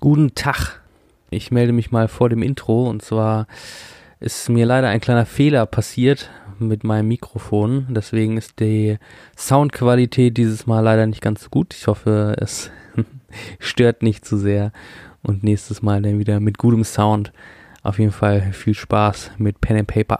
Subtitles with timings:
[0.00, 0.80] Guten Tag.
[1.30, 3.48] Ich melde mich mal vor dem Intro und zwar
[4.20, 6.30] ist mir leider ein kleiner Fehler passiert
[6.60, 7.88] mit meinem Mikrofon.
[7.90, 8.98] Deswegen ist die
[9.36, 11.74] Soundqualität dieses Mal leider nicht ganz so gut.
[11.74, 12.70] Ich hoffe, es
[13.58, 14.70] stört nicht zu sehr
[15.24, 17.32] und nächstes Mal dann wieder mit gutem Sound.
[17.82, 20.18] Auf jeden Fall viel Spaß mit Pen and Paper.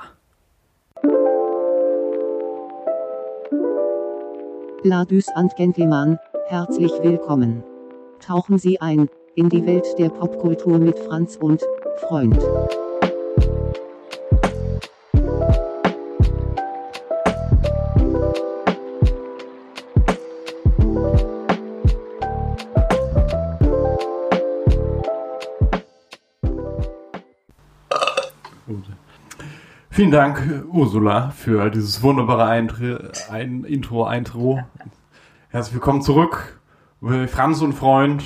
[4.82, 7.62] Ladies and Gentlemen, herzlich willkommen.
[8.18, 9.08] Tauchen Sie ein
[9.38, 11.62] in die Welt der Popkultur mit Franz und
[12.08, 12.36] Freund.
[29.90, 32.98] Vielen Dank, Ursula, für dieses wunderbare Eintri
[33.30, 34.64] ein Intro, Eintro.
[35.50, 36.60] Herzlich willkommen zurück,
[37.28, 38.24] Franz und Freund.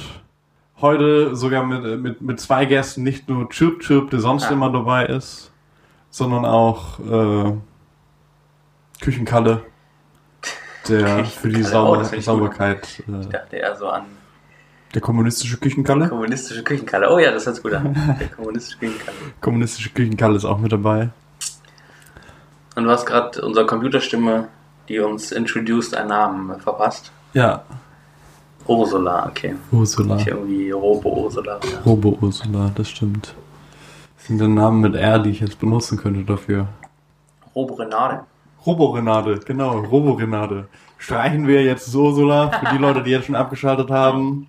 [0.82, 4.50] Heute sogar mit, mit, mit zwei Gästen, nicht nur Chirp Chirp, der sonst Ja.
[4.50, 5.52] immer dabei ist,
[6.10, 7.52] sondern auch äh,
[9.00, 9.62] Küchenkalle,
[10.88, 14.06] der für die oh, Sauber ich Sauberkeit, Ich äh, dachte eher so an
[14.92, 16.08] der kommunistische Küchenkalle.
[16.08, 17.10] kommunistische Küchenkalle.
[17.10, 18.16] Oh ja, das hört sich gut an.
[18.20, 19.16] Der kommunistische Küchenkalle.
[19.40, 21.10] Kommunistische Küchenkalle ist auch mit dabei.
[22.76, 24.48] Und du hast gerade unserer Computerstimme,
[24.88, 27.10] die uns introduced, einen Namen verpasst.
[27.32, 27.64] Ja,
[28.78, 29.54] Ursula, okay.
[29.70, 30.16] Ursula.
[30.16, 31.60] Nicht irgendwie Robo-Ursula.
[31.62, 31.78] Ja.
[31.84, 33.34] Robo-Ursula, das stimmt.
[34.16, 36.68] Das sind dann Namen mit R, die ich jetzt benutzen könnte dafür.
[37.54, 38.20] Robo-Renate.
[38.64, 40.68] Robo-Renate, genau, Robo-Renate.
[40.98, 44.46] Streichen wir jetzt Ursula für die Leute, die jetzt schon abgeschaltet haben.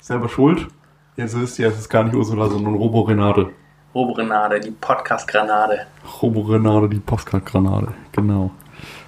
[0.00, 0.68] Selber schuld.
[1.16, 3.50] Jetzt wisst ihr, es ist gar nicht Ursula, sondern Robo-Renate.
[3.94, 5.86] Robo-Renate, die Podcast-Granate.
[6.22, 8.50] Robo-Renate, die Postcard-Granate, genau.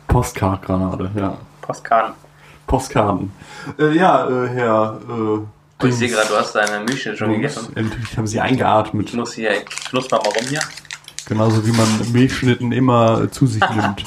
[0.08, 1.36] Postcard-Granate, ja.
[1.60, 2.14] Postkarten.
[2.68, 3.32] Postkarten.
[3.78, 5.00] Äh, ja, äh, Herr.
[5.08, 5.38] Äh,
[5.80, 7.68] Oh, ich sehe gerade, du hast deine Milchschnitte schon gegessen.
[7.76, 9.10] Endlich haben sie eingeatmet.
[9.10, 10.58] Ich muss hier, ich knusper mal rum hier.
[11.28, 14.02] Genauso wie man Milchschnitten immer zu sich nimmt.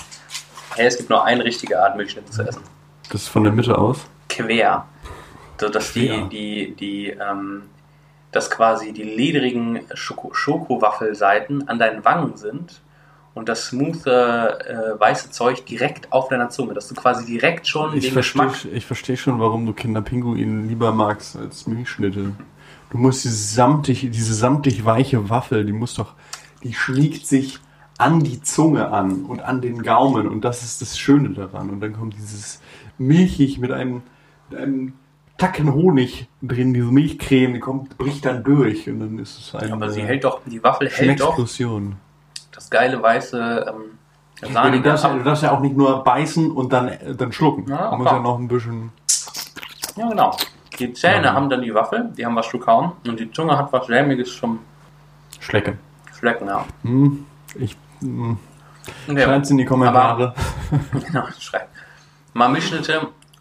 [0.76, 2.61] Hey, es gibt nur eine richtige Art, Milchschnitte zu essen.
[3.10, 3.99] Das ist von der Mitte aus.
[4.27, 4.83] quer.
[5.61, 6.28] So dass Quer.
[6.28, 7.64] die, die, die, ähm,
[8.33, 12.82] dass quasi die ledrigen Schoko Schokowaffelseiten an deinen Wangen sind
[13.33, 17.95] und das smooth äh, weiße Zeug direkt auf deiner Zunge, dass du quasi direkt schon
[17.95, 18.73] Ich den verstehe Geschmack.
[18.73, 22.33] ich versteh schon, warum du Kinderpinguin lieber magst als Milchschnitte.
[22.89, 26.14] Du musst diese samtig, diese samtig weiche Waffel, die muss doch,
[26.64, 27.59] die schmiegt sich
[27.97, 31.69] an die Zunge an und an den Gaumen und das ist das Schöne daran.
[31.69, 32.61] Und dann kommt dieses
[32.98, 34.02] Milchig mit einem,
[34.49, 34.93] mit einem
[35.37, 39.73] Tacken Honig drin, diese Milchcreme, die kommt, bricht dann durch und dann ist es eine
[39.73, 41.95] Aber sie hält doch, die Waffel hält doch Explosion.
[42.71, 46.87] Geile weiße ähm, Ja, du, darfst, du darfst ja auch nicht nur beißen und dann,
[46.87, 47.67] äh, dann schlucken.
[47.70, 48.15] Ja, musst klar.
[48.15, 48.92] ja noch ein bisschen.
[49.95, 50.36] Ja, genau.
[50.80, 51.33] Die Zähne Ja.
[51.33, 54.36] haben dann die Waffel, die haben was zu kauen und die Zunge hat was Schlemmiges
[54.36, 54.60] zum
[55.39, 55.77] Schlecken.
[56.17, 56.65] Schlecken, ja.
[56.83, 57.77] Hm, ich.
[57.99, 58.37] Hm.
[59.08, 59.23] Okay.
[59.23, 60.33] Schreibt's in die Kommentare.
[61.05, 61.67] Genau, schreib.
[62.33, 62.55] Mal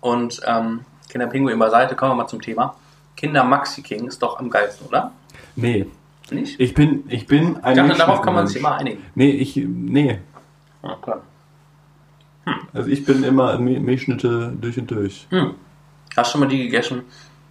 [0.01, 2.75] und ähm, Kinderpinguin beiseite, kommen wir mal zum Thema.
[3.17, 5.13] Kinder Maxi King ist doch am geilsten, oder?
[5.57, 5.87] nee,
[6.33, 6.59] Nicht?
[6.61, 7.73] ich bin, ich bin ein.
[7.77, 9.03] Ich dachte, darauf kann man sich immer einigen.
[9.15, 9.57] Nee, ich.
[9.57, 10.19] Nee.
[10.83, 11.23] Ja, klar.
[12.73, 15.27] Also ich bin immer Mi- Milchschnitte durch und durch.
[15.31, 15.55] Hm.
[16.17, 17.03] Hast du schon mal die gegessen,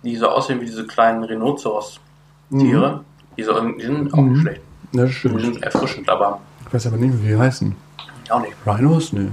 [0.04, 3.04] die so aussehen wie diese kleinen Rhinoceros-Tiere?
[3.38, 4.32] Die, so, die sind auch Mhm.
[4.34, 4.62] nicht schlecht.
[4.94, 5.42] Das Die stimmt.
[5.42, 7.76] sind erfrischend, aber Ich weiß aber nicht, wie die heißen.
[8.30, 8.54] auch nicht.
[8.66, 9.14] Rhinos?
[9.14, 9.30] Nee.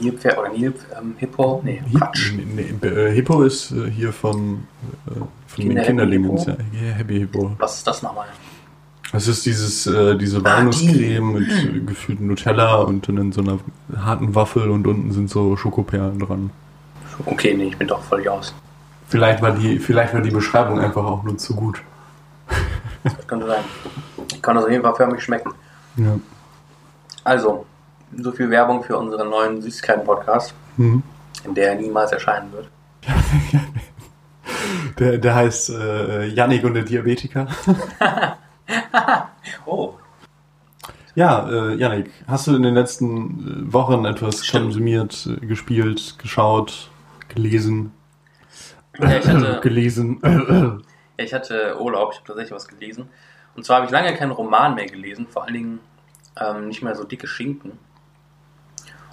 [0.00, 1.60] Nilpferd oder Nilp, ähm, Hippo?
[1.64, 2.32] Nee, Quatsch.
[2.34, 4.64] Nee, nee, äh, Hippo ist äh, hier von,
[5.06, 5.26] äh, von
[5.58, 6.44] den Kinder- Kinderlingens.
[6.44, 6.62] Hippo?
[6.72, 7.52] Ja, yeah, Happy Hippo.
[7.58, 8.26] Was ist das nochmal?
[9.12, 13.42] Das ist dieses, äh, diese Ah, Walnusscreme mit äh, gefühltem Nutella und dann in so
[13.42, 13.58] einer
[13.96, 16.50] harten Waffel und unten sind so Schokoperlen dran.
[17.26, 18.54] Okay, nee, ich bin doch völlig aus.
[19.08, 21.82] Vielleicht war die, vielleicht war die Beschreibung einfach auch nur zu gut.
[23.04, 23.62] Das könnte sein.
[24.40, 25.52] Kann das auf jeden Fall förmlich schmecken.
[25.96, 26.18] Ja.
[27.24, 27.66] Also,
[28.18, 31.02] so viel Werbung für unseren neuen Süßigkeiten-Podcast, Mhm.
[31.44, 32.68] in der er niemals erscheinen wird.
[34.98, 37.46] Der, der heißt äh, Yannick und der Diabetiker.
[39.66, 39.94] Oh,
[41.14, 44.64] Ja, äh, Yannick, hast du in den letzten äh, Wochen etwas Stimmt.
[44.64, 46.90] konsumiert, äh, gespielt, geschaut,
[47.28, 47.92] gelesen?
[48.98, 50.20] Ja, ich hatte- gelesen.
[50.22, 50.78] Ja,
[51.24, 53.08] ich hatte Urlaub, ich habe tatsächlich was gelesen.
[53.54, 55.80] Und zwar habe ich lange keinen Roman mehr gelesen, vor allen Dingen
[56.40, 57.72] ähm, nicht mehr so dicke Schinken.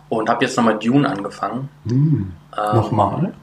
[0.10, 1.70] Und habe jetzt nochmal Dune angefangen.
[1.88, 2.34] Hm.
[2.58, 3.34] Ähm, Nochmal?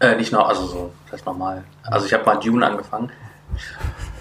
[0.00, 1.62] Äh, nicht noch, also so, heißt nochmal.
[1.84, 3.10] Also ich habe mal Dune angefangen.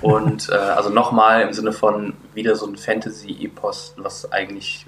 [0.02, 4.86] Und äh, also nochmal im Sinne von wieder so ein Fantasy-Epos, was eigentlich,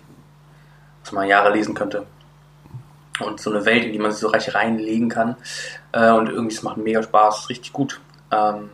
[1.03, 2.05] was man Jahre lesen könnte.
[3.19, 5.35] Und so eine Welt, in die man sich so reich reinlegen kann.
[5.93, 7.99] Äh, und irgendwie, es macht mega Spaß, richtig gut.
[8.31, 8.69] Ähm,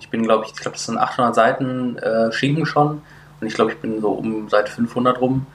[0.00, 3.02] Ich bin, glaube ich, ich glaube, das sind 800 Seiten äh, Schinken schon.
[3.40, 5.46] Und ich glaube, ich bin so um Seite 500 rum.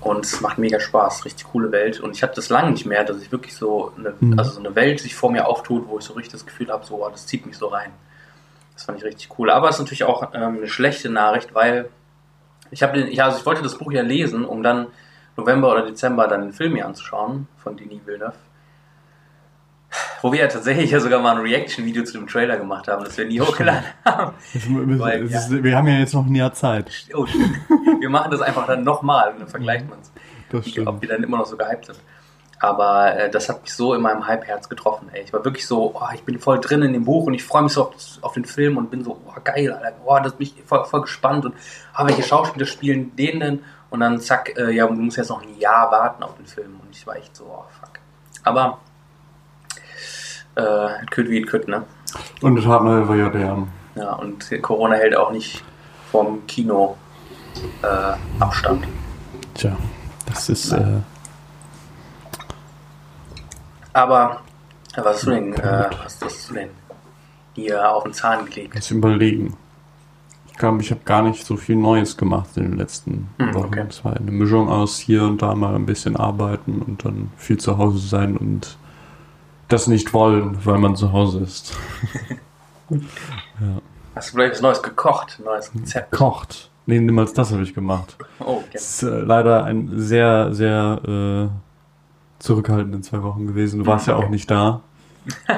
[0.00, 1.98] Und es macht mega Spaß, richtig coole Welt.
[2.00, 4.38] Und ich hatte das lange nicht mehr, dass ich wirklich so eine, Mhm.
[4.38, 6.86] also so eine Welt sich vor mir auftut, wo ich so richtig das Gefühl habe,
[6.86, 7.90] so, oh, das zieht mich so rein.
[8.74, 9.50] Das fand ich richtig cool.
[9.50, 11.88] Aber es ist natürlich auch ähm, eine schlechte Nachricht, weil
[12.70, 14.86] ich habe den, ja, also ich wollte das Buch ja lesen, um dann
[15.36, 18.34] November oder Dezember dann den Film hier anzuschauen von Denis Villeneuve.
[20.20, 23.16] Wo wir ja tatsächlich ja sogar mal ein Reaction-Video zu dem Trailer gemacht haben, das
[23.16, 24.34] wir nie hochgeladen haben.
[24.98, 25.38] Weil, ja.
[25.38, 26.90] ist, wir haben ja jetzt noch ein Jahr Zeit.
[27.14, 27.56] Oh, stimmt.
[28.00, 30.78] wir machen das einfach dann nochmal und dann vergleicht man es.
[30.86, 31.98] Ob wir dann immer noch so gehypt sind.
[32.60, 35.08] Aber äh, das hat mich so in meinem Hype-Herz getroffen.
[35.12, 35.22] Ey.
[35.22, 37.62] Ich war wirklich so, oh, ich bin voll drin in dem Buch und ich freue
[37.62, 39.96] mich so auf, auf den Film und bin so, oh, geil, Alter.
[40.04, 41.54] Oh, das bin ich voll, voll gespannt und
[41.94, 43.64] ah, welche Schauspieler spielen den denn?
[43.90, 46.80] Und dann zack, äh, ja, du musst jetzt noch ein Jahr warten auf den Film.
[46.82, 48.00] Und ich war echt so, oh, fuck.
[48.42, 48.78] Aber
[50.58, 51.84] äh, it could wie it could, ne?
[52.42, 53.66] Und das hat war ja der.
[53.94, 55.62] Ja, und Corona hält auch nicht
[56.10, 56.96] vom Kino
[57.82, 58.86] äh, Abstand.
[59.54, 59.76] Tja,
[60.26, 60.72] das ist.
[60.72, 61.00] Äh,
[63.92, 64.40] Aber
[64.96, 66.70] was hast du denn, äh, was hast du denn
[67.54, 68.74] hier auf den Zahn gelegt?
[68.74, 69.56] jetzt überlegen.
[70.50, 73.66] Ich glaube, ich habe gar nicht so viel Neues gemacht in den letzten Hm, Wochen.
[73.66, 73.84] okay.
[73.88, 77.58] Es war eine Mischung aus hier und da mal ein bisschen arbeiten und dann viel
[77.58, 78.76] zu Hause sein und
[79.68, 81.74] das nicht wollen, weil man zu Hause ist.
[84.14, 86.10] Hast du vielleicht was Neues gekocht, ein neues Rezept?
[86.12, 86.70] Kocht.
[86.86, 88.16] Nee, niemals das habe ich gemacht.
[88.40, 88.68] Oh, okay.
[88.72, 93.80] Es ist äh, leider ein sehr, sehr äh, zurückhaltenden zwei Wochen gewesen.
[93.80, 94.80] Du warst ja auch nicht da.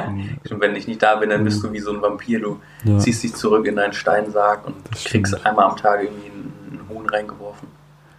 [0.50, 2.40] Und wenn ich nicht da bin, dann bist du wie so ein Vampir.
[2.40, 2.98] Du Ja.
[2.98, 5.46] ziehst dich zurück in deinen Steinsarg und Das kriegst stimmt.
[5.46, 7.68] einmal am Tag irgendwie einen, einen Huhn reingeworfen.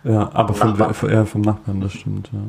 [0.05, 0.93] Ja, aber vom, Nachbarn.
[0.93, 2.39] vom, ja, vom Nachbarn, das stimmt, ja.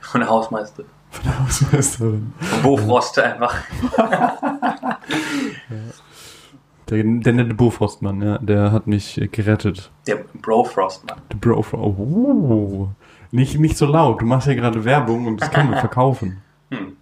[0.00, 0.82] Von der Hausmeister.
[1.14, 2.32] Von der Hausmeisterin.
[2.62, 3.56] Bofrost einfach.
[6.90, 9.90] Der, der nette Bofrostmann, ja, der hat mich gerettet.
[10.06, 11.16] Der Brofrost, Mann.
[11.32, 12.88] Der Bro, oh,
[13.30, 16.42] nicht, nicht so laut, du machst ja gerade Werbung und das können wir verkaufen.
[16.70, 16.96] Hm.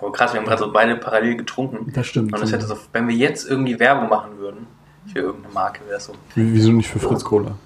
[0.00, 1.92] Oh, krass, wir haben gerade so beide parallel getrunken.
[1.94, 2.32] Das stimmt.
[2.32, 4.66] Und das hätte so, wenn wir jetzt irgendwie Werbung machen würden,
[5.12, 7.56] für irgendeine Marke, wäre das so, Wie- Wieso nicht für Fritz Cola?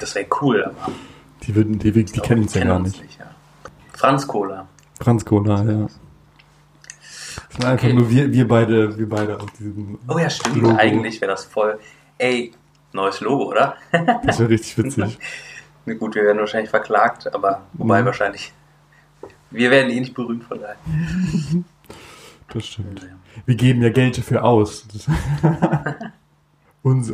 [0.00, 0.92] das wäre cool, aber
[1.42, 3.00] Die, würden, die, die, die kennen es ja gar nicht.
[3.18, 3.26] ja.
[3.92, 4.66] Franz Cola.
[5.00, 5.86] Franz Cola, ja.
[5.86, 5.92] Das
[7.50, 7.92] sind einfach Okay.
[7.94, 10.56] nur wir, wir beide, wir beide auf diesem Oh ja, stimmt.
[10.56, 10.76] Logo.
[10.76, 11.78] Eigentlich wäre das voll.
[12.18, 12.52] Ey,
[12.92, 13.76] neues Logo, oder?
[14.24, 15.18] Das wäre richtig witzig.
[15.98, 18.06] Gut, wir werden wahrscheinlich verklagt, aber wobei Mhm.
[18.06, 18.52] wahrscheinlich.
[19.50, 20.76] Wir werden eh nicht berühmt von daher.
[22.52, 23.06] Das stimmt.
[23.46, 24.86] Wir geben ja Geld dafür aus.
[26.82, 27.12] Uns,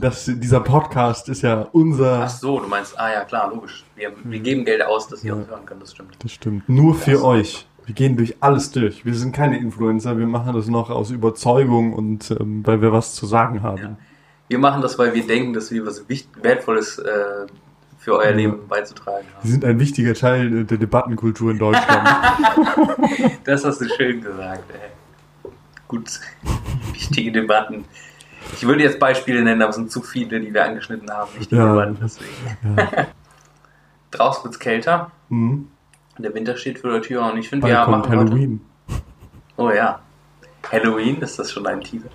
[0.00, 2.22] das, dieser Podcast ist ja unser.
[2.24, 3.84] Ach so, du meinst, ah ja, klar, logisch.
[3.94, 6.16] Wir, wir geben Geld aus, dass ihr uns hören könnt, das stimmt.
[6.20, 6.66] Das stimmt.
[6.68, 7.66] Nur für Das- euch.
[7.84, 9.04] Wir gehen durch alles durch.
[9.04, 10.16] Wir sind keine Influencer.
[10.16, 13.78] Wir machen das noch aus Überzeugung und ähm, weil wir was zu sagen haben.
[13.82, 13.96] Ja.
[14.48, 17.10] Wir machen das, weil wir denken, dass wir was Wicht Wertvolles äh,
[17.98, 18.36] für euer Ja.
[18.36, 19.48] Leben beizutragen Wir haben.
[19.48, 22.08] sind ein wichtiger Teil äh, der Debattenkultur in Deutschland.
[23.44, 25.50] Das hast du schön gesagt, ey.
[25.88, 26.20] Gut,
[26.92, 27.84] wichtige Debatten.
[28.52, 31.30] Ich würde jetzt Beispiele nennen, aber es sind zu viele, die wir angeschnitten haben.
[31.36, 31.86] Wichtige Ja.
[31.86, 32.30] Deswegen.
[32.76, 32.86] ja.
[34.10, 35.10] Draußen wird es kälter.
[35.28, 35.68] mhm.
[36.18, 38.60] Der Winter steht vor der Tür und ich finde, wir kommt machen heute Halloween.
[39.56, 40.00] Oh ja.
[40.70, 42.10] Halloween, ist das schon ein Teaser.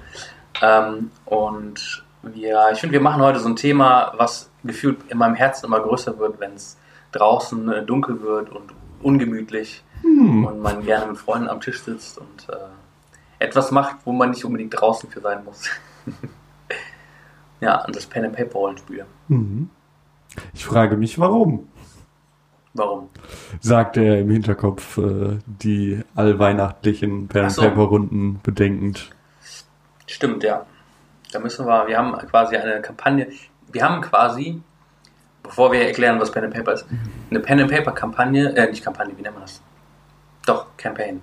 [0.61, 5.33] Ähm, und wir, ich finde, wir machen heute so ein Thema, was gefühlt in meinem
[5.33, 6.77] Herzen immer größer wird, wenn es
[7.11, 8.71] draußen äh, dunkel wird und
[9.01, 10.45] ungemütlich Hm.
[10.45, 12.57] und man gerne mit Freunden am Tisch sitzt und äh,
[13.43, 15.63] etwas macht, wo man nicht unbedingt draußen für sein muss.
[17.61, 19.05] ja, und das Pen and Paper Rollenspiel.
[19.27, 19.69] Mhm.
[20.53, 21.67] Ich frage mich, warum?
[22.73, 23.09] Warum?
[23.59, 27.61] Sagt er im Hinterkopf äh, die allweihnachtlichen Pen and so.
[27.63, 29.09] Paper Runden bedenkend.
[30.05, 30.65] Stimmt, ja.
[31.31, 33.27] Da müssen wir, wir haben quasi eine Kampagne,
[33.71, 34.61] wir haben quasi,
[35.43, 36.85] bevor wir erklären, was Pen and Paper ist,
[37.29, 39.61] eine Pen and Paper Kampagne, äh, nicht Kampagne, wie nennt man das?
[40.45, 41.21] Doch, Campaign.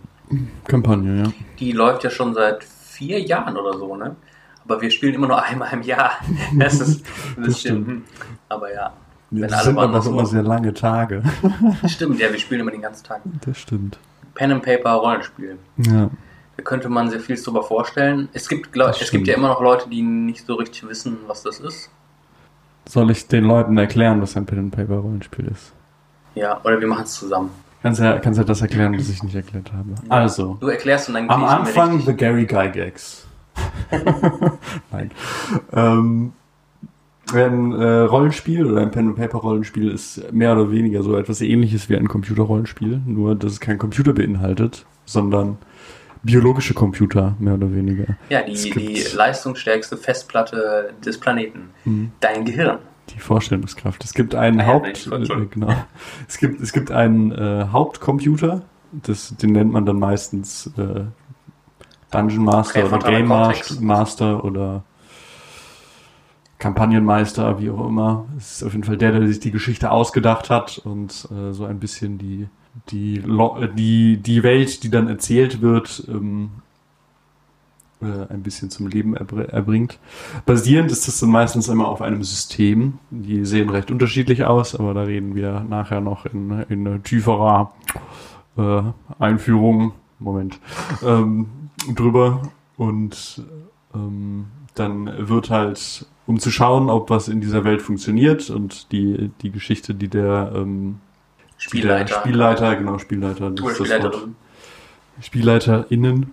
[0.66, 1.32] Kampagne, ja.
[1.58, 4.16] Die läuft ja schon seit vier Jahren oder so, ne?
[4.66, 6.12] Aber wir spielen immer nur einmal im Jahr.
[6.58, 7.04] Das ist
[7.36, 7.86] ein bisschen, stimmt.
[7.88, 8.04] hm.
[8.48, 8.92] aber ja.
[9.30, 11.22] Wenn Das sind aber woanders immer sehr lange Tage.
[11.86, 13.20] Stimmt, ja, wir spielen immer den ganzen Tag.
[13.44, 13.98] Das stimmt.
[14.34, 15.58] Pen and Paper Rollenspiel.
[15.78, 16.08] Ja.
[16.56, 18.28] Da könnte man sehr viel drüber vorstellen.
[18.32, 21.16] Es gibt, glaub, Das es gibt ja immer noch Leute, die nicht so richtig wissen,
[21.26, 21.90] was das ist.
[22.88, 25.72] Soll ich den Leuten erklären, was ein Pen and Paper Rollenspiel ist?
[26.36, 27.50] Ja, oder wir machen es zusammen.
[27.82, 29.94] Kannst ja, kannst ja das erklären, was ich nicht erklärt habe.
[30.08, 33.26] Also, Du erklärst und dann am Anfang The Gary Gygax.
[34.92, 35.10] Nein.
[35.72, 36.32] Ähm,
[37.32, 41.40] ein äh, Rollenspiel oder ein Pen and Paper Rollenspiel ist mehr oder weniger so etwas
[41.40, 45.58] ähnliches wie ein Computerrollenspiel, nur dass es kein Computer beinhaltet, sondern
[46.22, 48.16] biologische Computer, mehr oder weniger.
[48.28, 51.70] Ja, die, die leistungsstärkste Festplatte des Planeten.
[51.84, 52.12] Mhm.
[52.20, 52.78] Dein Gehirn.
[53.10, 54.02] Die Vorstellungskraft.
[54.02, 55.74] Es gibt einen ja, Haupt, äh, genau.
[56.26, 61.04] Es gibt, es gibt einen äh, Hauptcomputer, das, den nennt man dann meistens äh,
[62.14, 63.70] Dungeon Master Okay, oder Game Cortex.
[63.72, 64.82] Mas- Master oder
[66.58, 68.24] Kampagnenmeister, wie auch immer.
[68.38, 71.64] Es ist auf jeden Fall der, der sich die Geschichte ausgedacht hat und äh, so
[71.64, 72.48] ein bisschen die,
[72.90, 76.50] die, äh, die, die Welt, die dann erzählt wird, ähm,
[78.00, 79.98] äh, ein bisschen zum Leben erbr erbringt.
[80.46, 82.98] Basierend ist das dann meistens immer auf einem System.
[83.10, 87.72] Die sehen recht unterschiedlich aus, aber da reden wir nachher noch in, in tieferer
[88.56, 88.82] äh,
[89.18, 90.60] Einführung, Moment,
[91.04, 91.46] ähm,
[91.94, 92.42] drüber.
[92.76, 93.42] Und
[93.94, 99.30] ähm, dann wird halt, um zu schauen, ob was in dieser Welt funktioniert und die,
[99.42, 101.00] die Geschichte, die der, ähm,
[101.48, 102.20] der Spielleiter.
[102.20, 103.88] Spielleiter, genau, Spielleiter, das ist das Wort.
[103.88, 104.36] Spielleiterin.
[105.20, 106.32] SpielleiterInnen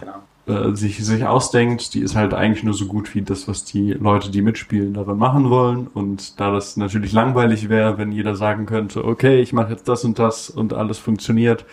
[0.00, 0.70] Genau.
[0.70, 3.92] äh, sich, sich ausdenkt, die ist halt eigentlich nur so gut wie das, was die
[3.92, 5.86] Leute, die mitspielen, daran machen wollen.
[5.86, 10.04] Und da das natürlich langweilig wäre, wenn jeder sagen könnte, okay, ich mache jetzt das
[10.04, 11.64] und das und alles funktioniert,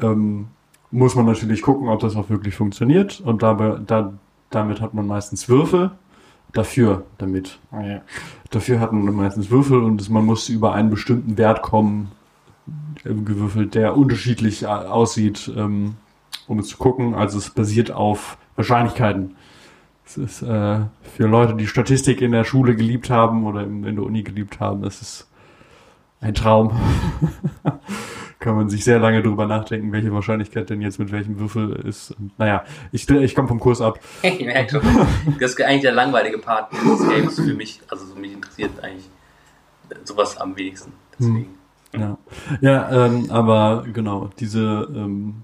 [0.00, 0.48] ähm,
[0.90, 3.20] muss man natürlich gucken, ob das auch wirklich funktioniert.
[3.20, 4.14] Und dabei, da,
[4.50, 5.90] damit hat man meistens Würfel.
[6.52, 7.58] Dafür, damit.
[8.50, 12.12] Dafür hat man meistens Würfel und man muss über einen bestimmten Wert kommen,
[13.04, 15.96] äh, gewürfelt, der unterschiedlich äh, aussieht, ähm,
[16.46, 17.14] um es zu gucken.
[17.14, 19.36] Also es basiert auf Wahrscheinlichkeiten.
[20.06, 23.96] Es ist äh, für Leute, die Statistik in der Schule geliebt haben oder in, in
[23.96, 25.28] der Uni geliebt haben, das ist
[26.20, 26.70] ein Traum.
[28.38, 32.10] Kann man sich sehr lange drüber nachdenken, welche Wahrscheinlichkeit denn jetzt mit welchem Würfel ist.
[32.12, 33.98] Und, naja, ich, ich komme vom Kurs ab.
[34.22, 34.82] Ich merke schon.
[35.40, 37.80] Das ist eigentlich der langweilige Part des Games für mich.
[37.88, 39.08] Also so mich interessiert eigentlich
[40.04, 40.92] sowas am wenigsten.
[41.18, 41.48] Deswegen.
[41.94, 42.18] Ja,
[42.60, 45.42] ja ähm, aber genau, diese, ähm,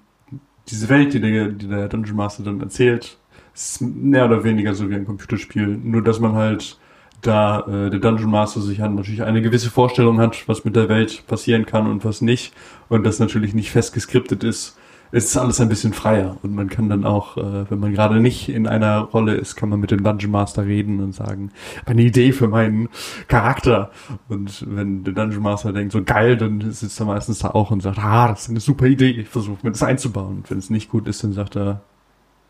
[0.69, 3.17] diese Welt, die der, die der Dungeon Master dann erzählt,
[3.55, 5.67] ist mehr oder weniger so wie ein Computerspiel.
[5.67, 6.79] Nur, dass man halt
[7.23, 10.89] da äh, der Dungeon Master sich halt natürlich eine gewisse Vorstellung hat, was mit der
[10.89, 12.53] Welt passieren kann und was nicht.
[12.89, 14.77] Und das natürlich nicht fest geskriptet ist.
[15.15, 16.39] Es ist alles ein bisschen freier.
[16.43, 19.69] Und man kann dann auch, äh, wenn man gerade nicht in einer Rolle ist, kann
[19.69, 21.53] man mit dem Dungeon Master reden und sagen,
[21.85, 22.89] eine Idee für meinen
[23.29, 23.91] Charakter.
[24.29, 27.83] Und wenn der Dungeon Master denkt, so geil, dann sitzt er meistens da auch und
[27.83, 30.39] sagt, ah, das ist eine super Idee, ich versuche mir das einzubauen.
[30.39, 31.83] Und wenn es nicht gut ist, dann sagt er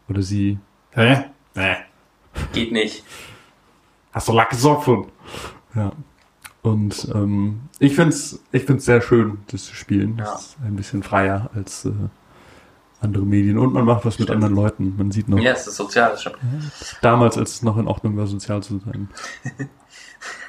[0.08, 0.58] oder sie,
[0.92, 1.24] hä?
[1.54, 1.76] Nee.
[2.52, 3.04] Geht nicht.
[4.12, 5.06] Hast du Lack gesoffen?
[5.74, 5.92] Ja.
[6.62, 10.16] Und ähm, ich find's, ich find's sehr schön, das zu spielen.
[10.18, 10.24] Ja.
[10.24, 11.90] Das ist ein bisschen freier als äh,
[13.00, 13.58] andere Medien.
[13.58, 14.94] Und man macht was mit anderen Leuten.
[14.96, 16.36] Man sieht noch, Ja, es ist sozial, stimmt.
[17.00, 19.08] damals, als es noch in Ordnung war, sozial zu sein.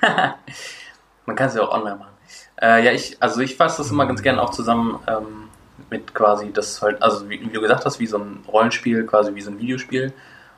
[1.25, 2.12] Man kann es ja auch online machen.
[2.62, 5.50] Äh, ja, ich, also ich fasse das immer ganz gerne auch zusammen ähm,
[5.89, 9.34] mit quasi das halt, also wie, wie du gesagt hast, wie so ein Rollenspiel, quasi
[9.34, 10.13] wie so ein Videospiel.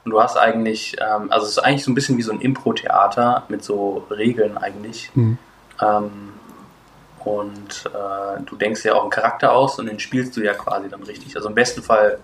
[0.05, 2.39] Und du hast eigentlich, ähm, also es ist eigentlich so ein bisschen wie so ein
[2.39, 5.09] Impro-Theater mit so Regeln eigentlich.
[5.15, 5.37] Mhm.
[5.81, 6.33] Ähm,
[7.23, 10.89] und äh, du denkst ja auch einen Charakter aus und den spielst du ja quasi
[10.89, 11.35] dann richtig.
[11.35, 12.19] Also im besten Fall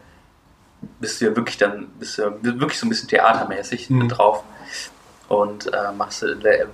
[0.99, 3.97] bist du ja wirklich dann, bist du ja wirklich so ein bisschen theatermäßig Mhm.
[3.97, 4.43] mit drauf
[5.27, 6.23] und äh, machst,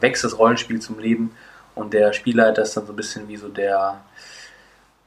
[0.02, 1.32] wächst das Rollenspiel zum Leben
[1.74, 4.02] und der Spielleiter ist dann so ein bisschen wie so der,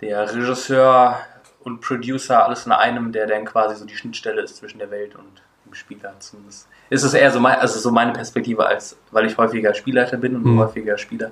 [0.01, 1.19] der Regisseur
[1.63, 5.15] und Producer, alles in einem, der dann quasi so die Schnittstelle ist zwischen der Welt
[5.15, 5.43] und
[5.75, 6.15] Spieler.
[6.19, 10.17] Zumindest ist es eher so, mein, also so meine Perspektive, als weil ich häufiger Spielleiter
[10.17, 10.59] bin und Mhm.
[10.59, 11.31] häufiger Spieler.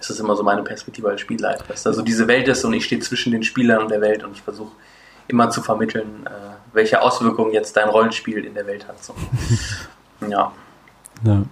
[0.00, 1.64] ist es immer so meine Perspektive als Spielleiter.
[1.68, 4.24] Dass da so diese Welt ist und ich stehe zwischen den Spielern und der Welt
[4.24, 4.72] und ich versuche
[5.28, 6.30] immer zu vermitteln, äh,
[6.72, 9.02] welche Auswirkungen jetzt dein Rollenspiel in der Welt hat.
[9.02, 9.14] So.
[10.28, 10.52] ja.
[11.24, 11.42] Ja.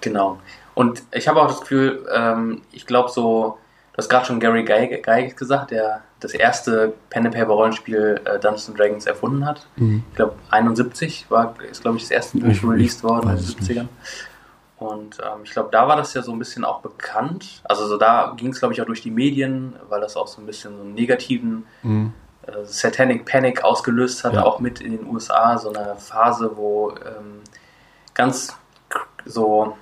[0.00, 0.40] Genau.
[0.74, 3.58] Und ich habe auch das Gefühl, ähm, ich glaube so,
[3.92, 8.20] du hast gerade schon Gary Gygax Gygax gesagt, der das erste Pen and Paper Rollenspiel
[8.24, 9.66] äh, Dungeons and Dragons erfunden hat.
[9.76, 10.04] Mhm.
[10.10, 13.44] Ich glaube 71 war ist glaube ich das erste Buch Ich- released worden in den
[13.44, 13.88] es 70ern.
[14.78, 17.60] Und ähm, ich glaube, da war das ja so ein bisschen auch bekannt.
[17.64, 20.40] Also so da ging es glaube ich auch durch die Medien, weil das auch so
[20.40, 22.12] ein bisschen so einen negativen Mhm.
[22.46, 24.42] äh, Satanic Panic ausgelöst hat, Ja.
[24.44, 27.40] auch mit in den USA, so eine Phase, wo ähm,
[28.14, 28.56] ganz
[29.26, 29.76] so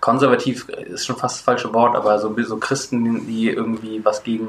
[0.00, 4.48] konservativ ist schon fast das falsche Wort, aber so, so Christen, die irgendwie was gegen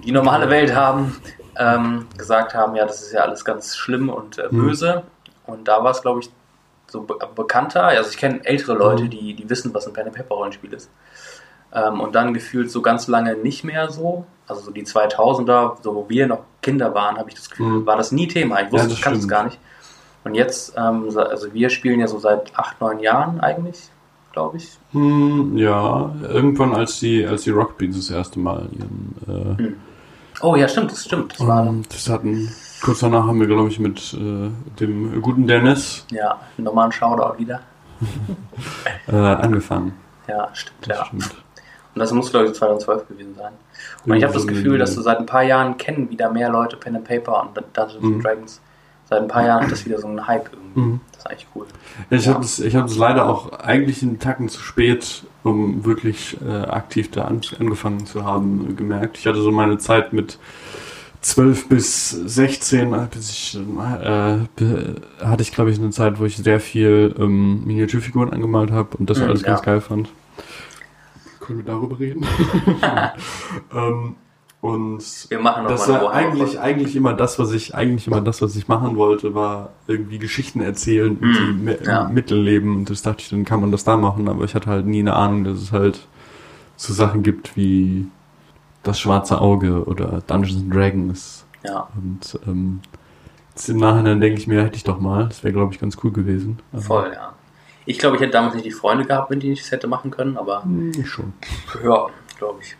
[0.00, 1.16] die normale Welt haben,
[1.56, 4.58] ähm, gesagt haben, ja, das ist ja alles ganz schlimm und äh, Mhm.
[4.66, 5.02] böse.
[5.46, 6.30] Und da war es, glaube ich,
[6.88, 7.84] so be bekannter.
[7.84, 9.10] Also ich kenne ältere Leute, Mhm.
[9.10, 10.90] die, die wissen, was ein Pen and Paper Rollenspiel ist.
[11.72, 14.24] Ähm, und dann gefühlt so ganz lange nicht mehr so.
[14.48, 17.86] Also so die 2000er, so wo wir noch Kinder waren, habe ich das Gefühl, Mhm.
[17.86, 18.60] war das nie Thema.
[18.62, 19.58] Ich wusste, das ich kannte es gar nicht.
[20.24, 23.88] Und jetzt, ähm, so- also wir spielen ja so seit acht, neun Jahren eigentlich,
[24.32, 24.68] glaube ich.
[24.92, 29.76] Hm, ja, irgendwann als die, als die Rock Beans das erste Mal ihren, äh, Hm.
[30.42, 31.32] Oh ja, stimmt, das stimmt.
[31.38, 32.50] Das war, Und das hatten,
[32.82, 37.38] kurz danach haben wir, glaube ich, mit äh, dem guten Dennis ja, nochmal ein Shoutout
[37.38, 37.60] wieder.
[39.08, 39.92] äh, angefangen.
[40.26, 41.04] Ja, stimmt, Das ja.
[41.06, 41.34] stimmt.
[41.94, 43.52] Und das muss, glaube ich, 2012 gewesen sein.
[44.06, 46.76] Und ich habe das Gefühl, dass so seit ein paar Jahren kennen wieder mehr Leute
[46.76, 48.14] Pen and Paper und Dungeons Mhm.
[48.14, 48.60] and Dragons.
[49.08, 50.80] Seit ein paar Jahren hat das wieder so einen Hype irgendwie.
[50.80, 51.00] Mhm.
[51.12, 51.66] Das ist eigentlich cool.
[52.10, 52.34] Ja, ich Ja.
[52.34, 56.50] habe es ich hab es leider auch eigentlich einen Tacken zu spät, um wirklich äh,
[56.50, 59.18] aktiv da an, angefangen zu haben, gemerkt.
[59.18, 60.38] Ich hatte so meine Zeit mit
[61.22, 64.38] 12 bis 16, äh, bis ich, äh,
[65.24, 69.10] hatte ich glaube ich eine Zeit, wo ich sehr viel ähm, Miniaturfiguren angemalt habe und
[69.10, 69.64] das Mhm, alles ganz ja.
[69.64, 70.10] geil fand.
[71.40, 72.26] Können wir darüber reden?
[73.74, 74.16] ähm,
[74.60, 78.20] und Wir machen noch das mal war eigentlich, eigentlich immer das, was ich, eigentlich immer
[78.20, 82.06] das, was ich machen wollte, war irgendwie Geschichten erzählen und Mhm, die Mi- ja.
[82.06, 82.76] im Mittelleben.
[82.76, 85.00] Und das dachte ich, dann kann man das da machen, aber ich hatte halt nie
[85.00, 86.06] eine Ahnung, dass es halt
[86.76, 88.06] so Sachen gibt wie
[88.82, 91.46] das schwarze Auge oder Dungeons and Dragons.
[91.64, 92.80] Ja, Und ähm,
[93.50, 95.26] jetzt im Nachhinein denke ich mir, hätte ich doch mal.
[95.28, 96.58] Das wäre, glaube ich, ganz cool gewesen.
[96.72, 97.32] Aber- voll, ja.
[97.86, 100.10] Ich glaube, ich hätte damals nicht die Freunde gehabt, wenn die nicht das hätte machen
[100.10, 101.32] können, aber Hm, Ich schon.
[101.82, 102.06] ja,
[102.38, 102.76] glaube ich.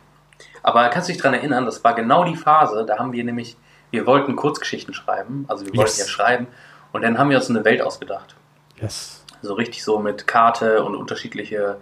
[0.63, 3.57] Aber kannst du dich daran erinnern, das war genau die Phase, da haben wir nämlich,
[3.91, 5.99] wir wollten Kurzgeschichten schreiben, also wir wollten Yes.
[5.99, 6.47] ja schreiben,
[6.93, 8.35] und dann haben wir uns eine Welt ausgedacht.
[8.81, 9.25] Yes.
[9.43, 11.77] So richtig so mit Karte und unterschiedliche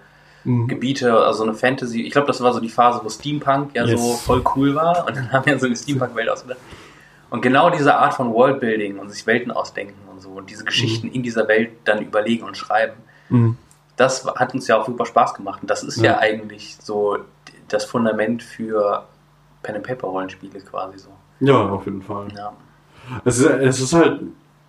[0.44, 0.68] Mhm.
[0.68, 2.02] Gebiete, also eine Fantasy.
[2.02, 4.00] Ich glaube, das war so die Phase, wo Steampunk ja Yes.
[4.00, 5.04] so voll cool war.
[5.06, 6.58] Und dann haben wir so eine Steampunk-Welt ausgedacht.
[7.28, 11.08] Und genau diese Art von Worldbuilding und sich Welten ausdenken und so und diese Geschichten
[11.08, 12.94] in dieser Welt dann überlegen und schreiben,
[13.30, 13.58] Mhm.
[13.96, 15.58] das hat uns ja auch super Spaß gemacht.
[15.60, 16.18] Und das ist ja, Ja.
[16.18, 17.18] eigentlich so
[17.68, 19.04] das Fundament für
[19.62, 21.10] Pen and Paper Rollenspiele quasi so.
[21.40, 22.28] Ja, auf jeden Fall.
[22.36, 22.52] Ja.
[23.24, 24.20] Es ist, es ist halt,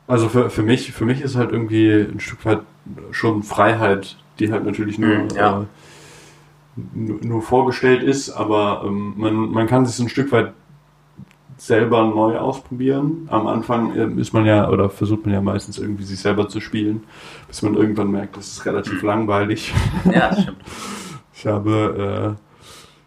[0.07, 2.61] also für, für mich, für mich ist halt irgendwie ein Stück weit
[3.11, 5.61] schon Freiheit, die halt natürlich nur, Mhm, ja.
[5.61, 5.65] äh,
[6.93, 10.53] nur, vorgestellt ist, aber ähm, man, man kann sich so ein Stück weit
[11.57, 13.27] selber neu ausprobieren.
[13.29, 16.61] Am Anfang ähm, ist man ja, oder versucht man ja meistens irgendwie sich selber zu
[16.61, 17.03] spielen,
[17.47, 19.73] bis man irgendwann merkt, das ist relativ langweilig.
[20.05, 20.59] ja, das stimmt.
[21.33, 22.48] Ich habe äh,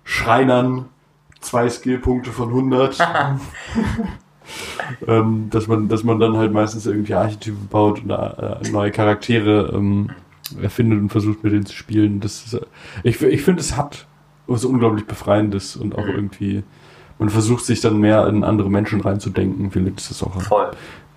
[0.05, 0.87] Schreinern
[1.41, 2.99] zwei Skillpunkte von 100.
[5.07, 9.73] ähm, dass, man, dass man dann halt meistens irgendwie Archetypen baut oder äh, neue Charaktere
[9.75, 10.11] ähm,
[10.61, 12.21] erfindet und versucht mit denen zu spielen.
[12.21, 12.61] Das ist, äh,
[13.03, 14.07] ich ich finde, es hat
[14.47, 16.11] was unglaublich Befreiendes und auch Mhm.
[16.15, 16.63] irgendwie,
[17.19, 19.71] man versucht sich dann mehr in andere Menschen reinzudenken.
[19.71, 20.71] Vielleicht ist das auch ein Voll.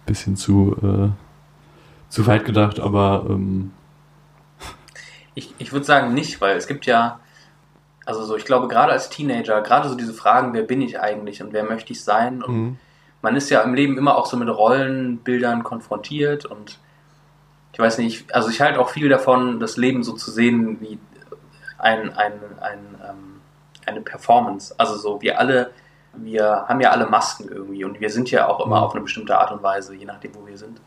[0.06, 1.10] bisschen zu, äh,
[2.10, 3.71] zu weit gedacht, aber ähm,
[5.34, 7.19] Ich, ich würde sagen nicht, weil es gibt ja,
[8.06, 11.41] also so, ich glaube, gerade als Teenager, gerade so diese Fragen, wer bin ich eigentlich
[11.41, 12.44] und wer möchte ich sein?
[12.44, 12.78] Und mhm.
[13.22, 16.80] man ist ja im Leben immer auch so mit Rollenbildern konfrontiert und
[17.74, 20.98] ich weiß nicht, also ich halte auch viel davon, das Leben so zu sehen wie
[21.78, 23.41] ein, ein, ein, ähm,
[23.86, 24.74] eine Performance.
[24.78, 25.72] Also so, wir alle,
[26.13, 28.84] wir haben ja alle Masken irgendwie und wir sind ja auch immer Mhm.
[28.84, 30.80] auf eine bestimmte Art und Weise, je nachdem, wo wir sind.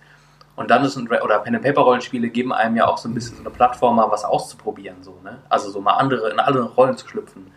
[0.58, 3.14] Und dann ist ein, oder Pen and Paper Rollenspiele geben einem ja auch so ein
[3.14, 5.38] bisschen so eine Plattform, mal was auszuprobieren, so, ne?
[5.48, 7.52] Also so mal andere, in andere Rollen zu schlüpfen.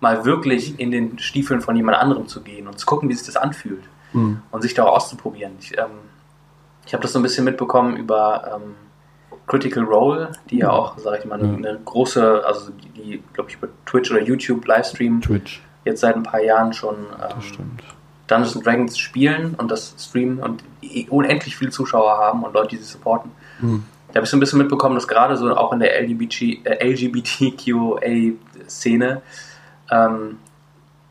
[0.00, 3.26] Mal wirklich in den Stiefeln von jemand anderem zu gehen und zu gucken, wie sich
[3.26, 4.42] das anfühlt Mhm.
[4.50, 5.52] und sich da auch auszuprobieren.
[5.60, 5.86] Ich, ähm,
[6.84, 8.74] ich habe das so ein bisschen mitbekommen über ähm,
[9.46, 11.56] Critical Role, die ja auch, sage ich mal, eine, Ja.
[11.70, 16.16] eine große, also die, die glaube ich, über Twitch oder YouTube Livestream Twitch, jetzt seit
[16.16, 17.82] ein paar Jahren schon das ähm, stimmt.
[18.30, 20.62] Dungeons and Dragons spielen und das streamen und
[21.10, 23.30] unendlich viele Zuschauer haben und Leute, die sie supporten.
[23.60, 23.84] Mhm.
[24.08, 26.84] Da habe ich so ein bisschen mitbekommen, dass gerade so auch in der LGBT, äh,
[28.00, 29.22] LGBTQA-Szene
[29.90, 30.38] ähm,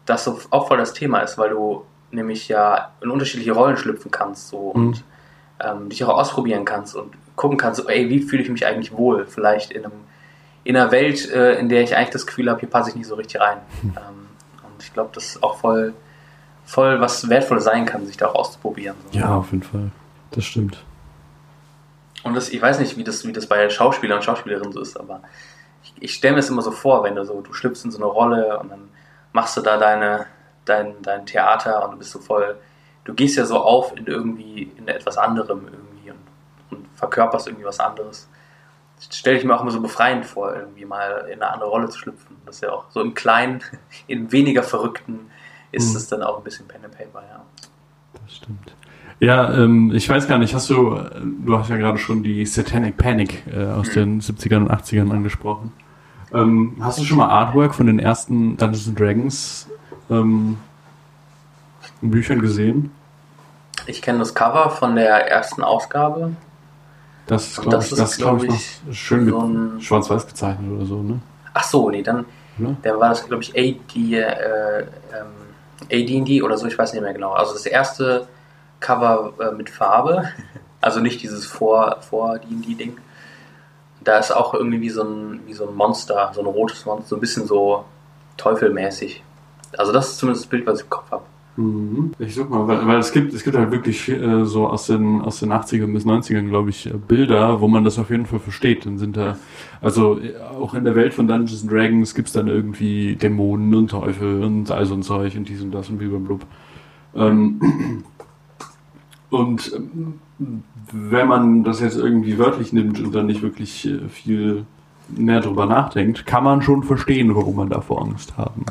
[0.06, 4.12] das so auch voll das Thema ist, weil du nämlich ja in unterschiedliche Rollen schlüpfen
[4.12, 4.88] kannst so Mhm.
[4.88, 5.04] und
[5.62, 9.26] ähm, dich auch ausprobieren kannst und gucken kannst, ey, wie fühle ich mich eigentlich wohl?
[9.28, 9.94] Vielleicht in, einem,
[10.64, 13.08] in einer Welt, äh, in der ich eigentlich das Gefühl habe, hier passe ich nicht
[13.08, 13.58] so richtig rein.
[13.82, 13.94] Hm.
[13.98, 14.28] Ähm,
[14.66, 15.94] und ich glaube, das ist auch voll,
[16.70, 18.96] voll was Wertvolles sein kann, sich da auch auszuprobieren.
[19.12, 19.18] So.
[19.18, 19.90] Ja, auf jeden Fall.
[20.32, 20.78] Das stimmt.
[22.24, 24.96] Und das, ich weiß nicht, wie das, wie das bei Schauspielern und Schauspielerinnen so ist,
[24.96, 25.22] aber
[25.82, 27.98] ich, ich stelle mir es immer so vor, wenn du so, du schlüpfst in so
[27.98, 28.90] eine Rolle und dann
[29.34, 30.28] machst du da deine,
[30.66, 32.56] dein, dein Theater und du bist so voll,
[33.04, 37.66] du gehst ja so auf in irgendwie, in etwas anderem irgendwie und, und verkörperst irgendwie
[37.66, 38.30] was anderes.
[38.98, 41.90] Das stelle ich mir auch immer so befreiend vor, irgendwie mal in eine andere Rolle
[41.90, 42.36] zu schlüpfen.
[42.46, 43.64] Das ist ja auch so im Kleinen,
[44.08, 45.32] in weniger Verrückten
[45.72, 45.98] ist Mhm.
[45.98, 47.42] es dann auch ein bisschen Pen and Paper, ja.
[48.14, 48.74] Das stimmt.
[49.20, 51.10] Ja, ähm, ich weiß gar nicht, hast du, äh,
[51.46, 55.74] du hast ja gerade schon die Satanic Panic äh, aus den 70ern und 80ern angesprochen.
[56.34, 59.68] Ähm, hast du schon mal Artwork von den ersten Dungeons and Dragons
[60.10, 60.58] ähm,
[62.02, 62.92] Büchern gesehen?
[63.88, 66.32] Ich kenne das Cover von der ersten Ausgabe.
[67.26, 70.28] Das glaube das ich, ist, das ist, glaub ich, glaub noch schön so mit schwarz-weiß
[70.28, 71.20] gezeichnet oder so, ne?
[71.54, 72.26] Ach so, nee, dann,
[72.60, 72.76] Oder?
[72.84, 74.88] dann war das, glaube ich, A, die, äh, ähm,
[75.86, 77.34] AD&D oder so, ich weiß nicht mehr genau.
[77.34, 78.28] Also das erste
[78.80, 80.30] Cover äh, mit Farbe,
[80.82, 82.98] also nicht dieses vor vor D&D Ding.
[84.02, 87.10] Da ist auch irgendwie wie so ein wie so ein Monster, so ein rotes Monster,
[87.10, 87.86] so ein bisschen so
[88.38, 89.24] teufelmäßig.
[89.78, 91.24] Also das ist zumindest das Bild, was ich im Kopf habe.
[91.60, 92.12] Mhm.
[92.20, 95.20] Ich such mal, weil, weil es gibt, es gibt halt wirklich äh, so aus den,
[95.22, 98.40] aus den 80ern bis 90ern, glaube ich, äh, Bilder, wo man das auf jeden Fall
[98.40, 98.86] versteht.
[98.86, 99.38] Dann sind da,
[99.82, 103.90] also äh, auch in der Welt von Dungeons and Dragons gibt's dann irgendwie Dämonen und
[103.92, 106.46] Teufel und all so ein Zeug und dies und das und blub.
[107.14, 107.60] Ähm,
[109.30, 110.14] und ähm,
[110.94, 114.66] wenn man das jetzt irgendwie wörtlich nimmt und dann nicht wirklich äh, viel
[115.10, 118.64] mehr drüber nachdenkt, kann man schon verstehen, warum man davor Angst haben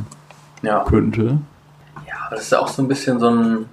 [0.63, 0.85] Ja.
[0.85, 1.39] könnte.
[2.29, 3.69] Ja, aber das ist auch so ein bisschen so ein.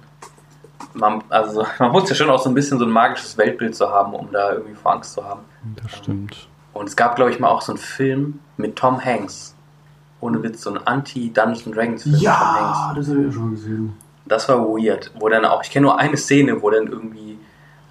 [0.94, 3.90] Man, also man muss ja schon auch so ein bisschen so ein magisches Weltbild zu
[3.90, 5.40] haben, um da irgendwie vor Angst zu haben.
[5.82, 6.48] Das stimmt.
[6.72, 9.54] Und es gab, glaube ich, mal auch so einen Film mit Tom Hanks.
[10.20, 12.78] Ohne Witz, so ein Anti-Dungeons Dragons Film mit Tom Hanks.
[12.96, 13.92] das habe ich ja schon gesehen.
[14.26, 15.10] Das war weird.
[15.18, 17.38] Wo dann auch, ich kenne nur eine Szene, wo dann irgendwie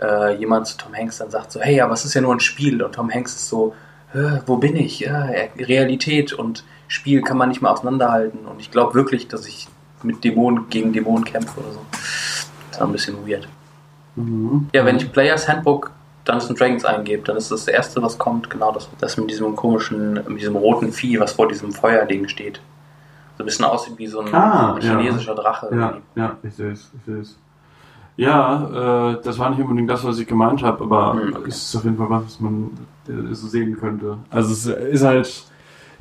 [0.02, 2.40] äh, jemand zu Tom Hanks dann sagt so, hey, aber es ist ja nur ein
[2.40, 2.82] Spiel.
[2.84, 3.74] Und Tom Hanks ist so,
[4.14, 5.00] "Äh, wo bin ich?
[5.00, 8.46] Ja, Realität und Spiel kann man nicht mal auseinanderhalten.
[8.46, 9.68] Und ich glaube wirklich, dass ich
[10.06, 11.80] mit Dämonen gegen Dämonen kämpfe oder so.
[12.72, 13.48] Das war ein bisschen weird.
[14.16, 14.68] Mhm.
[14.74, 15.92] Ja, wenn ich Players Handbook
[16.26, 20.14] Dungeons Dragons eingebe, dann ist das erste, was kommt, genau das, das mit diesem komischen,
[20.28, 22.60] mit diesem roten Vieh, was vor diesem Feuerding steht.
[23.38, 24.98] So ein bisschen aussieht wie so ein Ah, ja.
[24.98, 25.70] chinesischer Drache.
[25.76, 27.38] Ja, ja, ich sehe es, ich sehe es.
[28.18, 31.50] Ja, äh, das war nicht unbedingt das, was ich gemeint habe, aber Hm, okay.
[31.50, 32.72] es ist auf jeden Fall was, was man
[33.10, 34.18] äh, so sehen könnte.
[34.32, 35.44] Also es ist halt,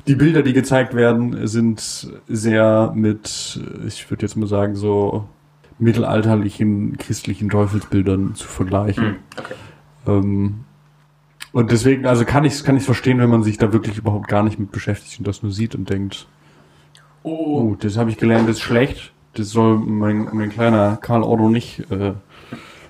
[0.07, 5.27] die Bilder, die gezeigt werden, sind sehr mit, ich würde jetzt mal sagen, so
[5.79, 9.05] mittelalterlichen christlichen Teufelsbildern zu vergleichen.
[9.05, 9.53] Hm, okay.
[10.07, 10.65] Ähm,
[11.51, 14.27] und deswegen, also kann ich es kann ich's verstehen, wenn man sich da wirklich überhaupt
[14.27, 16.27] gar nicht mit beschäftigt und das nur sieht und denkt,
[17.23, 19.11] Oh, Oh, das habe ich gelernt, das ist schlecht.
[19.33, 22.13] Das soll mein, mein kleiner Karl Otto nicht äh,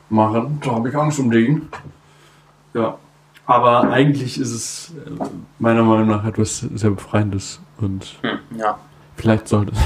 [0.10, 0.60] machen.
[0.62, 1.70] Da habe ich Angst um den.
[2.74, 2.98] Ja.
[3.48, 5.24] Aber eigentlich ist es äh,
[5.60, 7.60] meiner Meinung nach etwas sehr Befreiendes.
[7.80, 8.78] Und hm, ja.
[9.16, 9.74] vielleicht sollte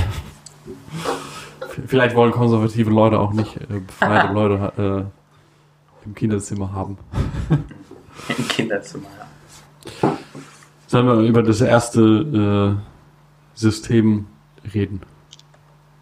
[1.87, 5.09] Vielleicht wollen konservative Leute auch nicht äh, befreite Leute
[6.03, 6.97] äh, im Kinderzimmer haben.
[8.37, 10.17] Im Kinderzimmer, ja.
[10.87, 14.27] Sollen wir über das erste äh, System
[14.73, 15.01] reden?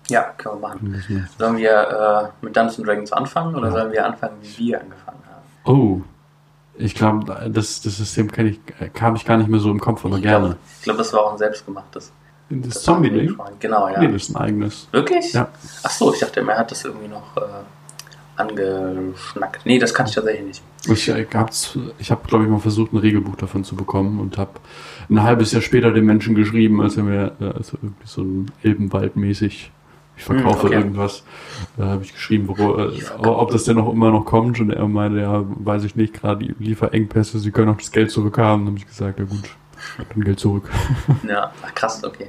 [0.09, 1.27] Ja, können wir machen.
[1.37, 3.71] Sollen wir äh, mit Dungeons Dragons anfangen oder Ja.
[3.73, 5.43] sollen wir anfangen, wie wir angefangen haben?
[5.65, 6.01] Oh,
[6.77, 8.59] ich glaube, das, das System ich,
[8.93, 10.45] kam ich gar nicht mehr so im Kopf, aber Ich gerne.
[10.47, 12.11] glaube, ich glaub, das war auch ein selbstgemachtes.
[12.49, 13.35] Das, Das Zombie-Ding?
[13.59, 13.99] Genau, ja.
[13.99, 14.87] Nee, das ist ein eigenes.
[14.91, 15.33] Wirklich?
[15.33, 15.49] Ja.
[15.83, 17.41] Ach so, ich dachte, er hat das irgendwie noch äh,
[18.37, 19.65] angeschnackt.
[19.65, 20.61] Nee, das kann ich tatsächlich nicht.
[20.89, 21.25] Ich, äh,
[21.99, 24.51] ich habe, glaube ich, mal versucht, ein Regelbuch davon zu bekommen und habe
[25.09, 28.51] ein halbes Jahr später dem Menschen geschrieben, als er mir äh, also irgendwie so ein
[28.63, 29.71] Elbenwald-mäßig,
[30.17, 30.75] ich verkaufe Hm, okay.
[30.75, 31.23] irgendwas,
[31.77, 32.91] äh, habe ich geschrieben, wo, äh,
[33.23, 36.45] ob das denn noch immer noch kommt und er meinte, ja, weiß ich nicht, gerade
[36.45, 38.65] die Lieferengpässe, sie können auch das Geld zurückhaben.
[38.65, 39.43] Dann habe ich gesagt, ja gut,
[40.13, 40.69] dann Geld zurück.
[41.27, 42.27] Ja, ach, krass, okay.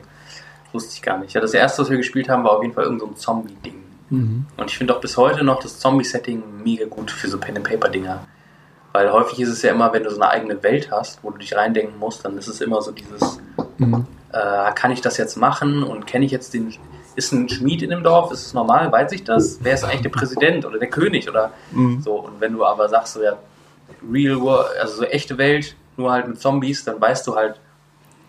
[0.73, 1.33] Wusste ich gar nicht.
[1.33, 3.75] Ja, das erste, was wir gespielt haben, war auf jeden Fall irgendein so Zombie-Ding.
[4.11, 8.21] Und ich finde auch bis heute noch das Zombie-Setting mega gut für so Pen-and-Paper-Dinger.
[8.93, 11.37] Weil häufig ist es ja immer, wenn du so eine eigene Welt hast, wo du
[11.39, 13.39] dich reindenken musst, dann ist es immer so dieses,
[13.79, 14.07] Mhm.
[14.33, 16.73] äh, kann ich das jetzt machen und kenne ich jetzt den,
[17.19, 19.59] ist ein Schmied in dem Dorf, ist es normal, weiß ich das?
[19.61, 22.01] Wer ist eigentlich der Präsident oder der König oder Mhm.
[22.01, 22.15] so?
[22.21, 23.37] Und wenn du aber sagst, so ja,
[24.11, 27.61] real world, also so echte Welt, nur halt mit Zombies, dann weißt du halt,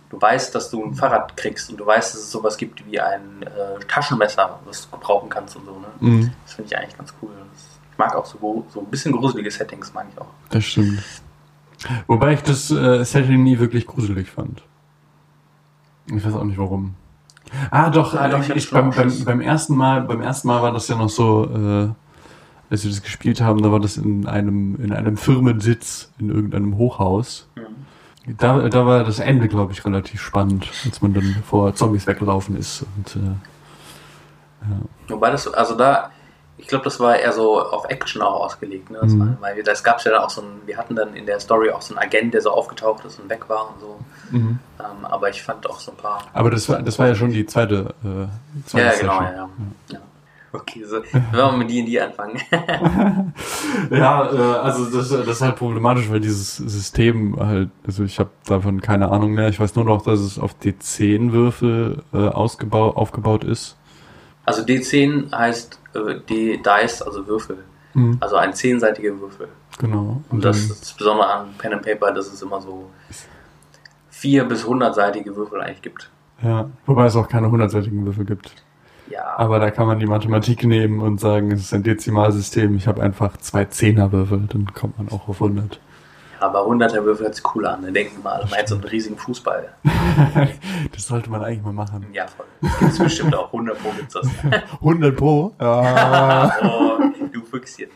[0.10, 3.00] du weißt, dass du ein Fahrrad kriegst und du weißt, dass es sowas gibt wie
[3.00, 5.72] ein äh, Taschenmesser, was du gebrauchen kannst und so.
[5.80, 5.88] Ne?
[6.00, 6.32] Mhm.
[6.46, 7.30] Das finde ich eigentlich ganz cool.
[7.92, 10.28] Ich mag auch so, so ein bisschen gruselige Settings, mag ich auch.
[10.50, 11.04] Das stimmt.
[12.08, 14.64] Wobei ich das äh, Setting nie wirklich gruselig fand.
[16.08, 16.96] Ich weiß auch nicht warum.
[17.72, 20.62] Ah, doch, Ah, doch, äh, ich ich, beim, beim, beim ersten Mal, beim ersten Mal
[20.62, 21.90] war das ja noch so, äh,
[22.70, 26.78] als wir das gespielt haben, da war das in einem, in einem Firmensitz in irgendeinem
[26.78, 27.48] Hochhaus.
[27.56, 28.36] Mhm.
[28.38, 32.56] Da, da war das Ende, glaube ich, relativ spannend, als man dann vor Zombies weggelaufen
[32.56, 32.86] ist.
[32.96, 33.36] Und, äh,
[35.08, 36.12] Wobei das, also da,
[36.60, 38.92] ich glaube, das war eher so auf Action auch ausgelegt.
[38.92, 39.00] Ne?
[39.02, 39.20] Das Mhm.
[39.20, 41.40] war, weil wir, das gab ja dann auch so ein, wir hatten dann in der
[41.40, 44.00] Story auch so einen Agent, der so aufgetaucht ist und weg war und so.
[44.32, 44.60] mhm.
[44.80, 46.22] Ähm, aber ich fand auch so ein paar.
[46.34, 49.24] Aber das war, das war ja schon die zweite, äh, zweite Ja, ja, genau, Session.
[49.26, 49.50] ja, ja.
[49.94, 50.00] ja.
[50.52, 52.40] Okay, so, wenn wir mit D&D anfangen.
[53.92, 58.30] Ja, äh, also das, das ist halt problematisch, weil dieses System halt, also ich habe
[58.46, 59.50] davon keine Ahnung mehr.
[59.50, 63.76] Ich weiß nur noch, dass es auf D10 Würfel äh, ausgebau aufgebaut ist.
[64.50, 67.58] Also D10 heißt äh, D Dice, also Würfel.
[67.94, 68.18] Mhm.
[68.20, 69.48] Also ein zehnseitiger Würfel.
[69.78, 70.24] Genau.
[70.32, 72.90] Und das dann- ist das Besondere an Pen and Paper, dass es immer so
[74.10, 76.10] vier bis hundertseitige Würfel eigentlich gibt.
[76.42, 78.52] ja, wobei es auch keine hundertseitigen Würfel gibt.
[79.12, 79.38] Ja.
[79.38, 82.76] Aber da kann man die Mathematik nehmen und sagen, es ist ein Dezimalsystem.
[82.76, 85.80] Ich habe einfach zwei Zehnerwürfel, dann kommt man auch auf 100.
[86.40, 87.82] Aber 100er Würfel hört sich cool an.
[87.84, 89.70] Dann denken wir mal, man hätte so einen riesigen Fußball.
[90.92, 92.06] das sollte man eigentlich mal machen.
[92.14, 92.46] Ja, voll.
[92.62, 93.48] Das gibt's bestimmt auch.
[93.54, 94.28] 100 Pro gibt's das.
[94.74, 95.54] 100 Pro?
[95.60, 96.52] Ja.
[96.64, 97.00] oh,
[97.32, 97.90] du Füchschen.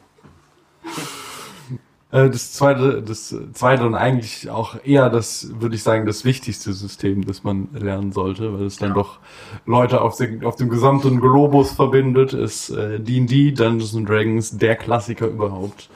[2.12, 6.74] Äh, Das zweite, das zweite und eigentlich auch eher das, würde ich sagen, das wichtigste
[6.74, 8.96] System, das man lernen sollte, weil es dann Ja.
[8.96, 9.20] doch
[9.66, 14.76] Leute auf, den, auf dem gesamten Globus verbindet, ist äh, D&D, Dungeons and Dragons, der
[14.76, 15.90] Klassiker überhaupt.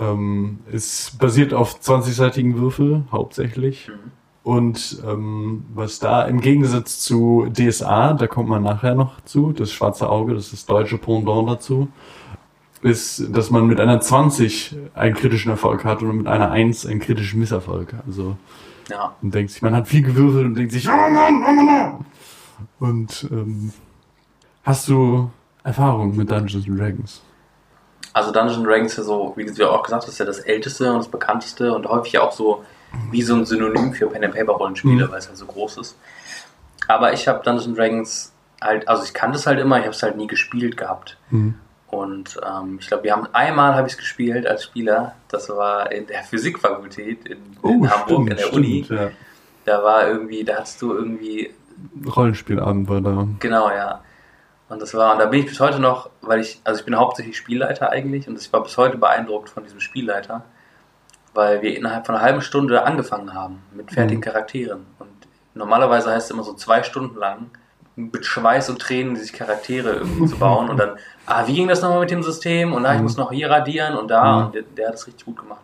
[0.00, 3.90] Ähm, es basiert auf 20-seitigen Würfel, hauptsächlich.
[4.44, 9.72] Und ähm, was da im Gegensatz zu DSA, da kommt man nachher noch zu, das
[9.72, 11.88] schwarze Auge, das ist das deutsche Pendant dazu,
[12.80, 17.00] ist, dass man mit einer 20 einen kritischen Erfolg hat und mit einer 1 einen
[17.00, 17.94] kritischen Misserfolg.
[18.06, 18.36] Also
[18.88, 19.14] Ja.
[19.20, 22.04] man denkt sich, man hat viel gewürfelt und denkt sich, oh Mann, oh Mann.
[22.78, 23.72] Und ähm,
[24.62, 25.30] hast du
[25.64, 27.22] Erfahrung mit Dungeons and Dragons?
[28.12, 30.90] Also Dungeons Dragons ist ja so, wie du auch gesagt hast, ist ja das älteste
[30.92, 32.64] und das bekannteste und häufig ja auch so
[33.10, 35.10] wie so ein Synonym für Pen and Paper Rollenspiele, Mhm.
[35.10, 35.96] weil es halt so groß ist.
[36.86, 40.02] Aber ich habe Dungeons Dragons halt, also ich kannte es halt immer, ich habe es
[40.02, 41.18] halt nie gespielt gehabt.
[41.30, 41.54] Mhm.
[41.88, 45.14] Und ähm, ich glaube, wir haben einmal habe ich es gespielt als Spieler.
[45.28, 48.86] Das war in der Physikfakultät in, in Hamburg in der Uni.
[48.90, 49.10] Oh, Ja.
[49.64, 51.50] Da war irgendwie, da hast du irgendwie
[52.16, 53.28] Rollenspielabend war da.
[53.38, 54.00] Genau, ja.
[54.68, 56.94] Und das war, und da bin ich bis heute noch, weil ich, also ich bin
[56.96, 60.42] hauptsächlich Spielleiter eigentlich und ich war bis heute beeindruckt von diesem Spielleiter,
[61.34, 64.24] weil wir innerhalb von einer halben Stunde angefangen haben mit fertigen Mhm.
[64.24, 64.86] Charakteren.
[64.98, 65.08] Und
[65.54, 67.46] normalerweise heißt es immer so zwei Stunden lang
[67.96, 71.80] mit Schweiß und Tränen sich Charaktere irgendwie zu bauen und dann, ah, wie ging das
[71.82, 72.72] nochmal mit dem System?
[72.74, 73.04] Und ah, ich Mhm.
[73.04, 74.46] muss noch hier radieren und da Mhm.
[74.46, 75.60] und der, der hat das richtig gut gemacht.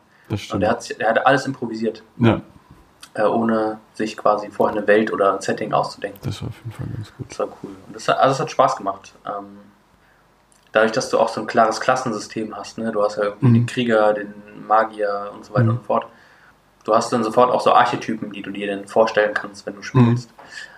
[0.51, 2.41] Und der hat, der hat alles improvisiert, ja,
[3.15, 6.19] äh, ohne sich quasi vorher eine Welt oder ein Setting auszudenken.
[6.25, 7.31] das war auf jeden Fall ganz gut.
[7.31, 7.71] Das war cool.
[7.87, 9.15] Und das, hat- also es hat Spaß gemacht.
[9.27, 9.59] Ähm,
[10.73, 12.91] dadurch, dass du auch so ein klares Klassensystem hast, ne?
[12.93, 13.55] Du hast ja Mhm.
[13.55, 14.35] den Krieger, den
[14.67, 15.71] Magier und so weiter Mhm.
[15.71, 16.07] und so fort.
[16.85, 19.83] Du hast dann sofort auch so Archetypen, die du dir dann vorstellen kannst, wenn du
[19.83, 20.35] spielst, Mhm.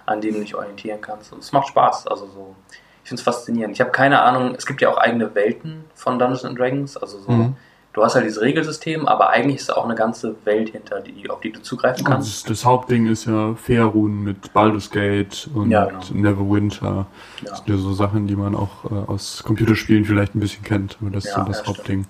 [0.07, 1.33] an denen du dich orientieren kannst.
[1.33, 2.07] Und es macht Spaß.
[2.07, 2.55] Also so,
[3.03, 3.75] ich finde es faszinierend.
[3.75, 6.97] Ich habe keine Ahnung, es gibt ja auch eigene Welten von Dungeons and Dragons.
[6.97, 7.57] Also so, Mhm.
[7.97, 11.31] Du hast halt dieses Regelsystem, aber eigentlich ist da auch eine ganze Welt hinter, die,
[11.31, 12.29] auf die du zugreifen kannst.
[12.29, 16.01] Das, das Hauptding ist ja Faerun mit Baldur's Gate und Ja, genau.
[16.13, 17.07] Neverwinter.
[17.43, 17.49] Ja.
[17.51, 20.99] Das sind ja so Sachen, die man auch äh, aus Computerspielen vielleicht ein bisschen kennt.
[21.01, 21.79] Aber das ist Ja, so das ja, stimmt.
[21.79, 22.07] Hauptding.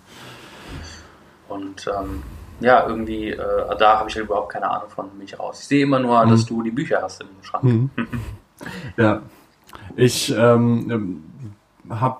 [1.49, 2.23] Und ähm,
[2.61, 3.39] ja, irgendwie, äh,
[3.79, 5.61] da habe ich halt überhaupt keine Ahnung von mich raus.
[5.61, 6.31] Ich sehe immer nur, Mhm.
[6.31, 7.63] dass du die Bücher hast im Schrank.
[7.65, 7.91] Mhm.
[8.97, 9.23] ja.
[9.95, 11.23] Ich ähm,
[11.89, 12.19] habe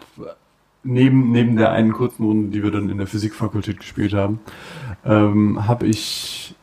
[0.87, 4.41] neben, neben der einen kurzen Runde, die wir dann in der Physikfakultät gespielt haben,
[5.05, 6.55] ähm, habe ich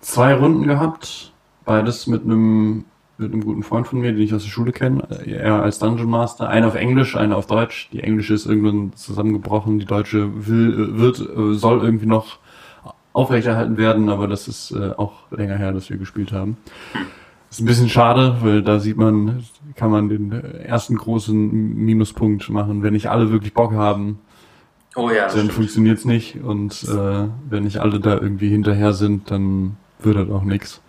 [0.00, 1.32] zwei Runden gehabt.
[1.64, 2.84] Beides mit einem
[3.20, 5.06] mit einem guten Freund von mir, den ich aus der Schule kenne.
[5.26, 6.48] Er als Dungeon Master.
[6.48, 7.90] Eine auf Englisch, eine auf Deutsch.
[7.92, 9.78] Die englische ist irgendwann zusammengebrochen.
[9.78, 12.38] Die deutsche will, wird, äh, soll irgendwie noch
[13.12, 16.56] aufrechterhalten werden, aber das ist äh, auch länger her, dass wir gespielt haben.
[17.50, 22.82] Ist ein bisschen schade, weil da sieht man, kann man den ersten großen Minuspunkt machen.
[22.82, 24.20] Wenn nicht alle wirklich Bock haben,
[24.96, 25.52] Oh ja, das dann stimmt.
[25.52, 26.36] funktioniert's nicht.
[26.42, 30.80] Und äh, wenn nicht alle da irgendwie hinterher sind, dann wird das auch nix.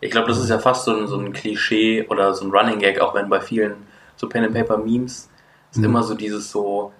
[0.00, 2.78] Ich glaube, das ist ja fast so ein, so ein Klischee oder so ein Running
[2.78, 3.74] Gag, auch wenn bei vielen
[4.16, 5.28] so Pen and Paper Memes
[5.72, 5.84] ist Mhm.
[5.84, 6.92] immer so dieses so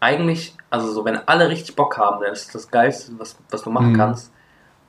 [0.00, 3.70] eigentlich, also so wenn alle richtig Bock haben, dann ist das geilste, was, was du
[3.70, 3.96] machen Mhm.
[3.96, 4.32] kannst.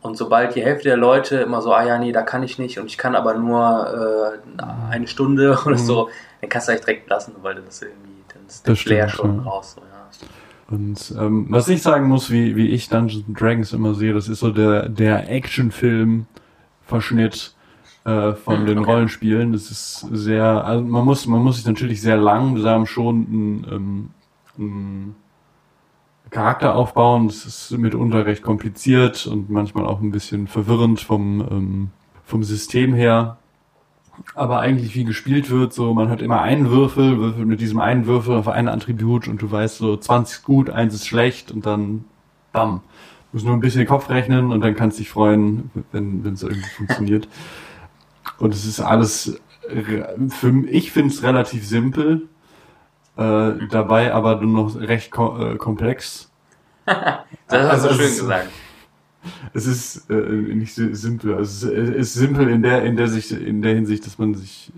[0.02, 2.80] Und sobald die Hälfte der Leute immer so, ah ja, nee, da kann ich nicht
[2.80, 5.78] und ich kann aber nur äh, eine Stunde oder Mhm.
[5.78, 6.10] so,
[6.42, 9.10] dann kannst du eigentlich direkt lassen, weil dann ist irgendwie, dann ist Das der Flair
[9.10, 9.44] schon ja.
[9.44, 9.74] raus.
[9.76, 9.88] So, ja.
[10.68, 14.28] Und ähm, was ich sagen muss, wie, wie ich Dungeons and Dragons immer sehe, das
[14.30, 17.54] ist so der, der Actionfilm-Verschnitt
[18.06, 18.90] äh, von Hm, den okay.
[18.92, 19.52] Rollenspielen.
[19.54, 24.10] Das ist sehr, also man muss, man muss sich natürlich sehr langsam schon einen, ähm,
[24.58, 25.16] einen
[26.32, 27.28] Charakter aufbauen.
[27.28, 31.90] Das ist mitunter recht kompliziert und manchmal auch ein bisschen verwirrend vom, ähm,
[32.26, 33.38] vom System her.
[34.36, 38.06] Aber eigentlich wie gespielt wird, so man hat immer einen Würfel, würfelt mit diesem einen
[38.06, 41.66] Würfel auf ein Attribut und du weißt so 20 ist gut, eins ist schlecht und
[41.66, 42.06] dann
[42.52, 42.82] bam.
[43.32, 46.70] Du musst nur ein bisschen Kopf rechnen und dann kannst dich freuen, wenn es irgendwie
[46.70, 47.28] funktioniert.
[48.38, 49.40] Und es ist alles,
[50.30, 52.28] für ich finde es relativ simpel,
[53.18, 56.30] äh, dabei aber nur noch recht ko äh, komplex.
[56.86, 58.48] Das hast Also du schön gesagt.
[59.54, 61.36] Es ist äh, nicht si- simpel.
[61.36, 64.72] Also es ist, simpel in der in der in der Hinsicht, dass man sich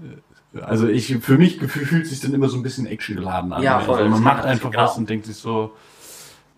[0.54, 3.62] äh, also ich für mich fühlt sich dann immer so ein bisschen actiongeladen an.
[3.64, 3.98] Ja, voll.
[4.00, 4.84] Also man macht einfach genau.
[4.84, 5.72] was und denkt sich so,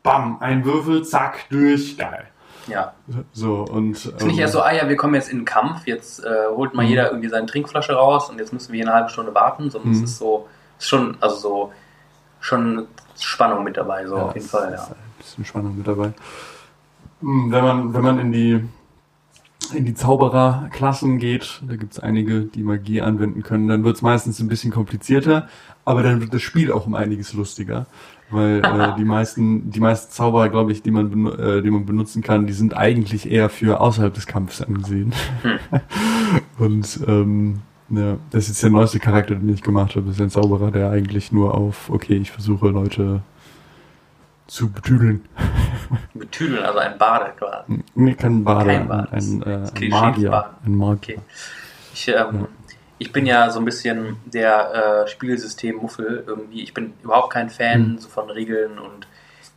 [0.03, 2.25] bam, ein Würfel, zack, durch, geil.
[2.67, 2.93] Ja.
[3.31, 3.93] So, und.
[4.05, 6.73] Ist nicht erst so, ah ja, wir kommen jetzt in den Kampf, jetzt äh, holt
[6.73, 6.89] mal Mhm.
[6.89, 9.91] jeder irgendwie seine Trinkflasche raus und jetzt müssen wir hier eine halbe Stunde warten, sondern
[9.91, 9.97] Mhm.
[10.03, 11.71] es ist so, ist schon, also so,
[12.39, 12.88] schon
[13.19, 14.83] Spannung mit dabei, so Ja, auf jeden Fall, ja.
[14.83, 16.13] Ein bisschen Spannung mit dabei.
[17.21, 18.63] Hm, Wenn man, wenn man in die,
[19.73, 24.01] in die Zaubererklassen geht, da gibt es einige, die Magie anwenden können, dann wird es
[24.01, 25.47] meistens ein bisschen komplizierter,
[25.85, 27.88] aber dann wird das Spiel auch um einiges lustiger.
[28.29, 32.21] Weil äh, die meisten, die meisten Zauberer, glaube ich, die man, äh, die man benutzen
[32.21, 35.13] kann, die sind eigentlich eher für außerhalb des Kampfes angesehen.
[36.57, 40.08] Und ähm, ja, das ist jetzt der neueste Charakter, den ich gemacht habe.
[40.08, 43.21] Das ist ein Zauberer, der eigentlich nur auf, okay, ich versuche Leute
[44.48, 45.26] zu betüdeln.
[46.13, 47.84] Betüdeln, also ein Bade quasi.
[47.95, 49.12] Nee, kein Bade, Kein Bade.
[49.12, 50.30] ein, ein, äh, Das ein Klischee Magier.
[50.32, 50.50] Bade.
[50.65, 51.15] Ein Magier.
[51.17, 51.19] Okay.
[51.93, 52.48] Ich, ähm,
[52.98, 56.62] ich bin ja so ein bisschen der äh, Spielsystem-Muffel irgendwie.
[56.63, 57.98] Ich bin überhaupt kein Fan Hm.
[58.00, 59.08] so von Regeln und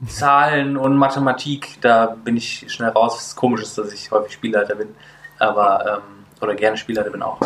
[0.09, 1.79] Zahlen und Mathematik.
[1.81, 3.15] Da bin ich schnell raus.
[3.17, 4.89] Was komisch ist, dass ich häufig Spielleiter bin.
[5.39, 7.39] Aber, ähm, oder gerne Spielleiter bin auch.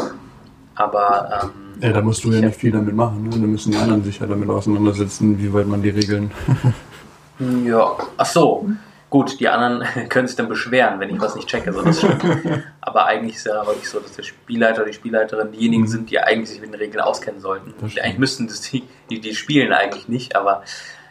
[0.74, 1.50] Aber, ähm,
[1.82, 3.24] Ja, da musst du ja ich- nicht viel damit machen.
[3.24, 3.30] Ne?
[3.30, 6.30] Da müssen die anderen sich ja damit auseinandersetzen, wie weit man die Regeln.
[7.64, 8.68] Ja, ach so.
[9.10, 11.72] Gut, die anderen können sich dann beschweren, wenn ich was nicht checke.
[11.72, 12.22] So, das stimmt.
[12.80, 15.86] Aber eigentlich ist ja wirklich so, dass der Spielleiter oder die Spielleiterin diejenigen Mhm.
[15.88, 17.74] sind, die eigentlich sich mit den Regeln auskennen sollten.
[17.82, 20.62] Eigentlich müssten das, die, die, die spielen eigentlich nicht, aber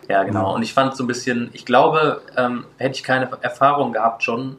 [0.08, 0.50] ja, genau.
[0.50, 0.56] Ja.
[0.56, 4.56] Und ich fand so ein bisschen, ich glaube, ähm, hätte ich keine Erfahrung gehabt schon,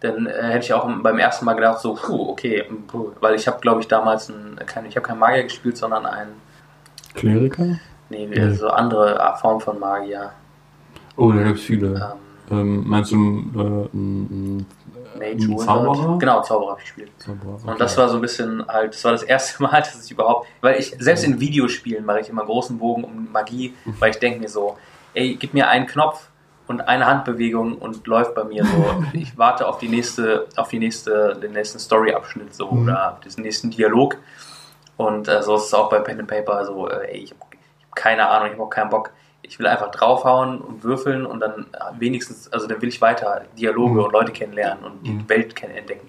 [0.00, 3.46] dann äh, hätte ich auch beim ersten Mal gedacht, so, puh, okay, puh, weil ich
[3.46, 6.28] habe, glaube ich, damals ein, kein, ich habe kein Magier gespielt, sondern ein,
[7.14, 7.78] Kleriker?
[8.08, 8.50] nee, Nee.
[8.54, 10.30] so andere Form von Magier.
[11.16, 11.88] Oh, da gibt's viele.
[11.88, 14.66] Ähm, Ähm, meinst du einen, äh, einen,
[15.14, 15.66] Mage, einen Wizard.
[15.66, 16.18] Zauberer?
[16.18, 17.12] Genau, Zauberer habe ich gespielt.
[17.18, 17.70] Zauberer, okay.
[17.70, 20.48] Und das war so ein bisschen halt, das war das erste Mal, dass ich überhaupt,
[20.60, 24.40] weil ich, selbst in Videospielen mache ich immer großen Bogen um Magie, weil ich denke
[24.40, 24.76] mir so,
[25.14, 26.29] ey, gib mir einen Knopf
[26.70, 28.84] und eine Handbewegung und läuft bei mir so.
[29.12, 32.82] Ich warte auf die nächste, auf die nächste, den nächsten Story-Abschnitt so Mhm.
[32.84, 34.16] oder diesen nächsten Dialog.
[34.96, 37.40] Und äh, so ist es auch bei Pen and Paper so, äh, ich habe
[37.88, 39.10] hab keine Ahnung, ich habe auch keinen Bock.
[39.42, 43.42] Ich will einfach draufhauen und würfeln und dann äh, wenigstens, also dann will ich weiter
[43.58, 44.04] Dialoge Mhm.
[44.04, 45.28] und Leute kennenlernen und die Mhm.
[45.28, 46.08] Welt kennen, entdecken.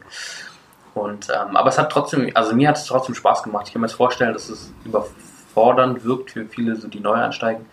[0.93, 3.65] Und, ähm, aber es hat trotzdem, also mir hat es trotzdem Spaß gemacht.
[3.67, 7.65] Ich kann mir jetzt vorstellen, dass es überfordernd wirkt für viele, so die neu einsteigen.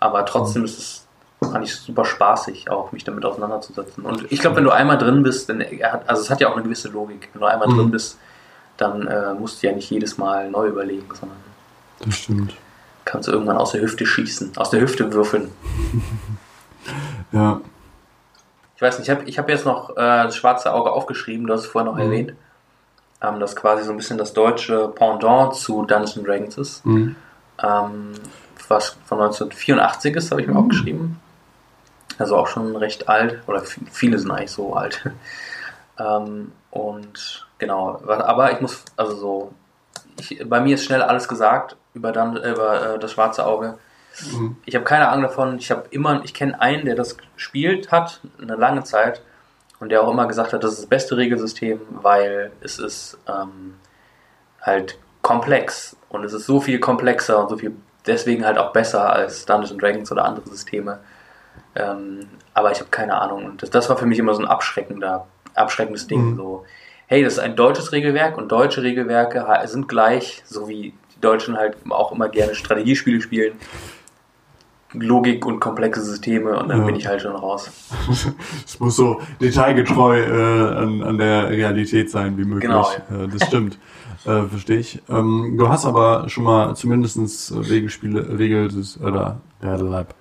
[0.00, 1.05] Aber trotzdem ist es,
[1.40, 4.04] fand ich super spaßig, auch mich damit auseinanderzusetzen.
[4.04, 6.48] Und ich glaube, wenn du einmal drin bist, dann, er hat, also es hat ja
[6.48, 7.28] auch eine gewisse Logik.
[7.32, 7.76] Wenn du einmal Mhm.
[7.78, 8.18] drin bist,
[8.78, 11.38] dann äh, musst du ja nicht jedes Mal neu überlegen, sondern
[12.00, 12.54] Das stimmt.
[13.04, 15.50] kannst du irgendwann aus der Hüfte schießen, aus der Hüfte würfeln.
[17.32, 17.60] Ja.
[18.76, 21.54] Ich weiß nicht, ich habe ich hab jetzt noch äh, das schwarze Auge aufgeschrieben, du
[21.54, 22.04] hast es vorher noch Mhm.
[22.04, 22.32] erwähnt.
[23.22, 26.86] Ähm, das quasi so ein bisschen das deutsche Pendant zu Dungeons and Dragons ist.
[26.86, 27.16] Mhm.
[27.62, 28.12] Ähm,
[28.68, 31.18] was von 1984 ist, habe ich mir aufgeschrieben.
[32.18, 35.10] Also auch schon recht alt, oder viele sind eigentlich so alt.
[35.98, 39.52] ähm, und genau, aber ich muss, also so,
[40.18, 43.78] ich, bei mir ist schnell alles gesagt über, dann, über äh, das schwarze Auge.
[44.32, 44.56] Mhm.
[44.64, 45.58] Ich habe keine Ahnung davon.
[45.58, 49.20] Ich habe immer, ich kenne einen, der das gespielt hat, eine lange Zeit,
[49.78, 53.74] und der auch immer gesagt hat, das ist das beste Regelsystem, weil es ist ähm,
[54.62, 57.76] halt komplex und es ist so viel komplexer und so viel
[58.06, 61.00] deswegen halt auch besser als Dungeons and Dragons oder andere Systeme.
[61.76, 63.44] Ähm, aber ich habe keine Ahnung.
[63.44, 66.30] Und das, das war für mich immer so ein abschreckender, abschreckendes Ding.
[66.32, 66.36] Mhm.
[66.36, 66.64] So,
[67.06, 71.56] hey, das ist ein deutsches Regelwerk und deutsche Regelwerke sind gleich, so wie die Deutschen
[71.56, 73.52] halt auch immer gerne Strategiespiele spielen.
[74.92, 76.84] Logik und komplexe Systeme und dann Ja.
[76.86, 77.70] bin ich halt schon raus.
[78.64, 82.70] Es muss so detailgetreu äh, an, an der Realität sein wie möglich.
[82.70, 82.88] Genau,
[83.24, 83.78] äh, das stimmt.
[84.24, 85.02] äh, Verstehe ich.
[85.10, 88.70] Ähm, du hast aber schon mal zumindestens Regelspiele, Regel
[89.02, 90.14] oder Werdelab,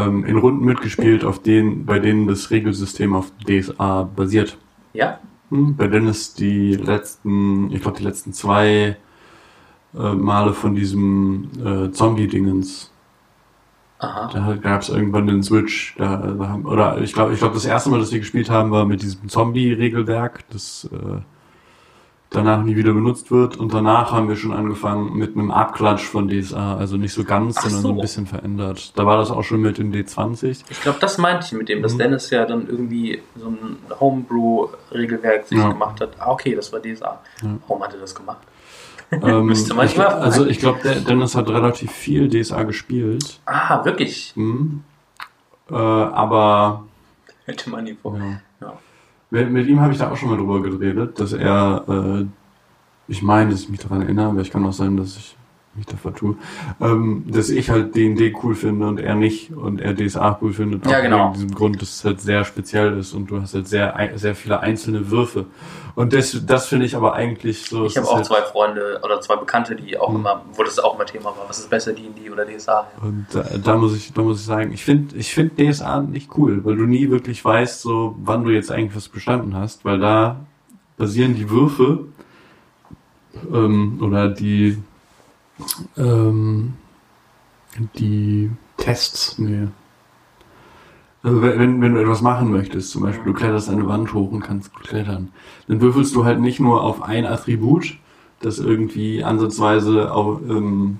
[0.00, 4.56] ähm, in Runden mitgespielt, auf denen, bei denen das Regelsystem auf DSA basiert.
[4.92, 5.18] Ja?
[5.50, 8.96] Hm, bei Dennis die letzten, ich glaube die letzten zwei
[9.94, 12.90] äh, Male von diesem äh, Zombie-Dingens.
[13.98, 14.30] Aha.
[14.32, 15.94] Da gab es irgendwann den Switch.
[15.98, 18.70] Da, da haben, oder ich glaube, ich glaube, das erste Mal, dass wir gespielt haben,
[18.70, 21.20] war mit diesem Zombie-Regelwerk, das äh,
[22.30, 23.56] danach nie wieder benutzt wird.
[23.56, 26.76] Und danach haben wir schon angefangen mit einem Abklatsch von DSA.
[26.76, 28.00] Also nicht so ganz, Ach sondern so ein so.
[28.00, 28.96] bisschen verändert.
[28.96, 30.62] Da war das auch schon mit dem D20.
[30.70, 31.98] Ich glaube, das meinte ich mit dem, dass Mhm.
[31.98, 35.68] Dennis ja dann irgendwie so ein Homebrew-Regelwerk sich Ja.
[35.72, 36.10] gemacht hat.
[36.18, 37.20] Ah, okay, das war DSA.
[37.42, 37.48] Ja.
[37.66, 38.38] Warum hat er das gemacht?
[39.10, 40.78] Ähm, Müsste man ich, mal also ich glaube,
[41.08, 43.40] Dennis hat relativ viel DSA gespielt.
[43.46, 44.32] Ah, wirklich?
[44.36, 44.82] Mhm.
[45.70, 46.84] Äh, aber
[47.46, 48.16] Hätte man nie vor.
[48.16, 48.40] Ja.
[49.30, 52.26] Mit, mit ihm habe ich da auch schon mal drüber geredet, dass er, äh,
[53.06, 55.36] ich meine, dass ich mich daran erinnere, aber ich kann auch sein, dass ich
[55.74, 56.34] mich da vertue,
[56.80, 60.84] ähm, dass ich halt D&D cool finde und er nicht und er DSA cool findet.
[60.86, 61.26] Ja, genau.
[61.28, 64.34] Wegen diesem Grund, dass es halt sehr speziell ist und du hast halt sehr, sehr
[64.34, 65.46] viele einzelne Würfe.
[65.94, 67.86] Und das, das finde ich aber eigentlich so.
[67.86, 70.16] Ich habe auch halt, zwei Freunde oder zwei Bekannte, die auch Mhm.
[70.16, 71.44] immer, wo das auch immer Thema war.
[71.48, 72.86] Was ist besser, D&D oder DSA?
[73.02, 76.36] Und da, da muss ich, da muss ich sagen, ich finde, ich finde DSA nicht
[76.36, 80.00] cool, weil du nie wirklich weißt, so, wann du jetzt eigentlich was bestanden hast, weil
[80.00, 80.40] da
[80.96, 82.06] basieren die Würfe,
[83.52, 84.78] ähm, oder die,
[85.96, 86.74] ähm,
[87.96, 89.68] die Tests, nee.
[91.22, 94.40] Also wenn, wenn- du etwas machen möchtest, zum Beispiel du kletterst eine Wand hoch und
[94.40, 95.32] kannst klettern,
[95.68, 97.98] dann würfelst du halt nicht nur auf ein Attribut,
[98.40, 100.98] das irgendwie ansatzweise auf, ähm,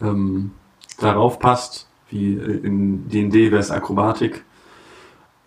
[0.00, 0.52] ähm,
[0.98, 4.44] darauf passt, wie in D&D wäre es Akrobatik,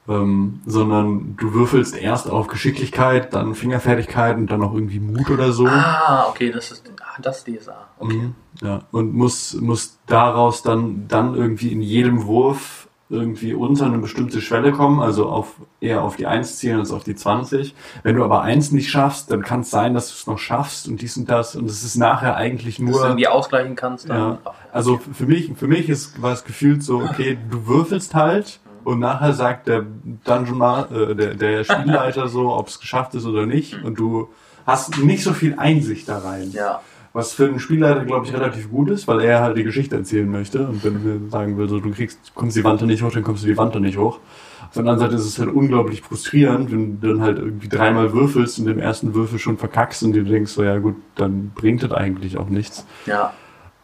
[0.07, 5.51] ähm, sondern du würfelst erst auf Geschicklichkeit, dann Fingerfertigkeit und dann noch irgendwie Mut oder
[5.51, 5.67] so.
[5.67, 6.85] Ah, okay, das ist
[7.21, 7.87] das ist DSA.
[7.99, 8.13] Okay.
[8.15, 8.35] Mhm.
[8.61, 14.41] Ja, und muss, muss daraus dann, dann irgendwie in jedem Wurf irgendwie unter eine bestimmte
[14.41, 17.75] Schwelle kommen, also auf, eher auf die 1 zielen als auf die 20.
[18.01, 20.87] Wenn du aber 1 nicht schaffst, dann kann es sein, dass du es noch schaffst
[20.87, 24.09] und dies und das und es ist nachher eigentlich Dass du nur, irgendwie ausgleichen kannst.
[24.09, 27.67] Dann, ja, Ach, also für mich, für mich ist, war es gefühlt so, okay, du
[27.67, 29.85] würfelst halt und nachher sagt der
[30.23, 34.29] Dungeon, äh, der, der Spielleiter so, ob es geschafft ist oder nicht und du
[34.65, 36.51] hast nicht so viel Einsicht da rein.
[36.51, 36.81] ja.
[37.15, 40.29] Was für einen Spielleiter, glaube ich, relativ gut ist, weil er halt die Geschichte erzählen
[40.29, 40.67] möchte.
[40.67, 40.95] Und wenn
[41.25, 43.47] er sagen will, so, du kriegst, kommst die Wand da nicht hoch, dann kommst du
[43.47, 44.19] die Wand da nicht hoch.
[44.67, 48.11] Auf der anderen Seite ist es halt unglaublich frustrierend, wenn du dann halt irgendwie dreimal
[48.11, 51.83] würfelst und im ersten Würfel schon verkackst und dir denkst, so, ja gut, dann bringt
[51.83, 52.85] das eigentlich auch nichts.
[53.05, 53.33] ja.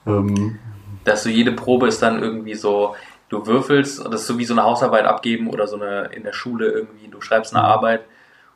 [0.06, 0.58] Ähm,
[1.06, 2.96] Dass du jede Probe ist dann irgendwie so,
[3.30, 6.34] du würfelst, das ist so wie so eine Hausarbeit abgeben oder so eine in der
[6.34, 7.70] Schule irgendwie, du schreibst eine Mhm.
[7.72, 8.02] Arbeit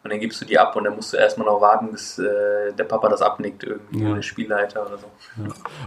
[0.06, 2.72] und dann gibst du die ab und dann musst du erstmal noch warten, bis äh,
[2.78, 4.06] der Papa das abnickt irgendwie, Ja.
[4.06, 5.08] oder der Spielleiter oder so.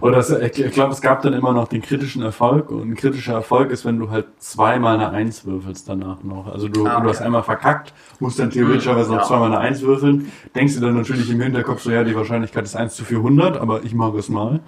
[0.01, 3.35] Oder es, ich glaube, es gab dann immer noch den kritischen Erfolg und ein kritischer
[3.35, 6.53] Erfolg ist, wenn du halt zweimal eine Eins würfelst danach noch.
[6.53, 9.25] Also du, Ah, du hast einmal verkackt, musst dann theoretischerweise noch Ja.
[9.25, 12.75] zweimal eine Eins würfeln, denkst du dann natürlich im Hinterkopf so, ja, die Wahrscheinlichkeit ist
[12.75, 14.59] 1 zu 400, aber ich mache es mal.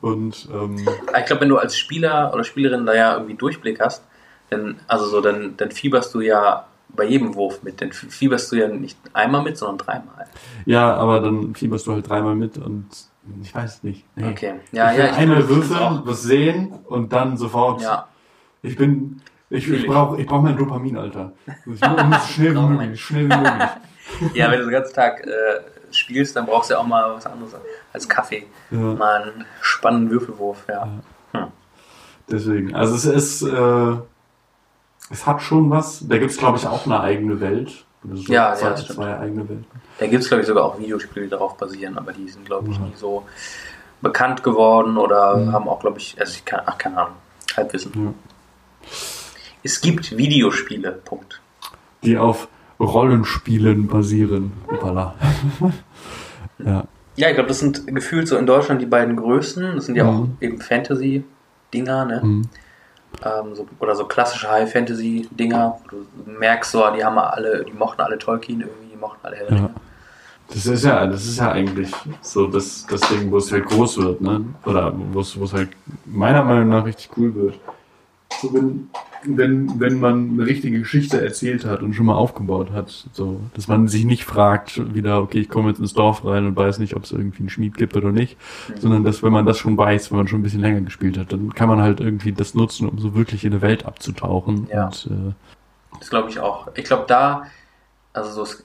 [0.00, 4.02] Und ähm, Ich glaube, wenn du als Spieler oder Spielerin da ja irgendwie Durchblick hast,
[4.48, 6.64] dann, also so, dann, dann fieberst du ja
[6.98, 7.80] bei jedem Wurf mit.
[7.80, 10.26] Dann fieberst du ja nicht einmal mit, sondern dreimal.
[10.66, 12.86] ja, aber dann fieberst du halt dreimal mit und
[13.42, 14.04] ich weiß nicht.
[14.16, 14.28] Nee.
[14.30, 14.54] Okay.
[14.72, 17.80] Ja, ich ja, ich einmal würfeln, was sehen und dann sofort.
[17.80, 18.08] Ja,
[18.62, 19.22] Ich bin.
[19.50, 21.32] Ich, ich brauche ich brauch mein Dopamin, Alter.
[21.46, 21.78] Ich muss
[22.28, 23.00] schnell wie möglich.
[23.00, 24.34] Schnell wie möglich.
[24.34, 27.24] ja, wenn du den ganzen Tag äh, spielst, dann brauchst du ja auch mal was
[27.24, 27.54] anderes
[27.92, 28.46] als Kaffee.
[28.70, 28.78] Ja.
[28.78, 30.88] Mal einen spannenden Würfelwurf, ja.
[32.30, 32.74] Deswegen.
[32.74, 33.96] Also es ist, äh,
[35.10, 36.06] es hat schon was.
[36.06, 37.84] Da gibt's glaube ich, auch eine eigene Welt.
[38.04, 38.96] So Ja, zwei, ja, stimmt.
[38.96, 39.66] zwei eigene Welten.
[39.98, 42.70] Da gibt es, glaube ich, sogar auch Videospiele, die darauf basieren, aber die sind, glaube
[42.70, 42.86] ich, Mhm.
[42.86, 43.24] nie so
[44.00, 45.52] bekannt geworden oder Mhm.
[45.52, 47.14] haben auch, glaube ich, also ich kann, ach, keine Ahnung,
[47.56, 47.92] Halbwissen.
[47.94, 48.12] Ja.
[49.64, 51.40] Es gibt Videospiele, Punkt.
[52.04, 52.46] Die auf
[52.78, 54.52] Rollenspielen basieren.
[54.68, 55.12] Voilà.
[56.64, 56.84] ja.
[57.16, 59.74] Ja, ich glaube, das sind gefühlt so in Deutschland die beiden größten.
[59.74, 60.36] Das sind ja auch Mhm.
[60.40, 62.42] eben Fantasy-Dinger, ne?
[63.24, 65.80] Ähm, so, oder so klassische High-Fantasy-Dinger.
[65.90, 69.52] Du merkst so, die haben alle, die mochten alle Tolkien irgendwie, die mochten alle Herr
[69.52, 69.70] Ja.
[70.50, 71.90] Das ist ja, das ist ja eigentlich
[72.22, 74.46] so das, das Ding, wo es halt groß wird, ne?
[74.64, 75.68] Oder wo es halt
[76.06, 77.60] meiner Meinung nach richtig cool wird.
[78.40, 78.90] So, wenn,
[79.24, 83.66] wenn, wenn man eine richtige Geschichte erzählt hat und schon mal aufgebaut hat, so, dass
[83.66, 86.94] man sich nicht fragt, wieder, okay, ich komme jetzt ins Dorf rein und weiß nicht,
[86.94, 88.36] ob es irgendwie einen Schmied gibt oder nicht,
[88.78, 91.32] sondern dass, wenn man das schon weiß, wenn man schon ein bisschen länger gespielt hat,
[91.32, 94.68] dann kann man halt irgendwie das nutzen, um so wirklich in eine Welt abzutauchen.
[94.70, 94.86] Ja.
[94.86, 95.32] Und, äh,
[95.98, 96.68] Das glaube ich auch.
[96.74, 97.44] Ich glaube, da,
[98.12, 98.64] also so, es,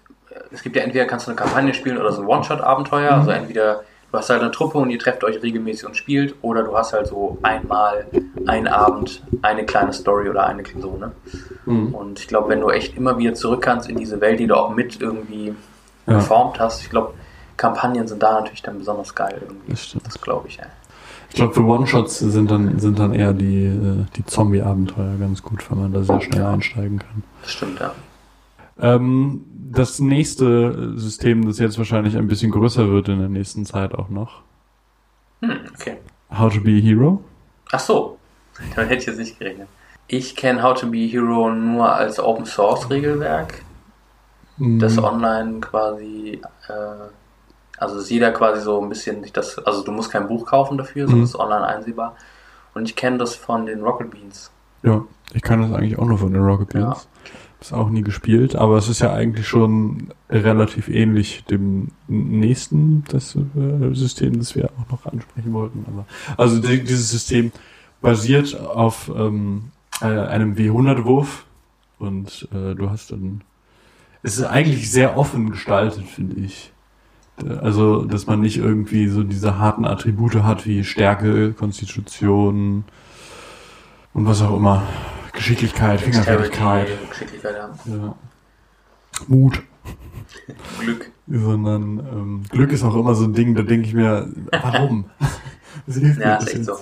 [0.52, 3.12] es gibt ja entweder kannst du eine Kampagne spielen oder so ein One-Shot-Abenteuer.
[3.12, 3.20] Mhm.
[3.20, 3.84] Also entweder
[4.14, 6.94] du hast halt eine Truppe und ihr trefft euch regelmäßig und spielt, oder du hast
[6.94, 8.06] halt so einmal,
[8.46, 11.12] einen Abend, eine kleine Story oder eine so, ne?
[11.66, 11.96] mhm.
[11.96, 14.56] Und ich glaube, wenn du echt immer wieder zurück kannst in diese Welt, die du
[14.56, 15.56] auch mit irgendwie
[16.06, 16.18] Ja.
[16.18, 17.16] geformt hast, ich glaube,
[17.58, 19.72] Kampagnen sind da natürlich dann besonders geil irgendwie.
[19.72, 20.06] Das stimmt.
[20.06, 20.66] Das glaube ich, ja.
[21.30, 25.68] Ich glaube, für One-Shots sind dann, sind dann eher die, äh, die Zombie-Abenteuer ganz gut,
[25.72, 27.24] weil man da sehr schnell einsteigen kann.
[27.42, 27.96] Das stimmt, ja.
[28.80, 33.94] Ähm, das nächste System, das jetzt wahrscheinlich ein bisschen größer wird in der nächsten Zeit
[33.94, 34.42] auch noch.
[35.42, 35.98] Hm, okay.
[36.32, 37.24] How to be a Hero.
[37.72, 38.18] Ach so,
[38.76, 39.68] damit hätte ich jetzt nicht gerechnet.
[40.08, 43.64] Ich kenne How to Be a Hero nur als Open Source Regelwerk,
[44.58, 45.04] das Mhm.
[45.04, 46.74] online quasi, äh,
[47.78, 50.78] also dass jeder quasi so ein bisschen sich das, also du musst kein Buch kaufen
[50.78, 51.24] dafür, sondern Mhm.
[51.24, 52.16] es ist online einsehbar.
[52.76, 54.52] Und ich kenne das von den Rocket Beans.
[54.84, 55.04] Ja,
[55.34, 57.08] ich kann das eigentlich auch nur von den Rocket Beans.
[57.64, 63.38] Das auch nie gespielt, aber es ist ja eigentlich schon relativ ähnlich dem nächsten das,
[63.38, 65.86] äh, System, das wir auch noch ansprechen wollten.
[65.88, 66.06] Aber,
[66.36, 67.54] also die, dieses System
[68.02, 71.46] basiert auf ähm, äh, einem W100-Wurf
[72.00, 73.44] und äh, du hast dann.
[74.24, 76.74] Es ist eigentlich sehr offen gestaltet, finde ich.
[77.62, 82.84] Also, dass man nicht irgendwie so diese harten Attribute hat wie Stärke, Konstitution
[84.14, 84.84] und was auch immer.
[85.34, 86.88] Geschicklichkeit, Fingerfertigkeit.
[87.10, 87.94] Geschicklichkeit, ja.
[87.94, 88.16] Ja.
[89.28, 89.62] Mut.
[90.80, 91.12] Glück.
[91.28, 95.10] Sondern ähm, Glück ist auch immer so ein Ding, da denke ich mir, warum?
[95.88, 96.78] Das hilft Ja, ist echt so.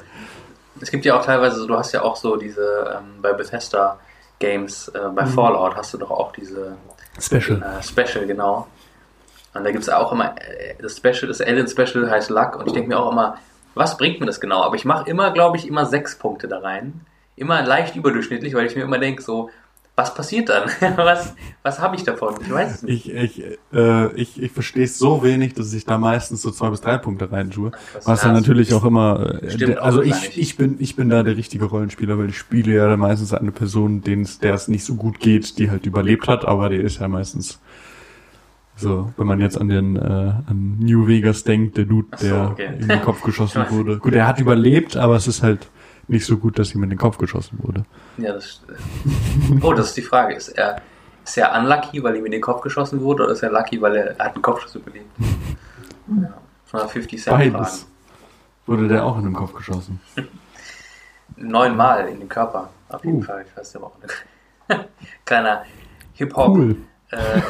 [0.79, 3.97] Es gibt ja auch teilweise, du hast ja auch so diese, ähm, bei Bethesda
[4.37, 5.29] Games, äh, bei Mhm.
[5.29, 6.75] Fallout hast du doch auch diese
[7.19, 7.61] Special.
[7.63, 8.67] äh, Special, genau.
[9.53, 12.67] Und da gibt es auch immer, äh, das Special, das Alien Special heißt Luck und
[12.67, 13.37] ich denke mir auch immer,
[13.75, 14.61] was bringt mir das genau?
[14.63, 17.01] Aber ich mache immer, glaube ich, immer sechs Punkte da rein.
[17.35, 19.49] Immer leicht überdurchschnittlich, weil ich mir immer denke, so,
[19.95, 20.69] was passiert dann?
[20.97, 22.35] was was habe ich davon?
[22.41, 23.07] Ich weiß es nicht.
[23.09, 26.69] Ich, ich, äh, ich, ich verstehe es so wenig, dass ich da meistens so zwei
[26.69, 27.71] bis drei Punkte rein tue.
[28.03, 31.37] Was- dann natürlich auch immer, äh, also gar ich, ich bin, ich bin da der
[31.37, 35.57] richtige Rollenspieler, weil ich spiele ja meistens eine Person, der es nicht so gut geht,
[35.57, 37.59] die halt überlebt hat, aber der ist ja meistens
[38.75, 42.49] so, wenn man jetzt an den, äh, an New Vegas denkt, der Dude, so, der
[42.51, 42.69] okay.
[42.79, 43.99] in den Kopf geschossen wurde.
[43.99, 45.67] Gut, er hat überlebt, aber es ist halt
[46.11, 47.85] nicht so gut, dass ihm in den Kopf geschossen wurde.
[48.17, 48.61] Ja, das,
[49.61, 50.35] oh, das ist die Frage.
[50.35, 50.81] Ist er,
[51.23, 53.95] ist er unlucky, weil ihm in den Kopf geschossen wurde, oder ist er lucky, weil
[53.95, 55.05] er, er hat einen Kopfschuss überlebt?
[56.07, 56.33] Ja,
[56.65, 57.53] von der 50 Cent Beides.
[57.53, 57.91] Fragen.
[58.65, 60.01] Wurde der auch in den Kopf geschossen.
[61.37, 63.23] Neunmal in den Körper, auf jeden Uh.
[63.23, 63.45] Fall.
[63.49, 64.85] Ich weiß ja auch nicht.
[65.25, 65.63] Kleiner
[66.13, 66.49] Hip-Hop.
[66.49, 66.75] Cool.
[67.11, 67.41] äh,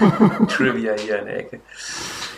[0.97, 1.59] hier in der Ecke.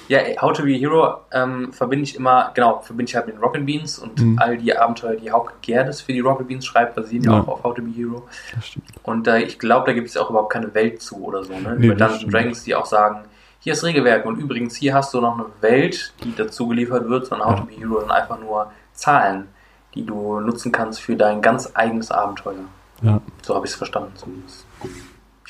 [0.10, 3.36] Ja, How to be a Hero ähm, verbinde ich immer, genau, verbinde ich halt mit
[3.36, 4.38] den Rocket Beans und Mhm.
[4.40, 7.64] all die Abenteuer, die Hauke Gerdes für die Rocket Beans schreibt, basieren ja auch auf
[7.64, 8.28] How to be a Hero.
[8.54, 8.86] Das stimmt.
[9.04, 11.76] Und äh, ich glaube, da gibt es auch überhaupt keine Welt zu oder so, ne?
[11.78, 12.32] Nee, Über Dungeons.
[12.32, 13.24] Dragons, die auch sagen,
[13.60, 17.26] hier ist Regelwerk und übrigens hier hast du noch eine Welt, die dazu geliefert wird,
[17.28, 17.62] sondern How Ja.
[17.62, 19.48] to be a Hero sind einfach nur Zahlen,
[19.96, 22.56] die du nutzen kannst für dein ganz eigenes Abenteuer.
[23.02, 23.22] Ja.
[23.42, 24.66] So habe ich es verstanden zumindest.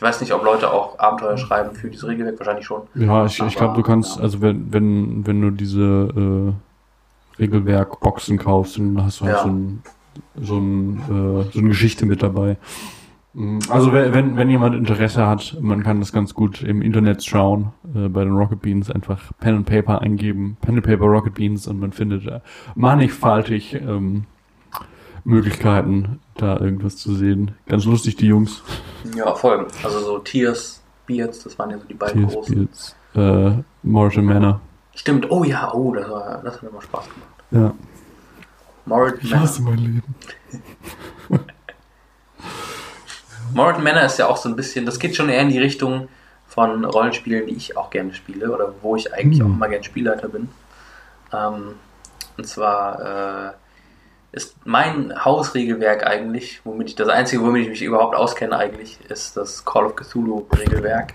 [0.04, 2.82] Ich weiß nicht, ob Leute auch Abenteuer schreiben für dieses Regelwerk, wahrscheinlich schon.
[2.94, 6.54] Ja, ich, ich glaube, du kannst, also wenn, wenn, wenn du diese
[7.40, 9.44] äh, Regelwerk-Boxen kaufst, dann hast du halt Ja.
[9.44, 9.84] so, ein,
[10.42, 10.98] so, ein,
[11.48, 12.58] äh, so eine Geschichte mit dabei.
[13.34, 17.24] Mm, Also wenn, wenn, wenn jemand Interesse hat, man kann das ganz gut im Internet
[17.24, 21.36] schauen, äh, bei den Rocket Beans einfach Pen and Paper eingeben, Pen and Paper Rocket
[21.36, 22.42] Beans und man findet äh,
[22.76, 24.26] mannigfaltig ähm,
[25.26, 27.52] Möglichkeiten, da irgendwas zu sehen.
[27.68, 28.62] Ganz lustig, die Jungs.
[29.16, 29.68] Ja, voll.
[29.84, 32.56] Also so Tears, Beards, das waren ja so die beiden TS großen.
[32.56, 34.62] Beards, äh, Mortal Manor.
[34.96, 37.30] Stimmt, oh ja, oh, das, war, das hat immer Spaß gemacht.
[37.52, 37.74] Ja.
[38.86, 39.44] Mortal Ich Manor.
[39.44, 40.16] hasse mein Leben.
[43.54, 46.08] Mortal Manor ist ja auch so ein bisschen, das geht schon eher in die Richtung
[46.48, 49.48] von Rollenspielen, die ich auch gerne spiele oder wo ich eigentlich Hm.
[49.48, 50.50] auch immer gerne Spielleiter bin.
[51.32, 51.76] Ähm,
[52.38, 53.52] und zwar äh,
[54.34, 59.38] ist mein Hausregelwerk eigentlich, womit ich das einzige, womit ich mich überhaupt auskenne eigentlich, ist
[59.38, 61.14] das Call of Cthulhu Regelwerk.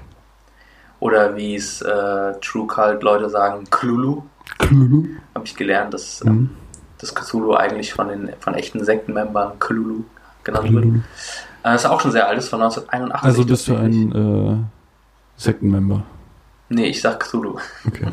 [1.01, 4.23] Oder wie es äh, True Cult Leute sagen, Cthulhu.
[4.61, 6.51] Habe ich gelernt, dass Mhm.
[6.99, 10.05] das Cthulhu eigentlich von den von echten Sektenmembern Cthulhu
[10.45, 10.85] genannt wird.
[10.85, 11.01] Äh,
[11.63, 13.25] Das ist auch schon sehr alt, ist von 1981.
[13.27, 16.03] Also bist du ein äh, Sektenmember.
[16.69, 17.59] Nee, ich sag Cthulhu.
[17.87, 18.07] Okay.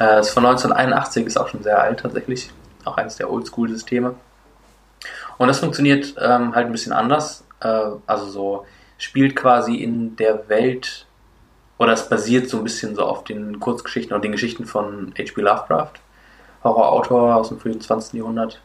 [0.00, 2.50] Äh, ist von 1981, ist auch schon sehr alt tatsächlich.
[2.84, 4.14] Auch eines der Oldschool-Systeme.
[5.38, 7.44] Und das funktioniert ähm, halt ein bisschen anders.
[7.60, 8.66] Äh, also so
[8.98, 11.06] spielt quasi in der Welt
[11.78, 15.40] oder es basiert so ein bisschen so auf den Kurzgeschichten und den Geschichten von H.P.
[15.40, 15.94] Lovecraft,
[16.62, 18.14] Horrorautor aus dem frühen 20.
[18.14, 18.60] Jahrhundert,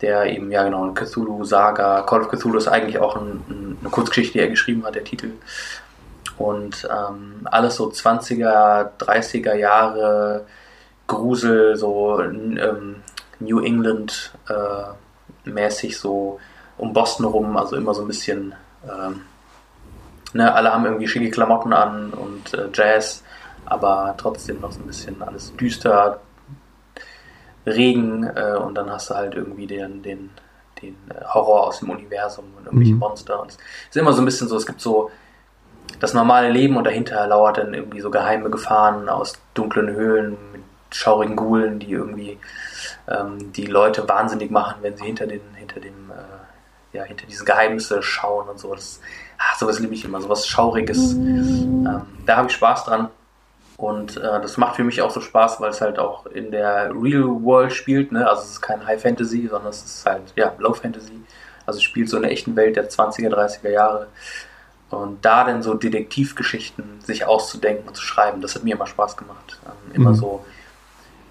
[0.00, 3.90] der eben, ja genau, eine Cthulhu-Saga, Call of Cthulhu ist eigentlich auch ein, ein, eine
[3.90, 5.32] Kurzgeschichte, die er geschrieben hat, der Titel.
[6.38, 10.46] Und ähm, alles so 20er, 30er Jahre,
[11.06, 12.96] Grusel, so ähm,
[13.40, 16.38] New England äh, mäßig so
[16.76, 19.22] um Boston rum, also immer so ein bisschen, ähm,
[20.32, 23.22] ne, alle haben irgendwie schicke Klamotten an und äh, Jazz,
[23.66, 26.20] aber trotzdem noch so ein bisschen alles düster,
[27.66, 30.30] Regen äh, und dann hast du halt irgendwie den, den,
[30.80, 30.96] den
[31.34, 32.98] Horror aus dem Universum und irgendwelche Mhm.
[33.00, 33.40] Monster.
[33.40, 33.56] Und es
[33.90, 35.10] ist immer so ein bisschen so, es gibt so
[35.98, 40.62] das normale Leben und dahinter lauert dann irgendwie so geheime Gefahren aus dunklen Höhlen mit
[40.90, 42.38] schaurigen Gulen, die irgendwie
[43.08, 47.44] ähm, die Leute wahnsinnig machen, wenn sie hinter den, hinter dem, äh, ja, hinter diese
[47.44, 48.74] Geheimnisse schauen und so.
[48.74, 49.00] Das,
[49.38, 51.12] ah, sowas liebe ich immer, sowas Schauriges.
[51.14, 53.08] Ähm, da habe ich Spaß dran.
[53.76, 56.90] Und äh, das macht für mich auch so Spaß, weil es halt auch in der
[56.94, 58.12] Real World spielt.
[58.12, 58.28] Ne?
[58.28, 61.18] Also es ist kein High Fantasy, sondern es ist halt ja, Low Fantasy.
[61.64, 64.08] Also es spielt so in der echten Welt der 20er, 30er Jahre.
[64.90, 69.16] Und da dann so Detektivgeschichten sich auszudenken und zu schreiben, das hat mir immer Spaß
[69.16, 69.58] gemacht.
[69.64, 70.14] Ähm, immer Mhm.
[70.16, 70.44] so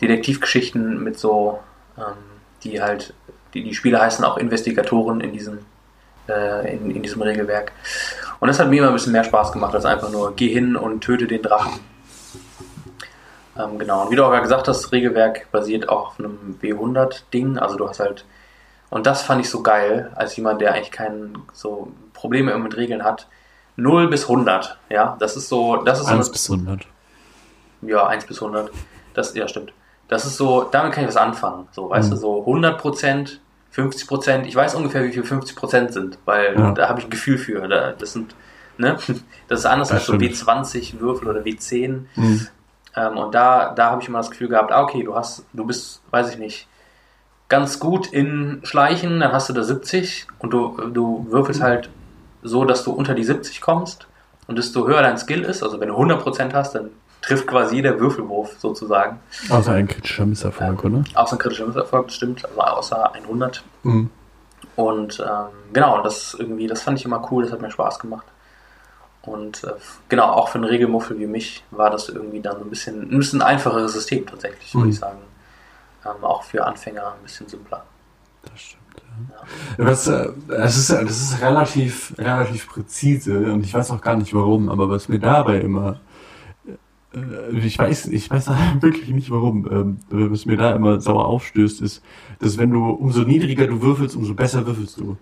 [0.01, 1.59] Detektivgeschichten mit so,
[1.97, 2.03] ähm,
[2.63, 3.13] die halt,
[3.53, 5.59] die, die Spieler heißen auch Investigatoren in diesem,
[6.27, 7.71] äh, in, in diesem Regelwerk.
[8.39, 10.75] Und das hat mir immer ein bisschen mehr Spaß gemacht, als einfach nur, geh hin
[10.75, 11.79] und töte den Drachen.
[13.57, 16.57] Ähm, genau, und wie du auch gerade gesagt hast, das Regelwerk basiert auch auf einem
[16.61, 18.25] W100-Ding, also du hast halt,
[18.89, 23.03] und das fand ich so geil, als jemand, der eigentlich kein so Probleme mit Regeln
[23.03, 23.27] hat,
[23.75, 26.87] 0 bis 100, ja, das ist so, das ist so 1 eine- bis 100.
[27.81, 28.71] ja, 1 bis 100.
[29.13, 29.73] Das, ja, stimmt.
[30.09, 31.67] Das ist so, damit kann ich was anfangen.
[31.71, 32.15] So, weißt Mhm.
[32.15, 33.39] du, so 100 Prozent,
[33.71, 34.47] 50 Prozent.
[34.47, 36.71] Ich weiß ungefähr, wie viel 50 Prozent sind, weil Ja.
[36.71, 37.67] da habe ich ein Gefühl für.
[37.67, 38.35] Da, das sind,
[38.77, 38.97] ne?
[39.47, 40.33] Das ist anders Das als so stimmt.
[40.35, 42.05] W20 Würfel oder W10.
[42.15, 42.47] Mhm.
[42.95, 45.63] Ähm, und da, da habe ich immer das Gefühl gehabt, ah, okay, du hast, du
[45.65, 46.67] bist, weiß ich nicht,
[47.47, 51.89] ganz gut in Schleichen, dann hast du da 70 und du, du würfelst halt
[52.43, 54.07] so, dass du unter die 70 kommst
[54.47, 56.89] und desto höher dein Skill ist, also wenn du 100% hast, dann
[57.21, 59.19] trifft quasi jeder Würfelwurf sozusagen.
[59.49, 61.03] Außer ein kritischer Misserfolg, oder?
[61.15, 63.63] Außer ein kritischer Misserfolg, das stimmt, also außer 100.
[63.83, 64.09] Mhm.
[64.75, 68.25] Und ähm, genau, das irgendwie, das fand ich immer cool, das hat mir Spaß gemacht.
[69.23, 69.73] Und äh,
[70.07, 73.41] genau, auch für einen Regelmuffel wie mich war das irgendwie dann ein bisschen ein bisschen
[73.41, 74.91] einfacheres System tatsächlich, würde Mhm.
[74.91, 75.17] ich sagen.
[76.05, 77.83] Ähm, auch für Anfänger ein bisschen simpler.
[78.43, 78.79] Das stimmt,
[79.77, 79.83] ja.
[79.85, 84.33] Das, äh, das, ist, das ist relativ, relativ präzise und ich weiß auch gar nicht
[84.33, 85.99] warum, aber was mir dabei immer,
[87.63, 88.49] ich weiß, ich weiß
[88.81, 89.97] wirklich nicht warum, ähm,
[90.29, 92.03] was mir da immer sauer aufstößt, ist,
[92.39, 95.17] dass wenn du, umso niedriger du würfelst, umso besser würfelst du.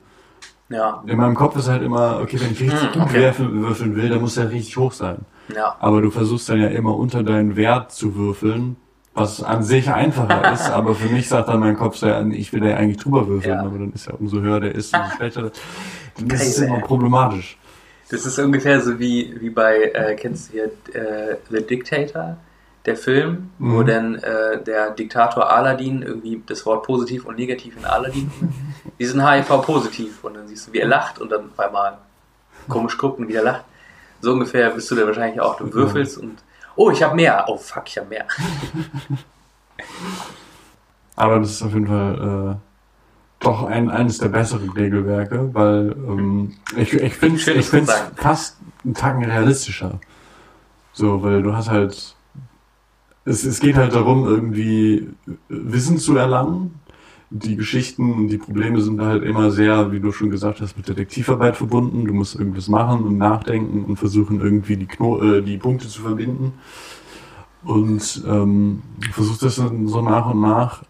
[0.70, 3.20] Ja, In meinem Kopf ist halt immer, okay, wenn ich richtig Hm, gut okay.
[3.22, 5.20] werfen, würfeln will, dann muss er richtig hoch sein.
[5.56, 8.76] ja, Aber du versuchst dann ja immer unter deinen Wert zu würfeln,
[9.14, 12.66] was an sich einfacher ist, aber für mich sagt dann mein Kopf so, ich will
[12.66, 13.64] ja eigentlich drüber würfeln, Ja.
[13.64, 15.52] aber dann ist ja umso höher der ist, umso schlechter.
[16.20, 17.58] Dann ist immer problematisch.
[18.10, 22.38] Das ist ungefähr so wie, wie bei, äh, kennst du hier äh, The Dictator,
[22.86, 23.86] der Film, wo Mhm.
[23.88, 28.32] dann äh, der Diktator Aladdin irgendwie das Wort positiv und negativ in Aladdin,
[28.98, 31.98] die sind HIV-positiv und dann siehst du, wie er lacht und dann auf einmal
[32.70, 33.66] komisch guckt und wieder lacht.
[34.22, 35.58] So ungefähr bist du da wahrscheinlich auch.
[35.58, 36.38] Du würfelst und,
[36.78, 37.44] oh, ich habe mehr.
[37.50, 38.26] Oh, fuck, ich habe mehr.
[41.16, 42.67] Aber das ist auf jeden Fall äh,
[43.40, 48.58] doch ein, eines der besseren Regelwerke, weil ähm, ich, ich finde Schön, ich find's fast
[48.84, 50.00] einen Tacken realistischer.
[50.94, 52.16] So, weil du hast halt,
[53.26, 55.10] es, es geht halt darum, irgendwie
[55.50, 56.80] Wissen zu erlangen.
[57.30, 60.88] Die Geschichten und die Probleme sind halt immer sehr, wie du schon gesagt hast, mit
[60.88, 62.06] Detektivarbeit verbunden.
[62.06, 66.02] Du musst irgendwas machen und nachdenken und versuchen irgendwie die, Kno äh, die Punkte zu
[66.02, 66.54] verbinden.
[67.64, 68.82] Und ähm,
[69.12, 70.84] versuchst das dann so nach und nach.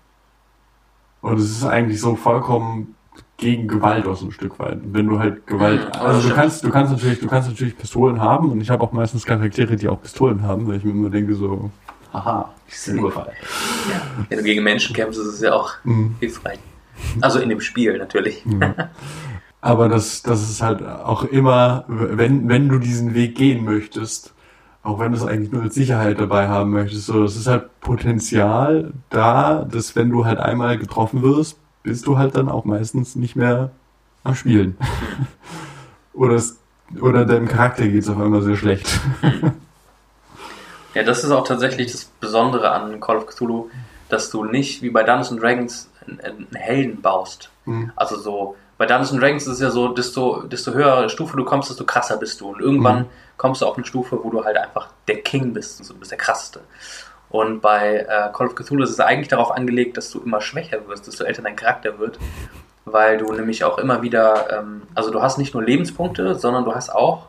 [1.27, 2.95] Und es ist eigentlich so vollkommen
[3.37, 4.79] gegen Gewalt aus ein Stück weit.
[4.83, 6.35] Wenn du halt Gewalt, Mhm, also du stimmt.
[6.35, 9.75] kannst, du kannst natürlich, du kannst natürlich Pistolen haben und ich habe auch meistens Charaktere,
[9.75, 11.69] die auch Pistolen haben, weil ich mir immer denke so,
[12.13, 13.33] haha, ich bin Überfall.
[13.91, 14.01] Ja.
[14.29, 16.15] Wenn du gegen Menschen kämpfst, ist es ja auch Mhm.
[16.19, 16.59] hilfreich.
[17.21, 18.43] Also in dem Spiel natürlich.
[19.61, 24.33] Aber das, das ist halt auch immer, wenn, wenn du diesen Weg gehen möchtest,
[24.87, 27.79] auch wenn du es eigentlich nur als Sicherheit dabei haben möchtest, so, das ist halt
[27.81, 33.15] Potenzial da, dass wenn du halt einmal getroffen wirst, bist du halt dann auch meistens
[33.17, 33.71] nicht mehr
[34.23, 34.77] am Spielen.
[36.13, 36.57] oder, es,
[37.01, 38.87] oder deinem Charakter geht es auf einmal sehr schlecht.
[40.93, 43.69] Ja, das ist auch tatsächlich das Besondere an Call of Cthulhu,
[44.09, 47.51] dass du nicht wie bei Dungeons and Dragons einen, einen Helden baust.
[47.65, 47.91] Mhm.
[47.95, 51.43] Also so, bei Dungeons and Dragons ist es ja so, desto, desto höhere Stufe du
[51.45, 52.49] kommst, desto krasser bist du.
[52.49, 53.05] Und irgendwann Mhm.
[53.37, 56.11] kommst du auf eine Stufe, wo du halt einfach der King bist, also du bist
[56.11, 56.61] der krasseste.
[57.29, 60.87] Und bei äh, Call of Cthulhu ist es eigentlich darauf angelegt, dass du immer schwächer
[60.87, 62.19] wirst, desto älter dein Charakter wird.
[62.85, 66.73] Weil du nämlich auch immer wieder, ähm, also du hast nicht nur Lebenspunkte, sondern du
[66.73, 67.25] hast auch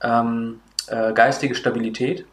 [0.00, 2.24] ähm, äh, geistige Stabilität.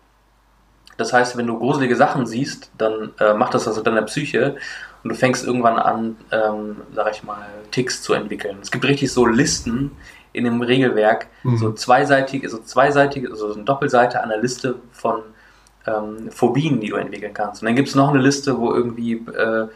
[0.98, 4.56] Das heißt, wenn du gruselige Sachen siehst, dann äh, macht das was mit deiner Psyche
[5.06, 8.58] und du fängst irgendwann an, ähm, sag ich mal, Ticks zu entwickeln.
[8.62, 9.92] Es gibt richtig so Listen
[10.34, 11.58] in dem Regelwerk, Mhm.
[11.58, 15.22] so zweiseitige, so zweiseitige, also so eine Doppelseite an der Liste von
[15.86, 17.62] ähm, Phobien, die du entwickeln kannst.
[17.62, 19.68] Und dann gibt es noch eine Liste, wo irgendwie äh,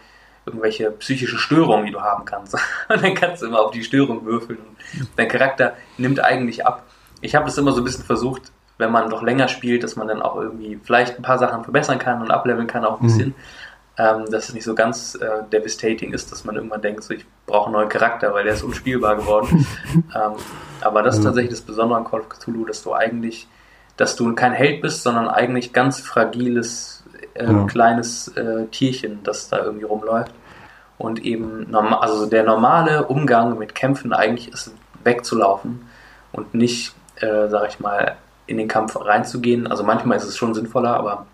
[0.48, 2.56] irgendwelche psychische Störungen, die du haben kannst.
[2.90, 4.58] Und dann kannst du immer auf die Störung würfeln.
[5.00, 6.84] Und dein Charakter nimmt eigentlich ab.
[7.22, 10.08] Ich habe das immer so ein bisschen versucht, wenn man doch länger spielt, dass man
[10.08, 13.34] dann auch irgendwie vielleicht ein paar Sachen verbessern kann und ableveln kann auch ein Mhm.
[14.00, 17.26] Ähm, dass es nicht so ganz äh, devastating ist, dass man irgendwann denkt, so, ich
[17.46, 19.68] brauche einen neuen Charakter, weil der ist unspielbar geworden.
[19.94, 20.32] ähm,
[20.82, 23.48] aber das ist tatsächlich das Besondere an Call of Cthulhu, dass du eigentlich,
[23.98, 27.66] dass du kein Held bist, sondern eigentlich ganz fragiles, äh, Ja.
[27.66, 30.32] kleines äh, Tierchen, das da irgendwie rumläuft.
[30.98, 34.74] Und eben, also der normale Umgang mit Kämpfen eigentlich ist
[35.04, 35.88] wegzulaufen
[36.32, 38.16] und nicht äh, sag ich mal,
[38.48, 39.68] in den Kampf reinzugehen.
[39.68, 41.26] Also manchmal ist es schon sinnvoller, aber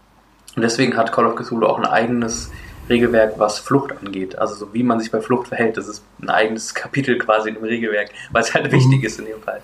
[0.55, 2.51] und deswegen hat Call of Cthulhu auch ein eigenes
[2.89, 4.37] Regelwerk, was Flucht angeht.
[4.37, 7.63] Also so wie man sich bei Flucht verhält, das ist ein eigenes Kapitel quasi im
[7.63, 9.61] Regelwerk, weil es halt wichtig ist in dem Fall.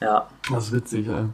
[0.00, 0.28] Ja.
[0.50, 1.28] Das ist witzig, ja.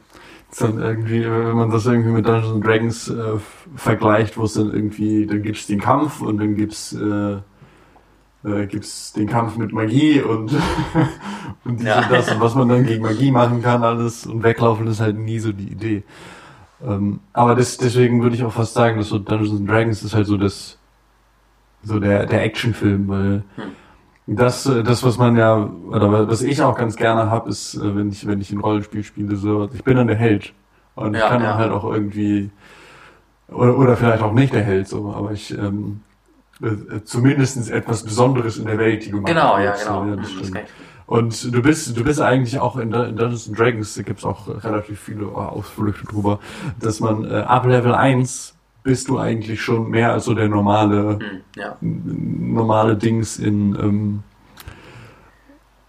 [0.50, 3.38] Das dann irgendwie, wenn man das irgendwie mit Dungeons Dragons äh,
[3.76, 7.36] vergleicht, wo es dann irgendwie, dann gibt es den Kampf und dann gibt's äh,
[8.44, 10.52] äh, gibt's den Kampf mit Magie und,
[11.64, 12.00] und dies Ja.
[12.00, 15.18] und das und was man dann gegen Magie machen kann, alles und weglaufen ist halt
[15.18, 16.02] nie so die Idee.
[16.84, 20.26] Ähm, aber das, deswegen würde ich auch fast sagen, dass so Dungeons Dragons ist halt
[20.26, 20.78] so das,
[21.82, 23.42] so der, der Actionfilm, weil
[24.26, 25.56] das, äh, das, was man ja,
[25.88, 29.02] oder was ich auch ganz gerne habe, ist, äh, wenn ich, wenn ich ein Rollenspiel
[29.02, 30.52] spiele, so, ich bin dann der Held.
[30.94, 31.50] Und ich Ja, kann ja.
[31.50, 32.50] dann halt auch irgendwie,
[33.48, 36.00] oder, oder vielleicht auch nicht der Held, so, aber ich, ähm,
[36.60, 40.04] äh, zumindest etwas Besonderes in der Welt, die gemacht Genau, wird, ja, so, genau.
[40.04, 40.70] ja, Mhm, das das kann ich-
[41.08, 44.46] Und du bist, du bist eigentlich auch in, in Dungeons and Dragons, da gibt's auch
[44.62, 46.38] relativ viele Ausflüchte drüber,
[46.78, 51.18] dass man äh, ab Level 1 bist du eigentlich schon mehr als so der normale,
[51.18, 51.76] Hm, ja.
[51.80, 54.22] normale Dings in, ähm,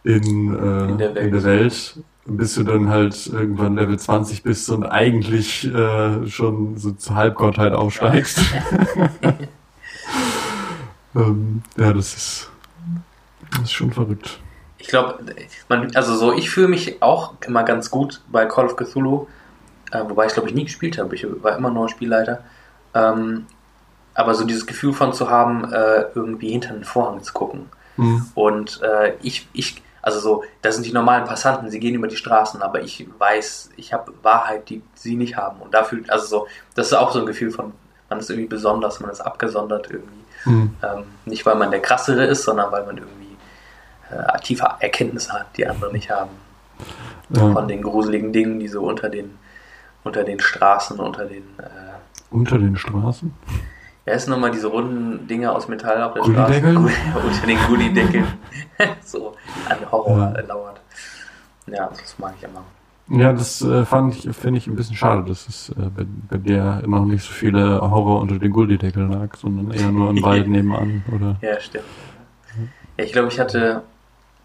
[0.05, 1.25] in, äh, In der Welt.
[1.25, 1.99] in der Welt.
[2.25, 7.73] Bis du dann halt irgendwann Level 20 bist und eigentlich äh, schon so zur Halbgottheit
[7.73, 8.39] aufsteigst.
[11.15, 12.51] ähm, ja, das ist,
[13.51, 14.39] das ist schon verrückt.
[14.79, 15.19] Ich glaube,
[15.67, 19.27] man, also so, ich fühle mich auch immer ganz gut bei Call of Cthulhu,
[19.91, 21.13] äh, wobei ich glaube ich nie gespielt habe.
[21.15, 22.43] Ich war immer nur Spielleiter.
[22.93, 23.45] Ähm,
[24.13, 27.69] aber so dieses Gefühl von zu haben, äh, irgendwie hinter den Vorhang zu gucken.
[27.95, 28.25] Hm.
[28.35, 32.15] Und äh, ich, ich, also so, das sind die normalen Passanten, sie gehen über die
[32.15, 35.61] Straßen, aber ich weiß, ich habe Wahrheit, die sie nicht haben.
[35.61, 37.73] Und dafür, also so, das ist auch so ein Gefühl von,
[38.09, 40.25] man ist irgendwie besonders, man ist abgesondert irgendwie.
[40.43, 40.75] Hm.
[40.83, 43.28] Ähm, nicht, weil man der Krassere ist, sondern weil man irgendwie
[44.11, 46.31] äh, tiefe Erkenntnisse hat, die andere nicht haben.
[47.29, 47.51] Ja.
[47.51, 49.37] Von den gruseligen Dingen, die so unter den,
[50.03, 51.65] unter den Straßen, unter den, äh,
[52.31, 53.33] Unter den Straßen?
[54.05, 56.23] wer ist nochmal diese runden Dinge aus Metall auf der?
[56.23, 56.75] Straße?
[56.75, 58.25] unter den Gullideckeln.
[59.03, 59.35] so
[59.69, 60.41] an Horror Ja.
[60.47, 60.81] lauert.
[61.67, 62.63] Ja, das mag ich immer.
[63.11, 66.37] Ja, das äh, fand ich, finde ich ein bisschen schade, dass es äh, bei, bei
[66.37, 70.47] dir noch nicht so viele Horror unter den Gullideckeln lag, sondern eher nur im Wald
[70.47, 71.35] nebenan, oder?
[71.41, 71.85] Ja, stimmt.
[72.97, 73.83] Ja, ich glaube, ich hatte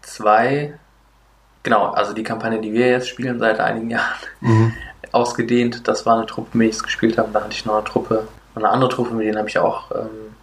[0.05, 0.73] zwei,
[1.63, 4.73] genau, also die Kampagne, die wir jetzt spielen seit einigen Jahren, Mhm.
[5.11, 5.87] ausgedehnt.
[5.87, 7.29] Das war eine Truppe, mit der ich es gespielt habe.
[7.31, 9.91] Da hatte ich noch eine Truppe, und eine andere Truppe, mit denen habe ich auch.
[9.91, 10.35] Ähm,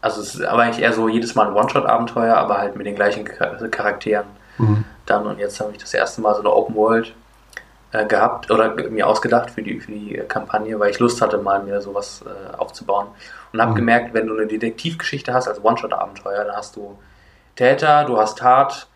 [0.00, 2.94] also es ist aber eigentlich eher so jedes Mal ein One-Shot-Abenteuer, aber halt mit den
[2.94, 4.26] gleichen Char- Charakteren
[4.58, 4.84] Mhm.
[5.06, 5.26] dann.
[5.26, 7.14] Und jetzt habe ich das erste Mal so eine Open World
[7.92, 11.62] äh, gehabt oder mir ausgedacht für die, für die Kampagne, weil ich Lust hatte, mal
[11.62, 13.08] mir sowas äh, aufzubauen.
[13.52, 13.76] Und habe Mhm.
[13.76, 16.96] gemerkt, wenn du eine Detektivgeschichte hast, als One-Shot-Abenteuer, dann hast du
[17.56, 18.86] Täter, du hast Tat,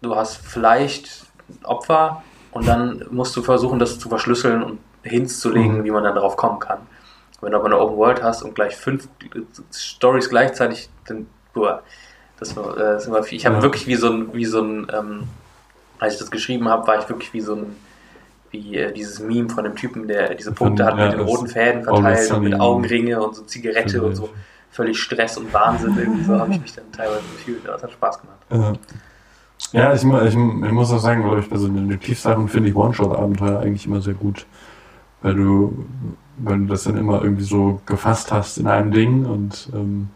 [0.00, 1.26] du hast vielleicht
[1.64, 2.22] Opfer
[2.52, 5.84] und dann musst du versuchen, das zu verschlüsseln und Hints zu legen, Mhm.
[5.84, 6.78] wie man dann darauf kommen kann.
[7.40, 9.08] Wenn du aber eine Open World hast und gleich fünf
[9.74, 11.82] Stories gleichzeitig, dann, boah,
[12.38, 13.38] das war, äh, das war viel.
[13.38, 13.62] Ich habe Ja.
[13.62, 15.24] wirklich wie so ein, wie so ein, ähm,
[15.98, 17.76] als ich das geschrieben habe, war ich wirklich wie so ein,
[18.52, 21.20] wie äh, dieses Meme von dem Typen, der diese Punkte Von- hat ja, mit den
[21.26, 24.30] roten Fäden verteilt und mit in- Augenringe und so Zigarette und so.
[24.72, 27.60] Völlig Stress und Wahnsinn irgendwie so habe ich mich dann teilweise gefühlt.
[27.64, 28.78] Es hat Spaß gemacht.
[29.72, 33.60] Ja, ich, ich, ich muss auch sagen, glaube ich, bei so Detektivsachen finde ich One-Shot-Abenteuer
[33.60, 34.46] eigentlich immer sehr gut.
[35.22, 35.86] Weil du,
[36.38, 40.08] weil du das dann immer irgendwie so gefasst hast in einem Ding und ähm,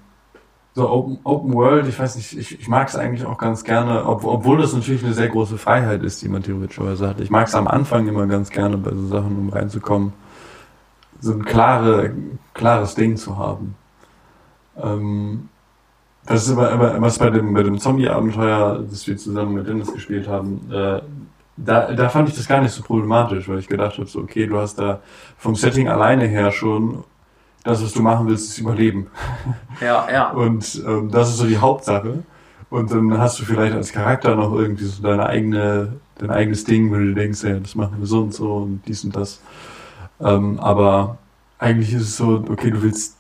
[0.75, 4.05] so Open, Open World, ich weiß nicht, ich, ich mag es eigentlich auch ganz gerne,
[4.05, 7.21] ob, obwohl das natürlich eine sehr große Freiheit ist, die man theoretischerweise hat.
[7.21, 10.13] Ich mag es am Anfang immer ganz gerne bei so Sachen, um reinzukommen,
[11.21, 12.13] so ein klare,
[12.53, 13.75] klares Ding zu haben.
[14.83, 15.49] Ähm,
[16.27, 19.93] das ist immer, immer was bei dem, bei dem Zombie-Abenteuer, das wir zusammen mit Dennis
[19.93, 21.01] gespielt haben, äh,
[21.57, 24.47] da, da fand ich das gar nicht so problematisch, weil ich gedacht habe, so, okay,
[24.47, 25.01] du hast da
[25.39, 27.05] vom Setting alleine her schon,
[27.65, 29.09] das, was du machen willst, ist überleben.
[29.81, 30.31] Ja, ja.
[30.31, 32.23] Und ähm, das ist so die Hauptsache.
[32.71, 36.91] Und dann hast du vielleicht als Charakter noch irgendwie so deine eigene, dein eigenes Ding,
[36.91, 39.41] wo du denkst, ja, das machen wir so und so und dies und das.
[40.21, 41.19] Ähm, aber
[41.59, 43.17] eigentlich ist es so, okay, du willst,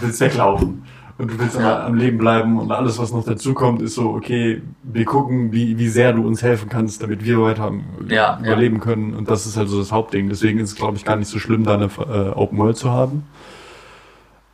[0.00, 0.84] du willst weglaufen.
[1.18, 1.86] Und du willst Ja.
[1.86, 5.78] am Leben bleiben und alles, was noch dazu kommt, ist so, okay, wir gucken, wie,
[5.78, 7.72] wie sehr du uns helfen kannst, damit wir weiter
[8.08, 9.14] Ja, überleben können.
[9.14, 10.28] Und das ist halt so das Hauptding.
[10.28, 12.90] Deswegen ist es, glaube ich, gar nicht so schlimm, da eine äh, Open World zu
[12.90, 13.24] haben.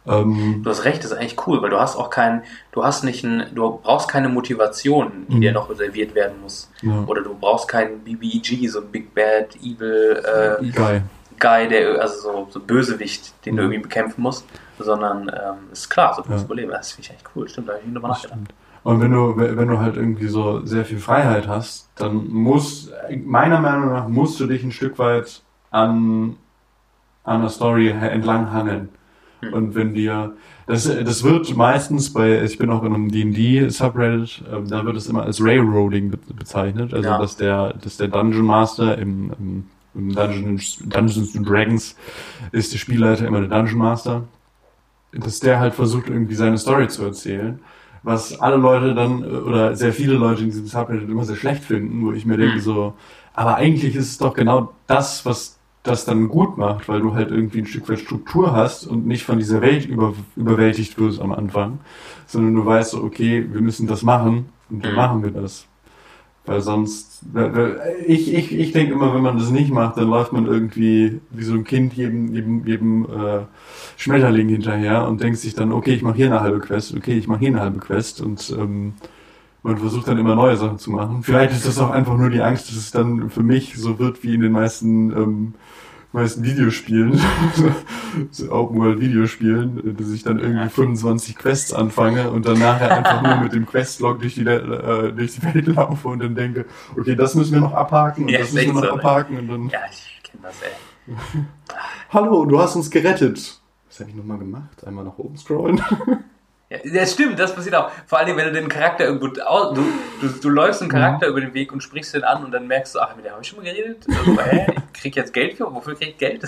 [0.06, 3.04] Ähm, Du hast recht, das ist eigentlich cool, weil du hast auch keinen, du hast
[3.04, 5.40] nicht ein, du brauchst keine Motivation, die Mhm.
[5.40, 6.70] dir noch reserviert werden muss.
[6.82, 7.04] ja.
[7.06, 10.20] Oder du brauchst keinen BBEG, so ein Big Bad Evil
[10.60, 11.02] äh, Geil.
[11.38, 13.68] Guy, der also so, so Bösewicht, den du Mhm.
[13.72, 14.44] irgendwie bekämpfen musst,
[14.82, 16.44] sondern ähm, ist klar, so kannst Ja.
[16.46, 16.70] überleben.
[16.72, 18.34] Das finde ich echt cool, stimmt, da habe ich drüber nachgedacht.
[18.38, 18.54] stimmt.
[18.84, 22.90] Und wenn du, wenn du halt irgendwie so sehr viel Freiheit hast, dann muss,
[23.24, 26.34] meiner Meinung nach, musst du dich ein Stück weit an,
[27.22, 28.88] an der Story entlang hangeln.
[29.40, 29.52] Hm.
[29.52, 30.32] Und wenn dir,
[30.66, 34.96] das, das wird meistens bei, ich bin auch in einem D&D Subreddit, ähm, da wird
[34.96, 37.18] es immer als Railroading be bezeichnet, also Ja.
[37.18, 39.64] dass der, dass der Dungeon Master im, im,
[39.94, 41.94] im Dungeons, Dungeons and Dragons
[42.50, 44.24] ist der Spielleiter immer der Dungeon Master,
[45.12, 47.60] dass der halt versucht irgendwie seine Story zu erzählen,
[48.02, 51.64] was alle Leute dann, äh, oder sehr viele Leute in diesem Subreddit immer sehr schlecht
[51.64, 52.60] finden, wo ich mir denke Hm.
[52.60, 52.94] so,
[53.34, 57.30] aber eigentlich ist es doch genau das, was das dann gut macht, weil du halt
[57.30, 61.32] irgendwie ein Stück weit Struktur hast und nicht von dieser Welt über, überwältigt wirst am
[61.32, 61.80] Anfang,
[62.26, 64.96] sondern du weißt so, okay, wir müssen das machen und dann Mhm.
[64.96, 65.66] machen wir das.
[66.44, 67.22] Weil sonst,
[68.04, 71.44] ich, ich, ich denke immer, wenn man das nicht macht, dann läuft man irgendwie wie
[71.44, 73.40] so ein Kind jedem, jedem, jedem äh,
[73.96, 77.28] Schmetterling hinterher und denkt sich dann, okay, ich mache hier eine halbe Quest, okay, ich
[77.28, 78.94] mache hier eine halbe Quest und ähm,
[79.62, 81.22] man versucht dann immer neue Sachen zu machen.
[81.22, 84.24] Vielleicht ist das auch einfach nur die Angst, dass es dann für mich so wird
[84.24, 85.54] wie in den meisten, ähm,
[86.12, 87.18] meisten Videospielen,
[88.50, 93.36] Open World Videospielen, dass ich dann irgendwie 25 Quests anfange und dann nachher einfach nur
[93.44, 97.34] mit dem Questlog durch die, äh, durch die Welt laufe und dann denke, okay, das
[97.34, 98.92] müssen wir noch abhaken und Ja, das müssen wir noch so, ne?
[98.92, 101.14] abhaken und dann, Ja, ich kenne das, ey.
[102.10, 103.60] hallo, du hast uns gerettet.
[103.88, 104.86] Was habe ich nochmal gemacht?
[104.86, 105.80] Einmal nach oben scrollen.
[106.72, 107.90] Ja, das stimmt, das passiert auch.
[108.06, 109.26] Vor allem, wenn du den Charakter irgendwo.
[109.26, 109.42] Du,
[110.20, 112.94] du, du läufst einen Charakter über den Weg und sprichst den an und dann merkst
[112.94, 114.06] du, ach, mit dem habe ich schon mal geredet.
[114.08, 114.66] Also, hä?
[114.94, 115.72] Ich krieg jetzt Geld für?
[115.74, 116.44] Wofür krieg ich Geld?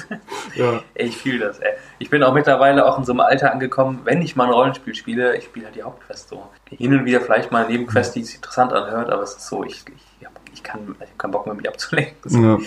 [0.54, 0.80] ja.
[0.94, 1.72] Ey, ich fühle das, ey.
[1.98, 4.94] Ich bin auch mittlerweile auch in so einem Alter angekommen, wenn ich mal ein Rollenspiel
[4.94, 6.48] spiele, ich spiele halt die Hauptquest so.
[6.70, 9.64] Hin und wieder vielleicht mal eine Nebenquest, die sich interessant anhört, aber es ist so,
[9.64, 12.16] ich, ich, ich, kann, ich hab keinen Bock mehr, mich abzulenken.
[12.22, 12.58] Das ist ja.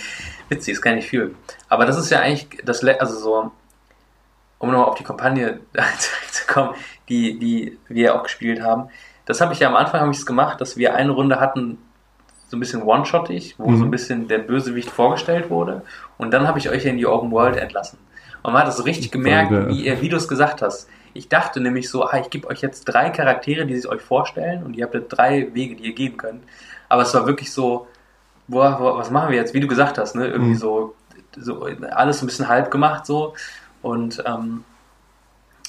[0.48, 1.34] witzig, das kann ich nicht fühlen.
[1.68, 3.52] Aber das ist ja eigentlich das, also so,
[4.58, 5.60] um nochmal auf die Kampagne
[6.30, 6.74] zu kommen,
[7.08, 8.88] die, die wir auch gespielt haben.
[9.26, 11.78] Das habe ich ja am Anfang habe ich es gemacht, dass wir eine Runde hatten,
[12.48, 13.78] so ein bisschen one-shottig, wo Mhm.
[13.78, 15.82] so ein bisschen der Bösewicht vorgestellt wurde.
[16.16, 17.98] Und dann habe ich euch in die Open World entlassen.
[18.42, 20.88] Und man hat das so richtig gemerkt, der- wie, ihr- wie du es gesagt hast.
[21.12, 24.62] Ich dachte nämlich so, ah, ich gebe euch jetzt drei Charaktere, die sich euch vorstellen
[24.62, 26.42] und ihr habt drei Wege, die ihr gehen könnt.
[26.88, 27.86] Aber es war wirklich so,
[28.46, 29.52] boah, boah, was machen wir jetzt?
[29.52, 30.26] Wie du gesagt hast, ne?
[30.28, 30.56] Irgendwie Mhm.
[30.58, 30.94] so,
[31.36, 33.34] so alles ein bisschen halb gemacht so.
[33.88, 34.64] Und ähm,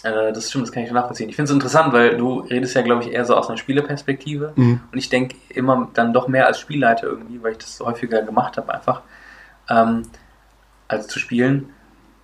[0.04, 1.30] äh, das stimmt, das kann ich schon nachvollziehen.
[1.30, 4.52] Ich finde es interessant, weil du redest ja, glaube ich, eher so aus einer Spielerperspektive.
[4.58, 4.82] Mhm.
[4.92, 8.22] Und ich denke immer dann doch mehr als Spielleiter irgendwie, weil ich das so häufiger
[8.22, 9.02] gemacht habe einfach,
[9.70, 10.04] ähm,
[10.90, 11.70] als zu spielen.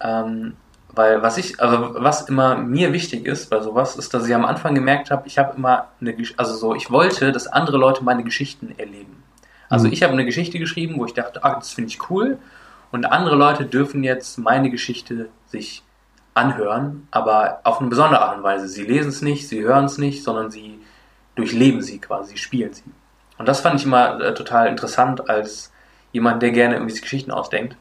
[0.01, 0.57] Ähm,
[0.89, 4.45] weil was ich, also was immer mir wichtig ist bei sowas, ist, dass ich am
[4.45, 8.23] Anfang gemerkt habe, ich habe immer eine, also so, ich wollte, dass andere Leute meine
[8.23, 9.23] Geschichten erleben.
[9.69, 9.93] Also Mhm.
[9.93, 12.37] ich habe eine Geschichte geschrieben, wo ich dachte, ah, das finde ich cool.
[12.91, 15.83] Und andere Leute dürfen jetzt meine Geschichte sich
[16.35, 18.67] anhören, aber auf eine besondere Art und Weise.
[18.67, 20.79] Sie lesen es nicht, sie hören es nicht, sondern sie
[21.33, 22.83] durchleben sie quasi, sie spielen sie.
[23.37, 25.71] Und das fand ich immer äh, total interessant als
[26.11, 27.75] jemand, der gerne irgendwie Geschichten ausdenkt.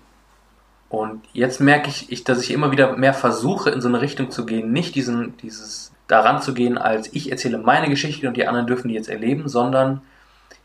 [0.89, 4.31] Und jetzt merke ich, ich, dass ich immer wieder mehr versuche, in so eine Richtung
[4.31, 8.47] zu gehen, nicht diesen, dieses daran zu gehen, als ich erzähle meine Geschichte und die
[8.47, 10.03] anderen dürfen die jetzt erleben, sondern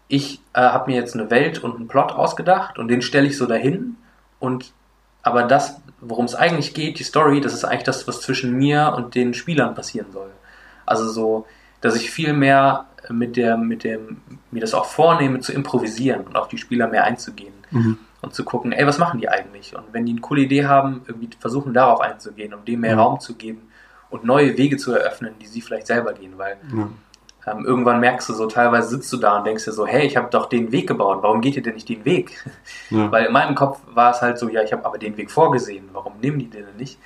[0.07, 3.37] ich äh, habe mir jetzt eine Welt und einen Plot ausgedacht und den stelle ich
[3.37, 3.95] so dahin
[4.39, 4.73] und
[5.21, 8.93] aber das, worum es eigentlich geht, die Story, das ist eigentlich das, was zwischen mir
[8.95, 10.31] und den Spielern passieren soll.
[10.85, 11.45] Also so,
[11.81, 14.21] dass ich viel mehr mit der, mit dem,
[14.51, 17.97] mir das auch vornehme zu improvisieren und auf die Spieler mehr einzugehen Mhm.
[18.21, 19.75] und zu gucken, ey, was machen die eigentlich?
[19.75, 22.99] Und wenn die eine coole Idee haben, irgendwie versuchen darauf einzugehen, um dem mehr Mhm.
[23.01, 23.69] Raum zu geben
[24.09, 26.89] und neue Wege zu eröffnen, die sie vielleicht selber gehen, weil Ja.
[27.51, 30.17] Ähm, irgendwann merkst du so, teilweise sitzt du da und denkst dir so, hey, ich
[30.17, 32.43] habe doch den Weg gebaut, warum geht ihr denn nicht den Weg?
[32.91, 33.11] Ja.
[33.11, 35.89] Weil in meinem Kopf war es halt so, ja, ich habe aber den Weg vorgesehen,
[35.93, 36.97] warum nehmen die den denn nicht?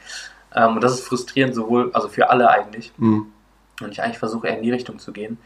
[0.55, 2.93] Ähm, und das ist frustrierend, sowohl, also für alle eigentlich.
[2.97, 3.27] Mhm.
[3.81, 5.37] Und ich eigentlich versuche eher in die Richtung zu gehen.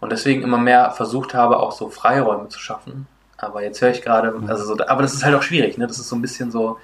[0.00, 3.06] Und deswegen immer mehr versucht habe, auch so Freiräume zu schaffen.
[3.36, 5.86] Aber jetzt höre ich gerade, also so, aber das ist halt auch schwierig, ne?
[5.86, 6.78] Das ist so ein bisschen so,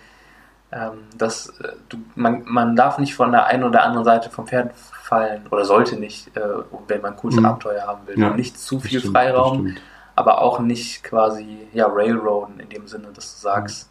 [0.72, 4.46] ähm, dass äh, du, man, man darf nicht von der einen oder anderen Seite vom
[4.46, 6.40] Pferd fallen oder sollte nicht, äh,
[6.86, 7.44] wenn man ein cooles Mhm.
[7.46, 8.18] Abenteuer haben will.
[8.18, 9.76] Ja, nicht zu viel stimmt, Freiraum,
[10.14, 13.90] aber auch nicht quasi, ja, Railroaden in dem Sinne, dass du sagst,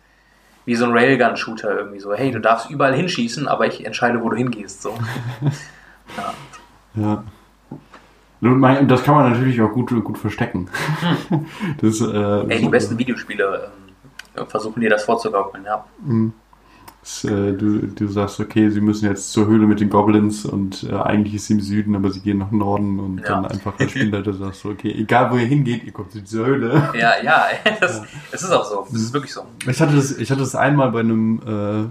[0.65, 4.29] wie so ein Railgun-Shooter irgendwie so, hey, du darfst überall hinschießen, aber ich entscheide, wo
[4.29, 4.93] du hingehst, so.
[6.17, 6.33] ja.
[6.95, 7.23] Ja.
[8.87, 10.69] Das kann man natürlich auch gut, gut verstecken.
[11.81, 12.49] Das, äh, Hm.
[12.49, 13.69] Ey, die besten Videospiele
[14.37, 15.83] ähm, versuchen dir das vorzugaukeln, ja.
[16.01, 16.33] Mhm.
[17.23, 20.95] Äh, du, du sagst, okay, sie müssen jetzt zur Höhle mit den Goblins und äh,
[20.95, 23.27] eigentlich ist sie im Süden, aber sie gehen nach Norden und Ja.
[23.41, 26.45] dann einfach als Spielleiter sagst du, okay, egal wo ihr hingeht, ihr kommt zu dieser
[26.45, 26.89] Höhle.
[26.97, 27.43] Ja, ja,
[27.79, 28.01] das,
[28.31, 28.87] es ist auch so.
[28.91, 29.41] Das ist wirklich so.
[29.67, 31.89] Ich hatte das, ich hatte das einmal bei einem, äh,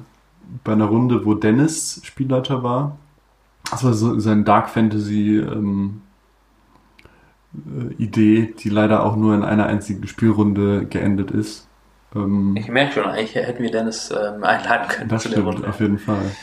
[0.65, 2.97] bei einer Runde, wo Dennis Spielleiter war.
[3.71, 6.01] Das war so sein Dark Fantasy ähm,
[7.55, 11.68] äh, Idee, die leider auch nur in einer einzigen Spielrunde geendet ist.
[12.15, 15.47] Ähm, Ich merke schon, eigentlich hätten wir Dennis ähm, einladen können das zu der stimmt,
[15.47, 15.69] Runde.
[15.69, 16.37] auf jeden Fall.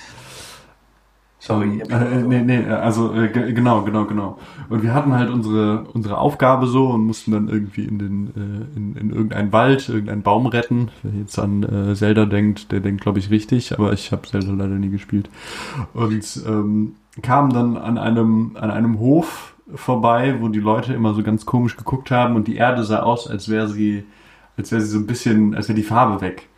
[1.40, 1.80] Sorry.
[1.90, 4.40] Äh, äh, nee, nee, also äh, ge- genau, genau, genau.
[4.70, 8.28] Und wir hatten halt unsere unsere Aufgabe so und mussten dann irgendwie in den
[8.74, 10.90] äh, in, in irgendeinen Wald, irgendeinen Baum retten.
[11.04, 14.52] Wer jetzt an äh, Zelda denkt, der denkt, glaube ich, richtig, aber ich habe Zelda
[14.54, 15.30] leider nie gespielt.
[15.94, 21.22] Und ähm, kam dann an einem an einem Hof vorbei, wo die Leute immer so
[21.22, 24.04] ganz komisch geguckt haben und die Erde sah aus, als wäre sie
[24.58, 26.50] als wäre sie so ein bisschen, als wäre die Farbe weg.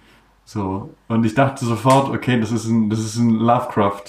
[0.48, 0.94] So.
[1.10, 4.06] Und ich dachte sofort, okay, das ist ein, das ist ein Lovecraft.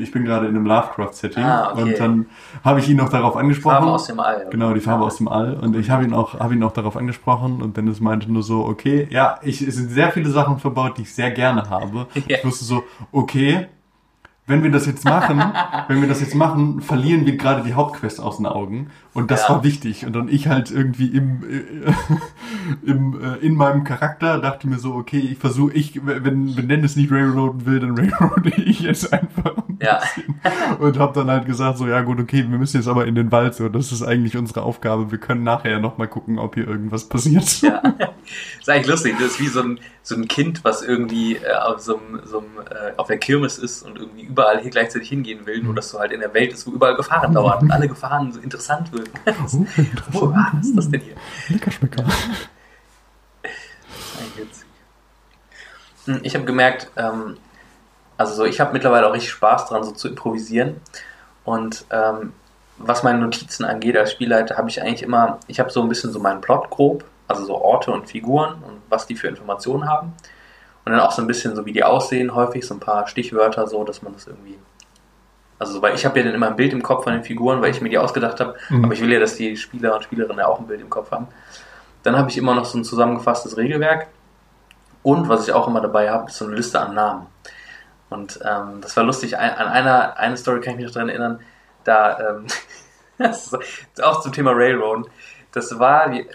[0.00, 1.42] Ich bin gerade in einem Lovecraft-Setting.
[1.42, 1.82] Ah, okay.
[1.82, 2.26] Und dann
[2.62, 3.78] habe ich ihn noch darauf angesprochen.
[3.78, 4.46] Farbe aus dem All.
[4.50, 5.54] Genau, die Farbe aus dem All.
[5.54, 8.64] Und ich habe ihn auch, habe ihn auch darauf angesprochen und Dennis meinte nur so,
[8.64, 12.06] okay, ja, ich, es sind sehr viele Sachen verbaut, die ich sehr gerne habe.
[12.14, 13.66] Ich wusste so, okay,
[14.46, 15.42] wenn wir das jetzt machen,
[15.88, 18.90] wenn wir das jetzt machen, verlieren wir gerade die Hauptquest aus den Augen.
[19.14, 19.54] Und das Ja.
[19.54, 20.04] war wichtig.
[20.04, 21.92] Und dann ich halt irgendwie im, äh,
[22.90, 26.96] im äh, in meinem Charakter dachte mir so, okay, ich versuche, ich, wenn, wenn Dennis
[26.96, 29.56] nicht railroaden will, dann railroade ich jetzt einfach.
[29.68, 30.00] ein Ja.
[30.80, 33.30] Und habe dann halt gesagt, so, ja gut, okay, wir müssen jetzt aber in den
[33.30, 35.10] Wald, so, das ist eigentlich unsere Aufgabe.
[35.12, 37.62] Wir können nachher nochmal gucken, ob hier irgendwas passiert.
[37.62, 37.82] Ja.
[38.60, 39.14] ist eigentlich lustig.
[39.18, 42.38] Das ist wie so ein, so ein Kind, was irgendwie äh, auf, so einem, so
[42.40, 45.90] einem, äh, auf der Kirmes ist und irgendwie überall hier gleichzeitig hingehen will, nur dass
[45.92, 48.92] du halt in der Welt ist, wo überall Gefahren dauern und alle Gefahren so interessant
[48.92, 49.03] wirken.
[50.14, 51.14] Oh, oh, was ist das denn hier?
[51.48, 52.04] Leckerschmecker.
[56.06, 57.36] Hm, Ich habe gemerkt, ähm,
[58.16, 60.80] also so, ich habe mittlerweile auch richtig Spaß dran, so zu improvisieren.
[61.44, 62.32] Und ähm,
[62.78, 66.12] was meine Notizen angeht als Spielleiter, habe ich eigentlich immer, ich habe so ein bisschen
[66.12, 70.12] so meinen Plot grob, also so Orte und Figuren und was die für Informationen haben.
[70.84, 73.66] Und dann auch so ein bisschen so, wie die aussehen, häufig so ein paar Stichwörter,
[73.66, 74.58] so, dass man das irgendwie.
[75.58, 77.62] Also, so, weil ich habe ja dann immer ein Bild im Kopf von den Figuren,
[77.62, 78.56] weil ich mir die ausgedacht habe.
[78.70, 78.84] Mhm.
[78.84, 81.10] Aber ich will ja, dass die Spieler und Spielerinnen ja auch ein Bild im Kopf
[81.10, 81.28] haben.
[82.02, 84.08] Dann habe ich immer noch so ein zusammengefasstes Regelwerk.
[85.02, 87.26] Und was ich auch immer dabei habe, ist so eine Liste an Namen.
[88.10, 89.38] Und ähm, das war lustig.
[89.38, 91.40] Ein, an einer eine Story kann ich mich noch daran erinnern.
[91.84, 92.46] Da, ähm,
[94.02, 95.08] auch zum Thema Railroad.
[95.52, 96.26] Das war die,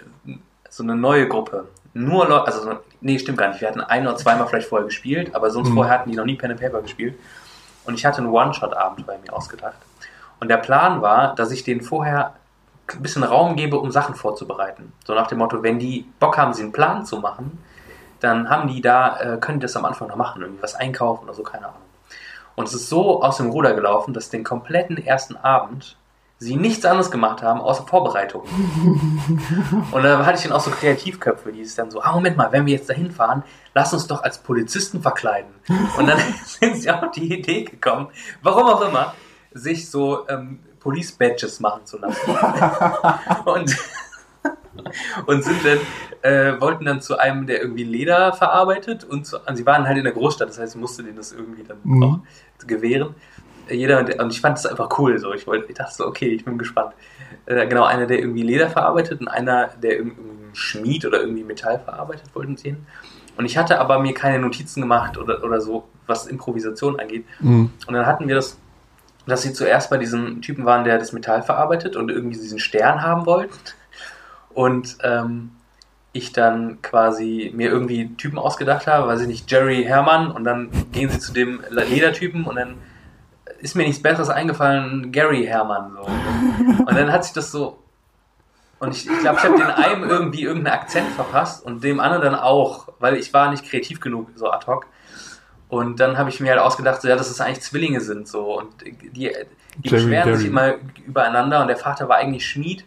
[0.68, 1.68] so eine neue Gruppe.
[1.92, 3.60] Nur Leute, also, so- nee, stimmt gar nicht.
[3.60, 5.74] Wir hatten ein oder zweimal vielleicht vorher gespielt, aber sonst Mhm.
[5.74, 7.18] vorher hatten die noch nie Pen and Paper gespielt.
[7.84, 9.78] Und ich hatte ein One-Shot-Abenteuer mir ausgedacht.
[10.38, 12.34] Und der Plan war, dass ich denen vorher
[12.88, 14.92] ein bisschen Raum gebe, um Sachen vorzubereiten.
[15.06, 17.62] So nach dem Motto, wenn die Bock haben, sie einen Plan zu machen,
[18.20, 21.24] dann haben die da, äh, können die das am Anfang noch machen, irgendwie was einkaufen
[21.24, 21.80] oder so, keine Ahnung.
[22.54, 25.96] Und es ist so aus dem Ruder gelaufen, dass den kompletten ersten Abend
[26.40, 28.42] sie nichts anderes gemacht haben, außer Vorbereitung.
[29.92, 32.50] Und da hatte ich dann auch so Kreativköpfe, die es dann so, ah, Moment mal,
[32.50, 35.50] wenn wir jetzt dahin fahren, lass uns doch als Polizisten verkleiden.
[35.98, 38.08] Und dann sind sie auf die Idee gekommen,
[38.42, 39.14] warum auch immer,
[39.52, 42.30] sich so ähm, Police Badges machen zu lassen.
[43.44, 43.76] und,
[45.26, 45.78] und sind dann,
[46.22, 49.98] äh, wollten dann zu einem, der irgendwie Leder verarbeitet und zu, und sie waren halt
[49.98, 52.02] in der Großstadt, das heißt, ich musste denen das irgendwie dann Mhm.
[52.02, 52.18] auch
[52.66, 53.14] gewähren.
[53.74, 55.32] Jeder, und ich fand das einfach cool, so.
[55.32, 56.94] Ich wollte, ich dachte so, okay, ich bin gespannt.
[57.46, 61.78] Äh, genau, einer, der irgendwie Leder verarbeitet und einer, der irgendwie Schmied oder irgendwie Metall
[61.78, 62.86] verarbeitet, wollten sie hin.
[63.36, 67.24] Und ich hatte aber mir keine Notizen gemacht oder, oder so, was Improvisation angeht.
[67.40, 67.70] Mhm.
[67.86, 68.58] Und dann hatten wir das,
[69.26, 73.02] dass sie zuerst bei diesem Typen waren, der das Metall verarbeitet und irgendwie diesen Stern
[73.02, 73.54] haben wollten.
[74.52, 75.52] Und ähm,
[76.12, 80.70] ich dann quasi mir irgendwie Typen ausgedacht habe, weiß ich nicht, Jerry Hermann und dann
[80.92, 82.74] gehen sie zu dem Ledertypen und dann
[83.60, 85.96] ist mir nichts Besseres eingefallen, Gary Hermann.
[85.96, 86.02] So.
[86.84, 87.78] Und dann hat sich das so.
[88.78, 92.00] Und ich glaube, ich, glaub, ich habe den einen irgendwie irgendeinen Akzent verpasst und dem
[92.00, 94.86] anderen dann auch, weil ich war nicht kreativ genug, so ad hoc.
[95.68, 98.26] Und dann habe ich mir halt ausgedacht, so, ja, dass es eigentlich Zwillinge sind.
[98.26, 99.46] so Und die, die Jerry,
[99.82, 100.74] beschweren sich immer
[101.06, 102.84] übereinander und der Vater war eigentlich Schmied.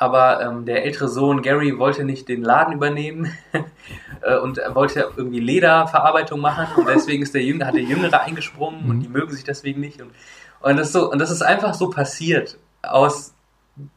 [0.00, 3.32] Aber ähm, der ältere Sohn Gary wollte nicht den Laden übernehmen
[4.22, 8.20] äh, und er wollte irgendwie Lederverarbeitung machen und deswegen ist der Jüngere, hat der Jüngere
[8.20, 10.00] eingesprungen und die mögen sich deswegen nicht.
[10.00, 10.12] Und,
[10.60, 13.34] und, das so, und das ist einfach so passiert, aus,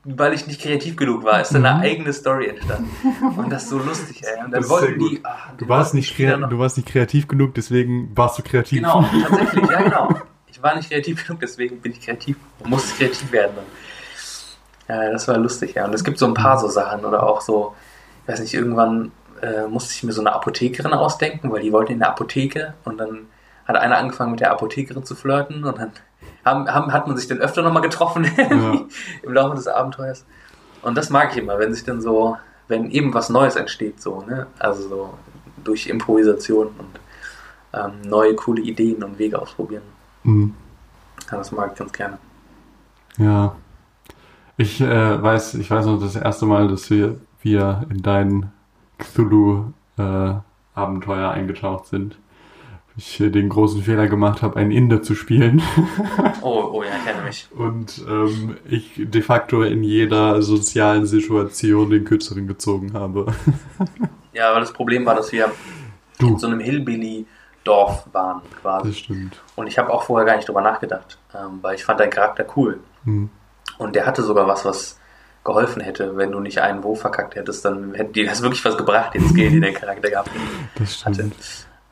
[0.03, 2.89] weil ich nicht kreativ genug war, ist dann eine eigene Story entstanden.
[3.37, 4.43] Und das ist so lustig, ey.
[4.43, 5.21] Und dann wollten die.
[5.23, 8.79] ah, Du warst, nicht du warst nicht kreativ genug, deswegen warst du kreativ.
[8.79, 10.09] Genau, tatsächlich, ja genau.
[10.47, 13.53] Ich war nicht kreativ genug, deswegen bin ich kreativ und musste kreativ werden.
[13.55, 13.65] Dann.
[14.91, 15.85] Ja, das war lustig, ja.
[15.85, 17.73] Und es gibt so ein paar so Sachen oder auch so,
[18.23, 21.93] ich weiß nicht, irgendwann äh, musste ich mir so eine Apothekerin ausdenken, weil die wollten
[21.93, 23.27] in der Apotheke und dann
[23.65, 25.91] hat einer angefangen mit der Apothekerin zu flirten und dann
[26.43, 28.25] haben, haben, hat man sich dann öfter nochmal getroffen
[29.23, 30.25] im Laufe des Abenteuers.
[30.81, 32.35] Und das mag ich immer, wenn sich dann so,
[32.67, 34.47] wenn eben was Neues entsteht, so, ne?
[34.59, 35.13] Also so
[35.63, 36.99] durch Improvisation und
[37.71, 39.83] ähm, neue, coole Ideen und Wege ausprobieren.
[40.23, 40.53] Mhm.
[41.31, 42.17] Ja, das mag ich ganz gerne.
[43.17, 43.55] Ja.
[44.61, 48.51] Ich äh, weiß, ich weiß noch das erste Mal, dass wir, wir in dein
[48.99, 52.15] Cthulhu-Abenteuer eingetaucht sind.
[52.95, 55.63] Ich äh, den großen Fehler gemacht habe, einen Inder zu spielen.
[56.43, 57.47] Oh, oh ja, ich erinnere mich.
[57.55, 63.25] Und ähm, ich de facto in jeder sozialen Situation den Kürzeren gezogen habe.
[64.33, 65.51] Ja, aber das Problem war, dass wir
[66.19, 66.29] Du.
[66.29, 68.87] in so einem Hillbilly-Dorf waren quasi.
[68.87, 69.41] Das stimmt.
[69.55, 72.45] Und ich habe auch vorher gar nicht drüber nachgedacht, ähm, weil ich fand deinen Charakter
[72.55, 72.79] cool.
[73.03, 73.29] Hm.
[73.81, 74.97] Und der hatte sogar was, was
[75.43, 78.77] geholfen hätte, wenn du nicht einen Wo verkackt hättest, dann hätte dir das wirklich was
[78.77, 80.29] gebracht, den Skill, den der Charakter gehabt
[80.75, 81.15] Das hatte.
[81.15, 81.35] stimmt.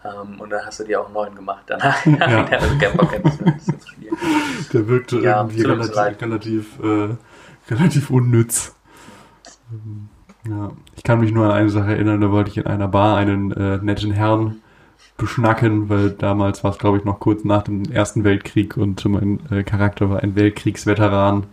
[0.05, 1.63] Ähm, und dann hast du dir auch einen neuen gemacht.
[1.67, 2.43] Danach Ja.
[2.43, 4.15] der Bock, ein bisschen ein bisschen zu spielen.
[4.71, 8.75] Der wirkte Ja, irgendwie relativ, relativ, äh, relativ unnütz.
[9.71, 10.09] Ähm,
[10.47, 13.17] Ja, ich kann mich nur an eine Sache erinnern, da wollte ich in einer Bar
[13.17, 14.61] einen äh, netten Herrn
[15.19, 19.39] beschnacken, weil damals war es, glaube ich, noch kurz nach dem Ersten Weltkrieg und mein
[19.51, 21.43] äh, Charakter war ein Weltkriegsveteran,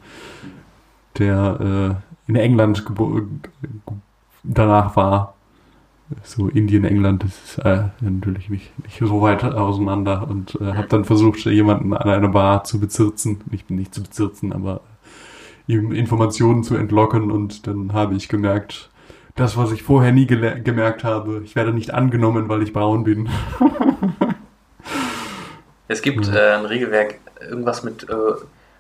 [1.19, 3.23] der äh, in England äh,
[4.43, 5.35] danach war.
[6.23, 10.87] So Indien, England, das ist äh, natürlich nicht, nicht so weit auseinander und äh, habe
[10.87, 13.41] dann versucht, jemanden an einer Bar zu bezirzen.
[13.51, 14.83] Ich bin nicht zu bezirzen, aber
[15.67, 18.89] ihm Informationen zu entlocken und dann habe ich gemerkt,
[19.37, 23.29] das, was ich vorher nie gemerkt habe, ich werde nicht angenommen, weil ich braun bin.
[25.89, 26.35] Es gibt Mhm.
[26.35, 28.15] äh, ein Regelwerk, irgendwas mit äh,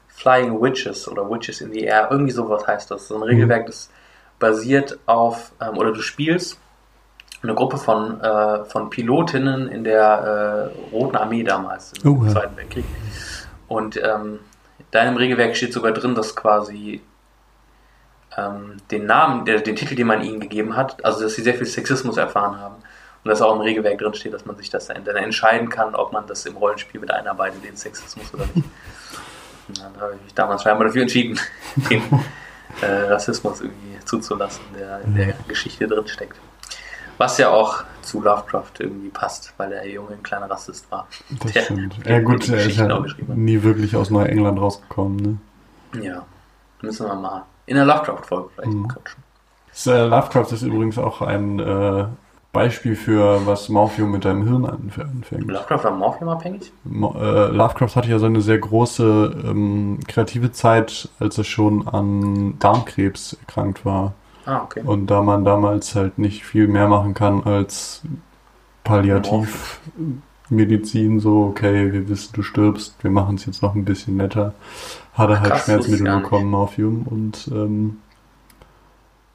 [0.09, 3.07] Flying Witches oder Witches in the Air, irgendwie sowas heißt das.
[3.07, 3.91] So ein Regelwerk, das
[4.41, 6.59] basiert auf, ähm, oder du spielst
[7.45, 12.27] eine Gruppe von, äh, von Pilotinnen in der äh, Roten Armee damals, im Oh.
[12.29, 12.85] Zweiten Weltkrieg.
[13.69, 14.41] Und ähm,
[14.91, 17.03] da im Regelwerk steht sogar drin, dass quasi
[18.37, 21.55] ähm, den Namen, der, den Titel, den man ihnen gegeben hat, also dass sie sehr
[21.55, 22.77] viel Sexismus erfahren haben.
[23.25, 26.13] Und dass auch im Regelwerk drin steht, dass man sich das dann entscheiden kann, ob
[26.13, 28.69] man das im Rollenspiel mit einarbeitet, den Sexismus oder nicht.
[29.69, 31.41] Und dann habe ich mich damals scheinbar dafür entschieden,
[31.91, 32.03] den
[32.83, 36.37] äh, Rassismus irgendwie zuzulassen, der in der Geschichte drin steckt.
[37.19, 41.09] Was ja auch zu Lovecraft irgendwie passt, weil der Junge ein kleiner Rassist war.
[41.43, 42.07] Das Der- stimmt.
[42.07, 45.41] der Ja gut, er ist ja nie wirklich aus Neuengland rausgekommen.
[45.95, 46.03] Ne?
[46.05, 46.25] Ja,
[46.83, 48.89] müssen wir mal in der Lovecraft-Folge vielleicht Mhm.
[48.89, 49.23] quatschen.
[49.87, 52.07] Äh, Lovecraft ist übrigens auch ein äh,
[52.53, 55.47] Beispiel für, was Morphium mit deinem Hirn anf- anfängt.
[55.47, 56.73] Lovecraft war Morphium abhängig?
[56.85, 61.87] Mo äh, Lovecraft hatte ja so eine sehr große ähm, kreative Zeit, als er schon
[61.87, 64.15] an Darmkrebs erkrankt war.
[64.47, 64.81] Ah, okay.
[64.85, 68.03] Und da man damals halt nicht viel mehr machen kann als
[70.49, 74.55] Palliativmedizin, so, okay, wir wissen, du stirbst, wir machen es jetzt noch ein bisschen netter,
[75.15, 77.07] hat er halt Krass, Schmerzmittel bekommen, Morphium.
[77.09, 77.99] Und ähm,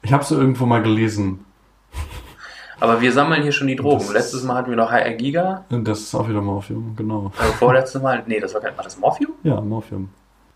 [0.02, 1.44] ich habe es irgendwo mal gelesen.
[2.80, 3.98] Aber wir sammeln hier schon die Drogen.
[4.04, 5.64] Das- Letztes Mal hatten wir noch HR Giga.
[5.70, 7.30] Das ist auch wieder Morphium, genau.
[7.38, 9.32] Also vorletztes Mal, nee, das war kein, war das Morphium?
[9.44, 10.08] Ja, Morphium.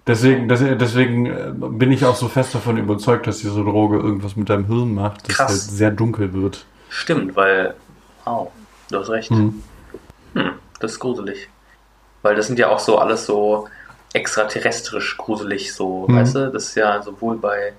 [0.09, 4.49] Deswegen, deswegen äh, bin ich auch so fest davon überzeugt, dass diese Droge irgendwas mit
[4.49, 5.51] deinem Hirn macht, dass Krass.
[5.51, 6.65] halt sehr dunkel wird.
[6.89, 7.75] Stimmt, weil,
[8.25, 8.49] wow,
[8.91, 9.31] du hast recht.
[9.31, 9.63] Hm.
[10.37, 11.49] Hm, das ist gruselig.
[12.23, 13.69] Weil das sind ja auch so alles so
[14.13, 16.17] extraterrestrisch gruselig, so, Mhm.
[16.17, 16.51] weißt du?
[16.53, 17.73] Das ist ja sowohl bei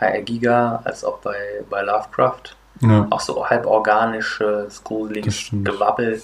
[0.00, 1.36] HR Giga als auch bei,
[1.68, 2.54] bei Lovecraft.
[2.80, 3.06] Ja.
[3.10, 5.48] Auch so halb organisches, gruseliges.
[5.52, 6.20] Gewabbel.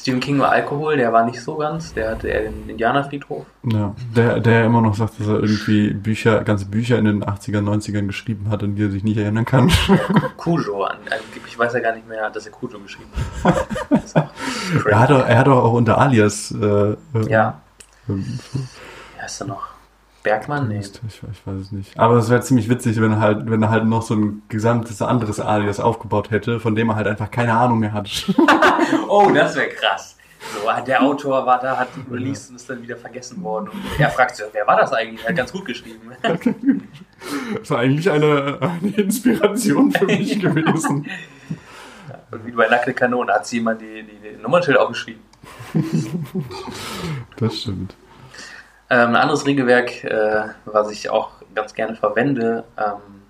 [0.00, 3.44] Stephen King war Alkohol, der war nicht so ganz, der hatte eher den Indianerfriedhof.
[3.64, 7.58] Ja, der, der immer noch sagt, dass er irgendwie Bücher, ganze Bücher in den 80er,
[7.60, 9.70] 90ern geschrieben hat, an die er sich nicht erinnern kann.
[10.38, 13.10] Cujo, an- angeblich weiß er gar nicht mehr, dass er Cujo geschrieben
[13.44, 13.66] hat.
[14.88, 16.52] Er hat, doch, er hat doch auch unter Alias.
[16.52, 16.96] Äh, äh,
[17.28, 17.60] Ja,
[18.08, 18.24] ähm,
[19.16, 19.69] wie heißt er noch?
[20.22, 20.68] Bergmann?
[20.68, 20.80] Nee.
[20.80, 21.98] Ich, ich weiß es nicht.
[21.98, 25.00] Aber es wäre ziemlich witzig, wenn er halt, wenn er halt noch so ein gesamtes
[25.00, 28.10] anderes Alias aufgebaut hätte, von dem er halt einfach keine Ahnung mehr hat.
[29.08, 30.16] Oh, das wäre krass.
[30.54, 33.68] So, der Autor war da, hat die released und ist dann wieder vergessen worden.
[33.68, 35.22] Und er fragt sich, wer war das eigentlich?
[35.22, 36.00] Er hat ganz gut geschrieben.
[37.58, 41.06] Das war eigentlich eine, eine Inspiration für mich gewesen.
[42.30, 45.20] Und wie bei Nackte Kanone hat sie jemand die, die, die Nummernschild aufgeschrieben.
[47.36, 47.94] Das stimmt.
[48.90, 53.22] Ähm, ein anderes Regelwerk, äh, was ich auch ganz gerne verwende, ähm,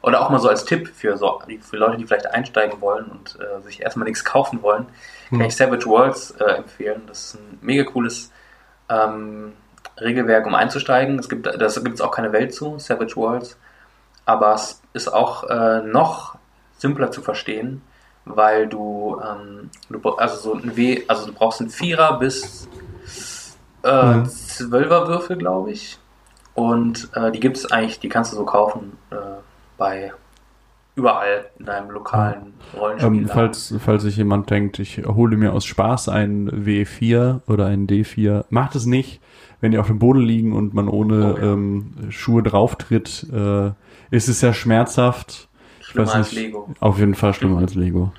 [0.00, 3.36] oder auch mal so als Tipp für, so, für Leute, die vielleicht einsteigen wollen und
[3.40, 4.86] äh, sich erstmal nichts kaufen wollen,
[5.30, 5.46] kann Hm.
[5.46, 7.02] ich Savage Worlds äh, empfehlen.
[7.08, 8.30] Das ist ein mega cooles
[8.88, 9.52] ähm,
[10.00, 11.18] Regelwerk, um einzusteigen.
[11.18, 13.58] Es gibt, das gibt es auch keine Welt zu, Savage Worlds,
[14.24, 16.36] aber es ist auch äh, noch
[16.78, 17.82] simpler zu verstehen,
[18.24, 22.68] weil du, ähm, du also so ein W, also du brauchst einen Vierer bis
[23.82, 24.30] äh, Mhm.
[24.58, 25.98] Zwölfer Würfel, glaube ich.
[26.54, 29.16] Und äh, die gibt es eigentlich, die kannst du so kaufen äh,
[29.76, 30.12] bei
[30.96, 33.22] überall in deinem lokalen Rollenspiel.
[33.22, 37.86] Ähm, falls, falls sich jemand denkt, ich hole mir aus Spaß ein W4 oder ein
[37.86, 39.20] D4, macht es nicht.
[39.60, 41.52] Wenn die auf dem Boden liegen und man ohne Oh ja.
[41.52, 43.70] ähm, Schuhe drauftritt, äh,
[44.10, 45.48] ist es sehr schmerzhaft.
[45.80, 46.68] Ich Schlimmer weiß als nicht, Lego.
[46.80, 48.12] Auf jeden Fall schlimmer als Lego.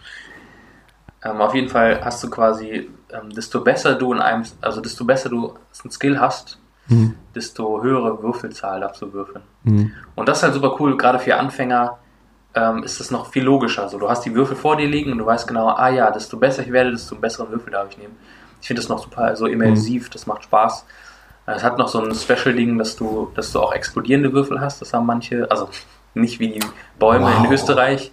[1.23, 5.03] Ähm, auf jeden Fall hast du quasi, ähm, desto besser du in einem, also desto
[5.05, 7.13] besser du einen Skill hast, Mhm.
[7.35, 9.43] desto höhere Würfelzahl darfst du würfeln.
[9.63, 9.91] Mhm.
[10.15, 11.99] Und das ist halt super cool, gerade für Anfänger
[12.55, 13.83] ähm, ist es noch viel logischer.
[13.83, 16.37] Also du hast die Würfel vor dir liegen und du weißt genau, ah ja, desto
[16.37, 18.15] besser ich werde, desto besseren Würfel darf ich nehmen.
[18.59, 20.83] Ich finde das noch super so immersiv, das macht Spaß.
[21.45, 24.81] Es hat noch so ein Special-Ding, dass du, dass du auch explodierende Würfel hast.
[24.81, 25.69] Das haben manche, also
[26.15, 26.59] nicht wie die
[26.97, 27.51] Bäume in Wow.
[27.51, 28.11] Österreich,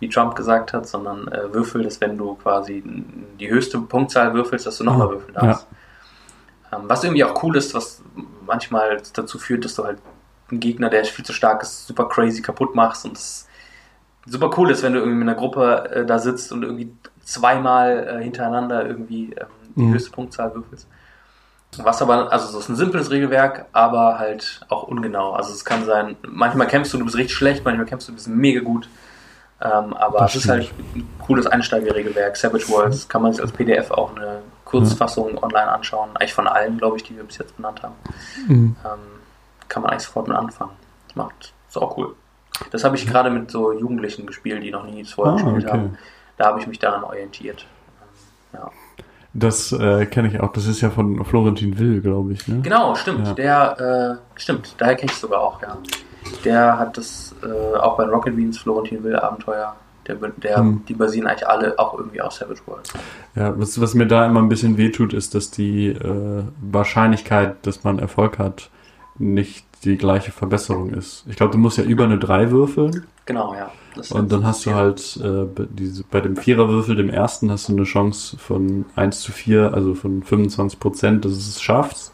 [0.00, 2.82] wie Trump gesagt hat, sondern äh, Würfel, dass wenn du quasi
[3.40, 5.66] die höchste Punktzahl würfelst, dass du nochmal würfeln darfst.
[6.72, 8.02] Ähm, was irgendwie auch cool ist, was
[8.46, 9.98] manchmal dazu führt, dass du halt
[10.50, 13.46] einen Gegner, der viel zu stark ist, super crazy kaputt machst und das
[14.26, 16.92] super cool ist, wenn du irgendwie mit einer Gruppe äh, da sitzt und irgendwie
[17.24, 19.46] zweimal äh, hintereinander irgendwie ähm,
[19.76, 19.92] die Mhm.
[19.94, 20.86] höchste Punktzahl würfelst.
[21.76, 25.32] Was aber, also so ist ein simples Regelwerk, aber halt auch ungenau.
[25.32, 28.16] Also es kann sein, manchmal kämpfst du, du bist richtig schlecht, manchmal kämpfst du, du
[28.16, 28.88] bist mega gut.
[29.60, 32.36] Ähm, aber Das es ist halt ein cooles Einsteigerregelwerk.
[32.36, 36.10] Savage Worlds kann man sich als PDF auch eine Kurzfassung online anschauen.
[36.14, 37.94] Eigentlich von allen, glaube ich, die wir bis jetzt benannt haben.
[38.46, 38.76] Mhm.
[38.84, 38.98] Ähm,
[39.68, 40.70] kann man eigentlich sofort mit anfangen.
[41.14, 42.14] Macht, ist auch cool.
[42.70, 45.72] Das habe ich gerade mit so Jugendlichen gespielt, die noch nie vorher Ah, gespielt okay.
[45.72, 45.98] haben.
[46.36, 47.66] Da habe ich mich daran orientiert.
[48.54, 48.70] Ähm, ja.
[49.34, 50.52] Das äh, kenne ich auch.
[50.52, 52.46] Das ist ja von Florentin Will, glaube ich.
[52.48, 52.60] Ne?
[52.62, 53.26] Genau, stimmt.
[53.26, 53.34] Ja.
[53.34, 55.76] Der, äh, stimmt, daher kenne ich sogar auch, ja.
[56.44, 59.74] Der hat das äh, auch bei Rocket Beans, Florentin Will Abenteuer.
[60.06, 60.84] Der, der, Hm.
[60.88, 62.92] Die basieren eigentlich alle auch irgendwie auf Savage Worlds.
[63.34, 67.84] Ja, was, was mir da immer ein bisschen wehtut, ist, dass die äh, Wahrscheinlichkeit, dass
[67.84, 68.70] man Erfolg hat,
[69.18, 71.24] nicht die gleiche Verbesserung ist.
[71.28, 73.70] Ich glaube, du musst ja über eine 3 würfeln Genau, ja.
[74.08, 77.74] Und dann hast du halt äh, bei diese, bei dem Viererwürfel, dem ersten, hast du
[77.74, 82.10] eine Chance von 1 zu 4, also von 25 Prozent, dass es schaffst.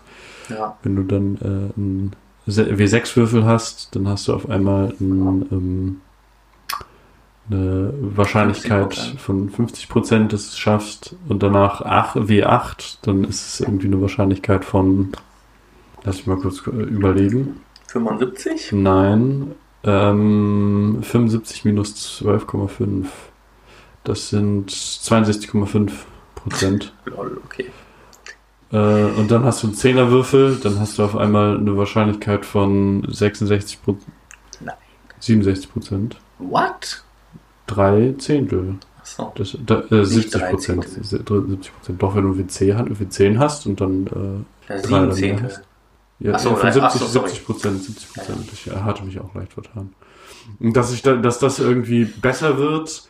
[0.49, 2.17] Ja, Wenn du dann äh, einen
[2.47, 6.01] W6-Würfel hast, dann hast du auf einmal ein, ähm,
[7.51, 9.19] eine Wahrscheinlichkeit 50%.
[9.19, 11.17] von 50 Prozent, dass du es schaffst.
[11.29, 15.13] Und danach ach, W8, dann ist es irgendwie eine Wahrscheinlichkeit von,
[16.05, 17.61] lass mich mal kurz äh, überlegen.
[17.89, 18.73] 75?
[18.73, 19.53] Nein,
[19.85, 23.07] ähm, 75 minus 12,5.
[24.05, 25.91] Das sind 62,5
[26.35, 26.93] Prozent.
[27.07, 27.67] Lol, okay.
[28.75, 33.07] Äh, und dann hast du einen Zehnerwürfel, dann hast du auf einmal eine Wahrscheinlichkeit von
[33.09, 33.97] 66 Pro
[34.61, 34.75] Nein.
[35.21, 36.17] 67 Prozent.
[36.41, 37.05] What?
[37.69, 38.75] Drei Zehntel.
[39.01, 39.33] Achso.
[39.37, 40.85] Das, da, äh, 70 drei Prozent.
[40.89, 41.05] Zehntel.
[41.47, 42.03] 70 Prozent.
[42.03, 44.07] Doch, wenn du W10, hat- W10 hast und dann
[44.69, 45.45] äh, Ja, drei Zehntel.
[45.45, 45.63] hast.
[46.19, 47.29] Ja, so, von äh, 70, ach so, sorry.
[47.29, 48.53] 70 Prozent, 70 Prozent.
[48.53, 49.93] Ich hatte mich auch leicht vertan.
[50.59, 53.05] Und dass ich da, dass das irgendwie besser wird,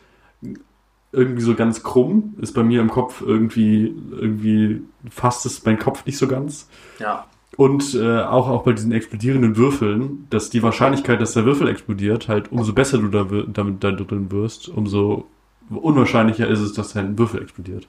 [1.15, 6.05] irgendwie so ganz krumm, ist bei mir im Kopf irgendwie, irgendwie fasst es mein Kopf
[6.05, 6.67] nicht so ganz.
[6.99, 7.25] Ja.
[7.57, 12.27] Und äh, auch, auch bei diesen explodierenden Würfeln, dass die Wahrscheinlichkeit, dass der Würfel explodiert,
[12.27, 15.25] halt umso besser du da, damit da drin wirst, umso
[15.69, 17.87] unwahrscheinlicher ist es, dass dein Würfel explodiert.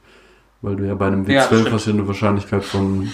[0.62, 3.10] Weil du ja bei einem W12 Ja, hast ja eine Wahrscheinlichkeit von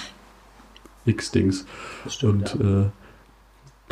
[1.06, 1.66] X Dings.
[2.04, 2.54] Das stimmt.
[2.54, 2.80] Und ja.
[2.82, 2.86] äh,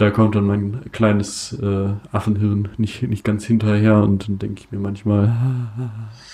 [0.01, 4.70] da kommt dann mein kleines äh, Affenhirn nicht, nicht ganz hinterher und dann denke ich
[4.70, 5.32] mir manchmal,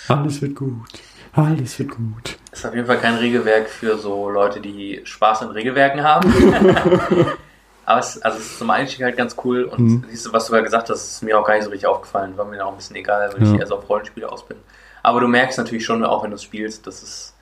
[0.08, 0.88] alles wird gut,
[1.32, 2.38] alles wird gut.
[2.52, 6.30] ist auf jeden Fall kein Regelwerk für so Leute, die Spaß an Regelwerken haben.
[7.84, 10.04] Aber es, also es ist zum Einstieg halt ganz cool und Mhm.
[10.10, 12.36] siehst du, was du gerade gesagt hast, ist mir auch gar nicht so richtig aufgefallen.
[12.36, 13.52] War mir auch ein bisschen egal, weil Ja.
[13.54, 14.56] ich eher so auf Rollenspiele aus bin.
[15.04, 17.35] Aber du merkst natürlich schon, auch wenn du es spielst, dass es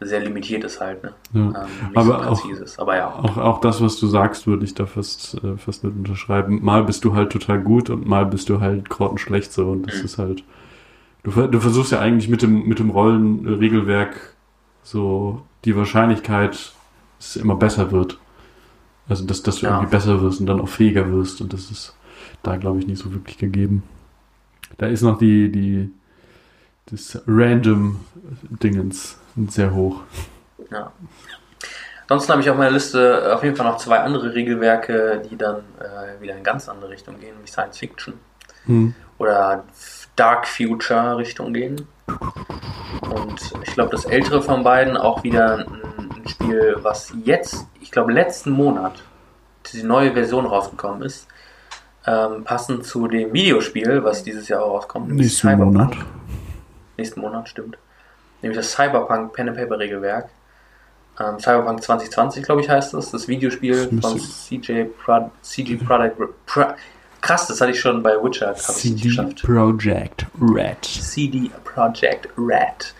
[0.00, 1.12] sehr limitiert ist halt, ne?
[1.34, 1.40] Ja.
[1.40, 1.54] Ähm,
[1.94, 2.78] Aber so auch- ist.
[2.80, 3.08] Aber ja.
[3.14, 6.64] Auch, auch das, was du sagst, würde ich da fast, äh, fast mit unterschreiben.
[6.64, 9.98] Mal bist du halt total gut und mal bist du halt grottenschlecht so und das
[9.98, 10.04] Mhm.
[10.04, 10.44] ist halt.
[11.22, 14.34] Du, du versuchst ja eigentlich mit dem, mit dem Rollenregelwerk
[14.82, 16.74] so die Wahrscheinlichkeit, dass
[17.18, 18.18] es immer besser wird.
[19.06, 19.72] Also, dass, dass du Ja.
[19.74, 21.94] irgendwie besser wirst und dann auch fähiger wirst und das ist
[22.42, 23.82] da, glaube ich, nicht so wirklich gegeben.
[24.78, 25.90] Da ist noch die, die,
[26.86, 29.18] das Random-Dingens
[29.48, 30.00] sehr hoch.
[30.70, 30.92] Ja.
[32.02, 35.58] Ansonsten habe ich auf meiner Liste auf jeden Fall noch zwei andere Regelwerke, die dann
[35.78, 38.14] äh, wieder in ganz andere Richtung gehen, wie Science Fiction
[38.66, 38.94] Hm.
[39.18, 39.64] oder
[40.16, 41.86] Dark Future Richtung gehen.
[43.00, 47.90] Und ich glaube, das ältere von beiden auch wieder ein, ein Spiel, was jetzt, ich
[47.90, 49.02] glaube, letzten Monat
[49.72, 51.26] die neue Version rausgekommen ist.
[52.06, 55.10] Ähm, passend zu dem Videospiel, was dieses Jahr auch rauskommt.
[55.10, 55.56] Nächsten.
[55.58, 55.96] Monat.
[56.96, 57.78] Nächsten Monat, stimmt.
[58.42, 60.28] Nämlich das Cyberpunk Pen and Paper Regelwerk.
[61.18, 63.10] Ähm, Cyberpunk 2020, glaube ich, heißt es.
[63.10, 66.12] Das Videospiel Das von CJ Prod, CG Product,
[66.46, 66.64] Pro,
[67.20, 69.42] Krass, das hatte ich schon bei Witcher, habe ich nicht CD geschafft.
[69.42, 70.82] Projekt Red.
[70.84, 72.94] CD Projekt Red.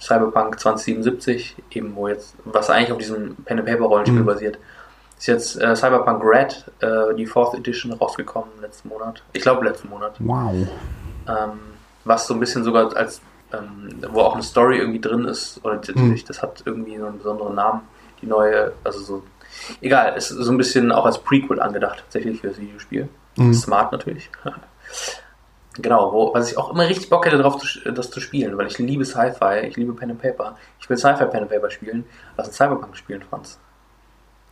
[0.00, 4.26] Cyberpunk 2077, eben wo jetzt, was eigentlich auf diesem Pen and Paper Rollenspiel Mhm.
[4.26, 4.58] basiert,
[5.16, 9.22] ist jetzt äh, Cyberpunk Red, äh, die Fourth Edition rausgekommen letzten Monat.
[9.32, 10.14] Ich glaube letzten Monat.
[10.18, 10.66] Wow.
[11.28, 11.50] Ähm,
[12.04, 13.20] was so ein bisschen sogar als,
[13.52, 16.18] ähm, wo auch eine Story irgendwie drin ist, oder das, Mhm.
[16.26, 17.80] das hat irgendwie so einen besonderen Namen,
[18.20, 19.22] die neue, also so,
[19.80, 23.08] egal, ist so ein bisschen auch als Prequel angedacht, tatsächlich für das Videospiel.
[23.36, 23.54] Mhm.
[23.54, 24.30] Smart natürlich.
[25.74, 28.78] genau, wo, was ich auch immer richtig Bock hätte, sch- das zu spielen, weil ich
[28.78, 30.56] liebe Sci-Fi, ich liebe Pen and Paper.
[30.80, 32.04] Ich will Sci-Fi Pen and Paper spielen.
[32.36, 33.58] Lass uns Cyberpunk spielen, Franz.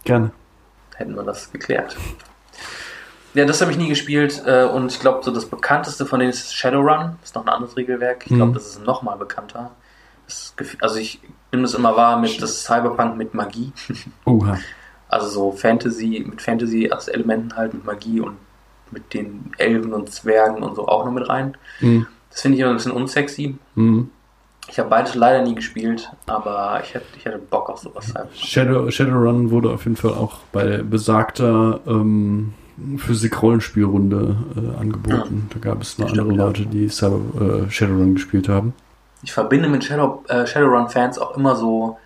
[0.05, 0.31] Gerne.
[0.97, 1.97] Hätten wir das geklärt.
[3.35, 6.31] Ja, das habe ich nie gespielt äh, und ich glaube, so das bekannteste von denen
[6.31, 7.17] ist Shadowrun.
[7.21, 8.23] Das ist noch ein anderes Regelwerk.
[8.27, 8.55] Ich glaube, Mhm.
[8.55, 9.71] das ist noch mal bekannter.
[10.27, 11.21] Das, also ich
[11.53, 13.73] nehme das immer wahr mit das Cyberpunk mit Magie.
[14.25, 14.59] Oha.
[15.09, 18.37] Also so Fantasy, mit Fantasy als Elementen halt, mit Magie und
[18.93, 21.57] mit den Elfen und Zwergen und so auch noch mit rein.
[21.81, 22.07] Mhm.
[22.31, 23.57] Das finde ich immer ein bisschen unsexy.
[23.77, 24.11] Mhm.
[24.69, 28.07] Ich habe beides leider nie gespielt, aber ich hätte, ich hätte Bock auf sowas.
[28.07, 28.35] Cyberpunk.
[28.37, 32.55] Shadow, Shadowrun wurde auf jeden Fall auch bei besagter ähm,
[32.99, 35.49] Physik-Rollenspielrunde äh, angeboten.
[35.53, 36.45] Da gab es noch Stimmt, andere ja.
[36.47, 37.21] Leute, die Cyber,
[37.67, 38.75] äh, Shadowrun gespielt haben.
[39.23, 41.99] Ich verbinde mit Shadow, äh, Shadowrun-Fans auch immer so,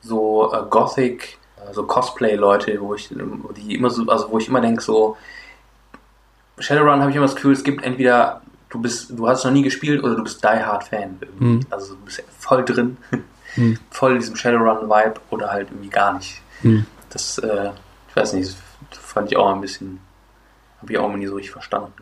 [0.00, 3.10] so äh, Gothic, äh, so Cosplay-Leute, wo ich,
[3.56, 5.16] die immer so, also wo ich immer denke, so
[6.58, 8.40] Shadowrun habe ich immer das Gefühl, es gibt entweder
[8.70, 11.18] du bist, du hast noch nie gespielt oder du bist Die Hard Fan.
[11.38, 11.60] Mhm.
[11.70, 12.96] Also du bist voll drin,
[13.56, 13.78] Mhm.
[13.90, 16.40] voll in diesem Shadowrun-Vibe oder halt irgendwie gar nicht.
[16.62, 16.86] Mhm.
[17.10, 17.70] Das, äh,
[18.08, 18.54] ich weiß nicht,
[18.90, 20.00] das fand ich auch ein bisschen,
[20.80, 21.92] habe ich auch immer nie so richtig verstanden.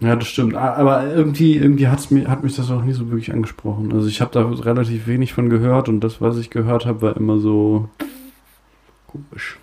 [0.00, 0.56] Ja, das stimmt.
[0.56, 3.92] A- Aber irgendwie, irgendwie hat's mir, hat mich das auch nie so wirklich angesprochen.
[3.92, 7.16] Also ich habe da relativ wenig von gehört und das, was ich gehört habe, war
[7.16, 7.88] immer so
[9.06, 9.58] komisch.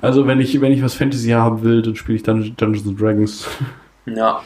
[0.00, 3.00] Also wenn ich, wenn ich was Fantasy haben will, dann spiele ich Dun Dungeons and
[3.00, 3.48] Dragons.
[4.06, 4.40] Ja,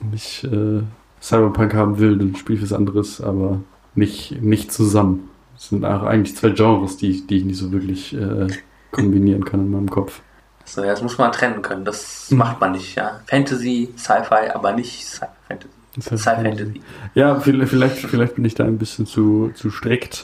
[0.00, 0.82] Wenn ich äh,
[1.20, 3.60] Cyberpunk haben will, dann spiele ich was anderes, aber
[3.94, 5.28] nicht, nicht zusammen.
[5.54, 8.48] Das sind eigentlich zwei Genres, die, ich- die ich nicht so wirklich äh,
[8.90, 10.20] kombinieren kann in meinem Kopf.
[10.64, 11.84] So, ja, das muss man trennen können.
[11.84, 12.38] Das Mhm.
[12.38, 13.20] macht man nicht, ja.
[13.26, 15.72] Fantasy, Sci-Fi, aber nicht Sci-Fantasy.
[16.00, 16.80] Sci-Fantasy.
[17.14, 20.14] Ja, vielleicht, vielleicht, bin ich da ein bisschen zu, zu strikt.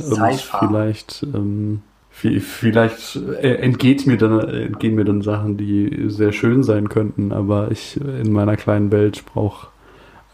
[0.59, 1.83] Vielleicht, ähm,
[2.23, 7.33] vi- vielleicht äh, entgeht mir dann, entgehen mir dann Sachen, die sehr schön sein könnten,
[7.33, 9.69] aber ich in meiner kleinen Welt brauche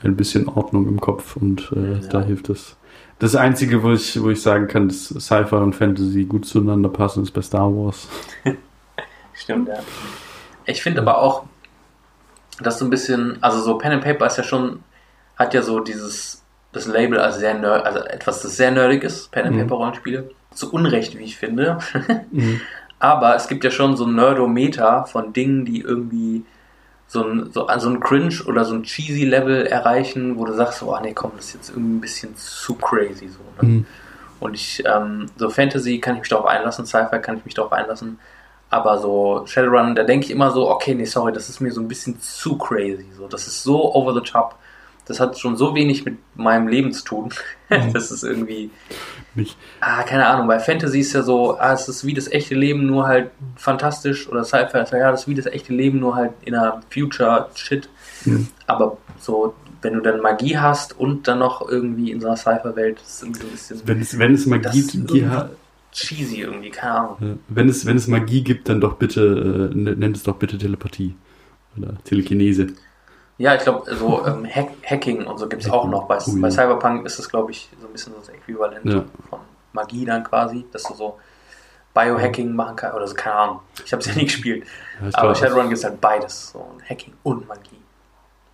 [0.05, 2.09] ein bisschen Ordnung im Kopf und äh, Ja.
[2.11, 2.77] da hilft es.
[3.21, 7.23] Das Einzige, wo ich, wo ich sagen kann, dass Sci-Fi und Fantasy gut zueinander passen,
[7.23, 8.07] ist bei Star Wars.
[9.35, 9.79] Stimmt, ja.
[10.67, 11.45] Ich finde aber auch,
[12.61, 14.83] dass so ein bisschen, also so Pen and Paper ist ja schon,
[15.37, 16.43] hat ja so dieses,
[16.73, 19.61] das Label als sehr nerd, also etwas, das sehr nerdig ist, Pen and Mhm.
[19.63, 20.31] Paper Rollenspiele.
[20.55, 21.79] Zu Unrecht, wie ich finde.
[22.31, 22.61] Mhm.
[23.01, 26.45] Aber es gibt ja schon so ein Nerdometer von Dingen, die irgendwie
[27.07, 30.83] so ein, so, so ein Cringe oder so ein cheesy Level erreichen, wo du sagst,
[30.83, 33.41] oh nee, komm, das ist jetzt irgendwie ein bisschen zu crazy so.
[33.61, 33.69] Ne?
[33.69, 33.87] Mhm.
[34.41, 37.73] Und ich, ähm, so Fantasy kann ich mich darauf einlassen, Sci-Fi kann ich mich darauf
[37.73, 38.19] einlassen.
[38.75, 41.81] Aber so Shadowrun, da denke ich immer so, okay, nee, sorry, das ist mir so
[41.81, 43.07] ein bisschen zu crazy.
[43.17, 44.57] So, das ist so over the top.
[45.07, 47.29] Das hat schon so wenig mit meinem Leben zu tun.
[47.93, 48.71] das ist irgendwie,
[49.37, 49.57] Nicht.
[49.81, 52.85] ah, keine Ahnung, bei Fantasy ist ja so, ah, es ist wie das echte Leben,
[52.87, 54.29] nur halt fantastisch.
[54.29, 56.81] Oder Sci-Fi ist ja, ja, das ist wie das echte Leben, nur halt in einer
[56.91, 57.89] Future-Shit.
[58.25, 58.49] Mhm.
[58.67, 62.99] Aber so, wenn du dann Magie hast und dann noch irgendwie in so einer Cypher-Welt,
[63.01, 65.21] das ist irgendwie so ein bisschen Wenn es, wenn es Magie, die, irgendwie-
[65.95, 67.39] cheesy irgendwie, keine Ahnung.
[67.49, 71.15] Wenn es, wenn es Magie gibt, dann doch bitte, äh, nennt es doch bitte Telepathie.
[71.79, 72.67] Oder Telekinese.
[73.39, 76.05] Ja, ich glaube, so ähm, Hack Hacking und so gibt es auch noch.
[76.07, 79.05] Bei, Oh, bei Cyberpunk ist es, glaube ich, so ein bisschen so das Äquivalent Ja.
[79.31, 79.41] von
[79.73, 81.19] Magie dann quasi, dass du so
[81.95, 83.61] Biohacking machen kannst oder so, keine Ahnung.
[83.85, 84.65] Ich habe es ja nie gespielt.
[85.01, 86.51] Ja, ich Aber Shadowrun gibt es halt beides.
[86.51, 87.79] So Hacking und Magie.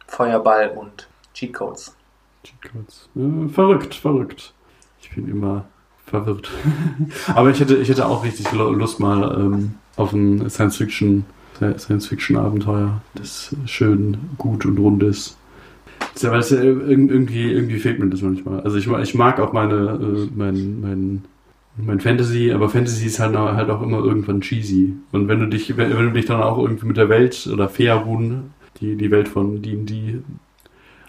[0.07, 1.95] Feuerball und Cheatcodes.
[2.45, 3.09] Cheatcodes.
[3.15, 4.53] Ja, verrückt, verrückt.
[5.01, 5.65] Ich bin immer
[6.11, 6.51] verwirrt.
[7.35, 11.25] Aber ich hätte, ich hätte auch richtig Lu- Lust mal ähm, auf ein Science-Fiction,
[11.79, 15.37] Science-Fiction-Abenteuer, das schön gut und rund ist.
[16.21, 18.61] Ja, weil es ja irg- irgendwie, irgendwie fehlt mir das manchmal.
[18.61, 21.25] Also ich, ich mag auch meine, äh, mein, mein,
[21.77, 24.95] mein Fantasy, aber Fantasy ist halt, halt auch immer irgendwann cheesy.
[25.13, 27.69] Und wenn du dich, wenn, wenn du dich dann auch irgendwie mit der Welt oder
[27.69, 28.51] Faerun,
[28.81, 30.21] die, die Welt von D&D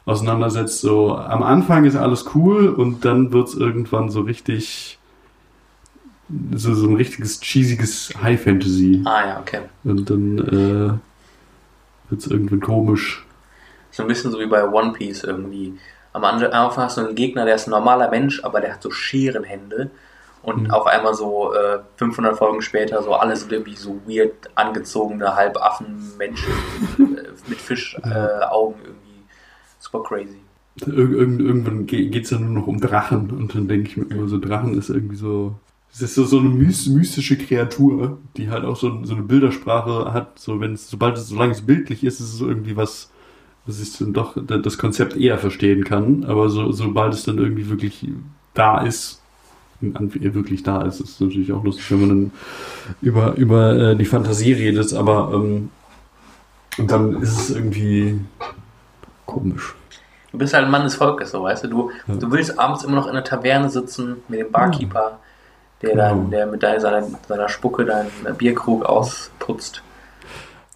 [0.06, 4.98] auseinandersetzt, so am Anfang ist alles cool und dann wird es irgendwann so richtig
[6.56, 9.62] so, so ein richtiges cheesiges High Fantasy Ah ja, okay.
[9.84, 13.26] und dann äh, wird es irgendwann komisch.
[13.92, 15.78] So ein bisschen so wie bei One Piece irgendwie.
[16.14, 18.92] Am Anfang hast du einen Gegner, der ist ein normaler Mensch, aber der hat so
[18.92, 19.92] Scherenhände.
[20.44, 20.72] Und Mhm.
[20.72, 26.52] auf einmal so äh, 500 Folgen später, so alle sind irgendwie so weird angezogene Halbaffen-Menschen
[27.00, 29.01] äh, mit Fischaugen äh, irgendwie
[29.92, 30.38] super crazy.
[30.86, 34.06] Ir irgend, irgendwann geht es ja nur noch um Drachen und dann denke ich mir
[34.06, 35.54] immer so, Drachen ist irgendwie so,
[35.94, 40.14] es ist so, so eine mys mystische Kreatur, die halt auch so, so eine Bildersprache
[40.14, 43.12] hat, so wenn es, sobald es, solange es bildlich ist, ist es irgendwie was,
[43.66, 47.38] was ich dann doch da- das Konzept eher verstehen kann, aber so, sobald es dann
[47.38, 48.08] irgendwie wirklich
[48.54, 49.20] da ist,
[49.84, 52.32] Anf- wirklich da ist, ist es natürlich auch lustig, wenn man dann
[53.02, 55.70] über, über äh, die Fantasie redet, aber ähm,
[56.78, 58.20] dann ist es irgendwie
[59.26, 59.76] komisch.
[60.32, 61.68] Du bist halt ein Mann des Volkes, so weißt du.
[61.68, 62.16] Du, Ja.
[62.16, 65.20] du willst abends immer noch in der Taverne sitzen mit dem Barkeeper,
[65.82, 66.02] der Genau.
[66.10, 69.82] dann, der mit deiner, seiner, seiner Spucke deinen Bierkrug ausputzt.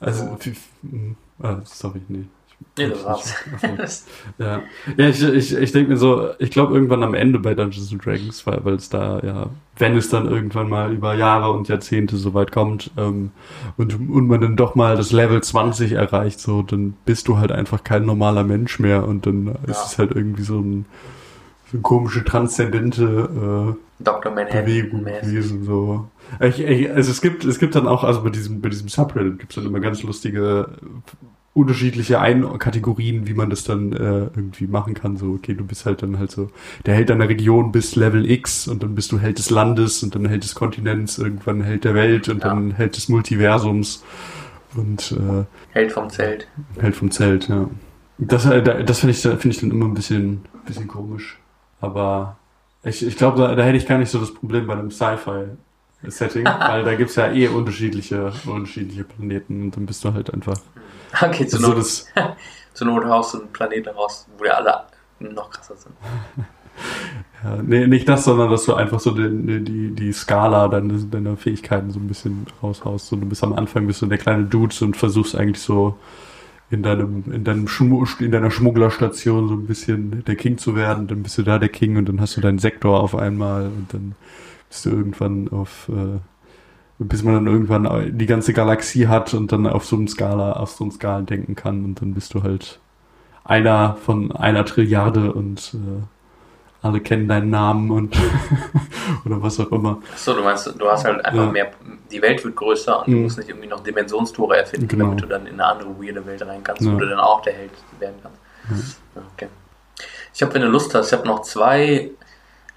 [0.01, 0.35] Also, Oh.
[0.35, 2.25] f- f- m, ah, sorry, nee.
[2.77, 3.33] Nee, das war's.
[4.37, 4.63] Ja,
[4.97, 8.05] ja ich, ich, ich denke mir so, ich glaube irgendwann am Ende bei Dungeons and
[8.05, 12.17] Dragons, weil, weil es da, ja, wenn es dann irgendwann mal über Jahre und Jahrzehnte
[12.17, 13.31] so weit kommt ähm,
[13.77, 17.51] und, und man dann doch mal das Level 20 erreicht, so, dann bist du halt
[17.51, 19.83] einfach kein normaler Mensch mehr und dann ist Ja.
[19.85, 20.85] es halt irgendwie so ein
[21.71, 24.31] so eine komische, transzendente äh, Dr.
[24.31, 24.65] Manhattan.
[24.65, 25.63] Bewegung gewesen.
[25.63, 26.07] So.
[26.39, 29.39] Ich, ich, also es gibt, es gibt dann auch, also bei diesem, bei diesem Subreddit
[29.39, 30.67] gibt es dann immer ganz lustige
[31.55, 33.97] unterschiedliche Ein Kategorien, wie man das dann äh,
[34.35, 35.15] irgendwie machen kann.
[35.15, 36.51] So, okay, du bist halt dann halt so
[36.85, 40.13] der Held deiner Region bis Level X und dann bist du Held des Landes und
[40.15, 42.49] dann Held des Kontinents, irgendwann Held der Welt und Ja.
[42.49, 44.03] dann Held des Multiversums
[44.75, 46.47] und äh, Held vom Zelt.
[46.77, 47.69] Held vom Zelt, ja.
[48.17, 51.37] Das, äh, da- das finde ich, finde ich dann immer ein bisschen, bisschen komisch.
[51.79, 52.35] Aber
[52.83, 56.45] ich, ich glaube, da, da hätte ich gar nicht so das Problem bei einem Sci-Fi-Setting,
[56.59, 60.57] weil da gibt's ja eh unterschiedliche, unterschiedliche Planeten und dann bist du halt einfach.
[61.21, 62.07] Okay, zur so Not, das,
[62.73, 64.83] zur Not haust du einen Planeten raus, wo wir alle
[65.19, 65.95] noch krasser sind.
[67.43, 71.37] ja, nee, nicht das, sondern dass du einfach so die, die, die Skala deiner, deiner
[71.37, 73.07] Fähigkeiten so ein bisschen raushaust.
[73.07, 75.97] So, du bist am Anfang bist du der kleine Dude und versuchst eigentlich so
[76.69, 81.07] in deinem, in deinem Schmu in deiner Schmugglerstation so ein bisschen der King zu werden,
[81.07, 83.93] dann bist du da der King und dann hast du deinen Sektor auf einmal und
[83.93, 84.15] dann
[84.67, 86.19] bist du irgendwann auf, äh,
[86.97, 90.71] bis man dann irgendwann die ganze Galaxie hat und dann auf so einem Skala, auf
[90.71, 92.79] so einem Skalen denken kann und dann bist du halt
[93.43, 96.01] einer von einer Trilliarde und äh,
[96.81, 98.15] alle kennen deinen Namen und
[99.25, 99.99] oder was auch immer.
[100.13, 101.51] Achso, du meinst, du hast halt einfach Ja.
[101.51, 101.71] mehr,
[102.11, 103.23] die Welt wird größer und du Mhm.
[103.23, 105.05] musst nicht irgendwie noch Dimensionstore erfinden, Genau.
[105.05, 106.93] damit du dann in eine andere weirde Welt rein kannst, Ja.
[106.93, 108.39] wo du dann auch der Held werden kannst.
[109.15, 109.47] Ja, Okay.
[110.33, 112.11] Ich habe, wenn du Lust hast, ich habe noch zwei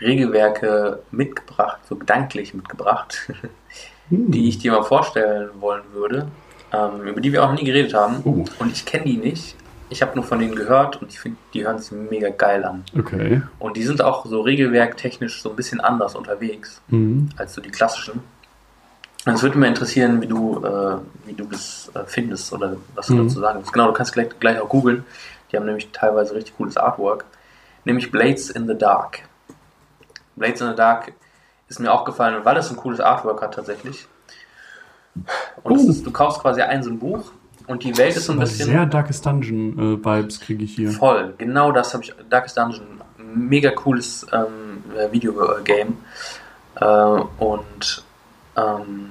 [0.01, 3.31] Regelwerke mitgebracht, so gedanklich mitgebracht,
[4.11, 6.29] die ich dir mal vorstellen wollen würde,
[6.73, 8.21] ähm, über die wir auch noch nie geredet haben.
[8.25, 9.57] Oh, Und ich kenne die nicht.
[9.91, 12.85] Ich habe nur von denen gehört und ich finde, die hören sich mega geil an.
[12.99, 13.41] okay.
[13.59, 17.31] Und die sind auch so regelwerktechnisch so ein bisschen anders unterwegs Mhm.
[17.37, 18.21] als so die klassischen.
[19.27, 23.07] Und es würde mich interessieren, wie du, äh, wie du das äh, findest oder was
[23.07, 23.29] du Mhm.
[23.29, 23.73] dazu sagen willst.
[23.73, 25.05] Genau, du kannst gleich, gleich auch googeln.
[25.51, 27.25] Die haben nämlich teilweise richtig cooles Artwork.
[27.85, 29.21] Nämlich Blades in the Dark.
[30.37, 31.13] Blades in the Dark
[31.69, 34.07] ist mir aufgefallen, weil es ein cooles Artwork hat tatsächlich.
[35.63, 35.89] Und Oh.
[35.91, 37.33] ist, du kaufst quasi ein so ein Buch
[37.67, 40.91] und die Welt ist so ein bisschen sehr Darkest Dungeon äh, Vibes kriege ich hier.
[40.91, 42.15] Voll, genau das habe ich.
[42.31, 42.87] Darkest Dungeon,
[43.35, 45.95] mega cooles ähm, äh, Videogame.
[46.77, 48.05] Äh, und
[48.57, 49.11] ähm,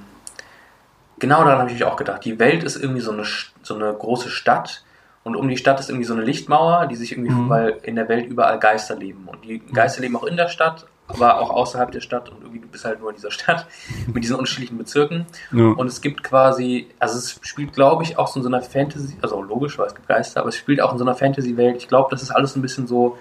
[1.19, 2.23] genau daran habe ich auch gedacht.
[2.25, 3.23] Die Welt ist irgendwie so eine,
[3.63, 4.83] so eine große Stadt
[5.23, 7.49] und um die Stadt ist irgendwie so eine Lichtmauer, die sich irgendwie, Mhm.
[7.49, 9.27] weil in der Welt überall Geister leben.
[9.27, 12.59] Und die Geister leben auch in der Stadt, aber auch außerhalb der Stadt und irgendwie
[12.59, 13.65] du bist halt nur in dieser Stadt
[14.13, 15.25] mit diesen unterschiedlichen Bezirken.
[15.51, 15.67] Ja.
[15.69, 19.17] Und es gibt quasi, also es spielt, glaube ich, auch so in so einer Fantasy,
[19.21, 21.77] also logisch, weil es gibt Geister, aber es spielt auch in so einer Fantasy-Welt.
[21.77, 23.17] Ich glaube, das ist alles ein bisschen so,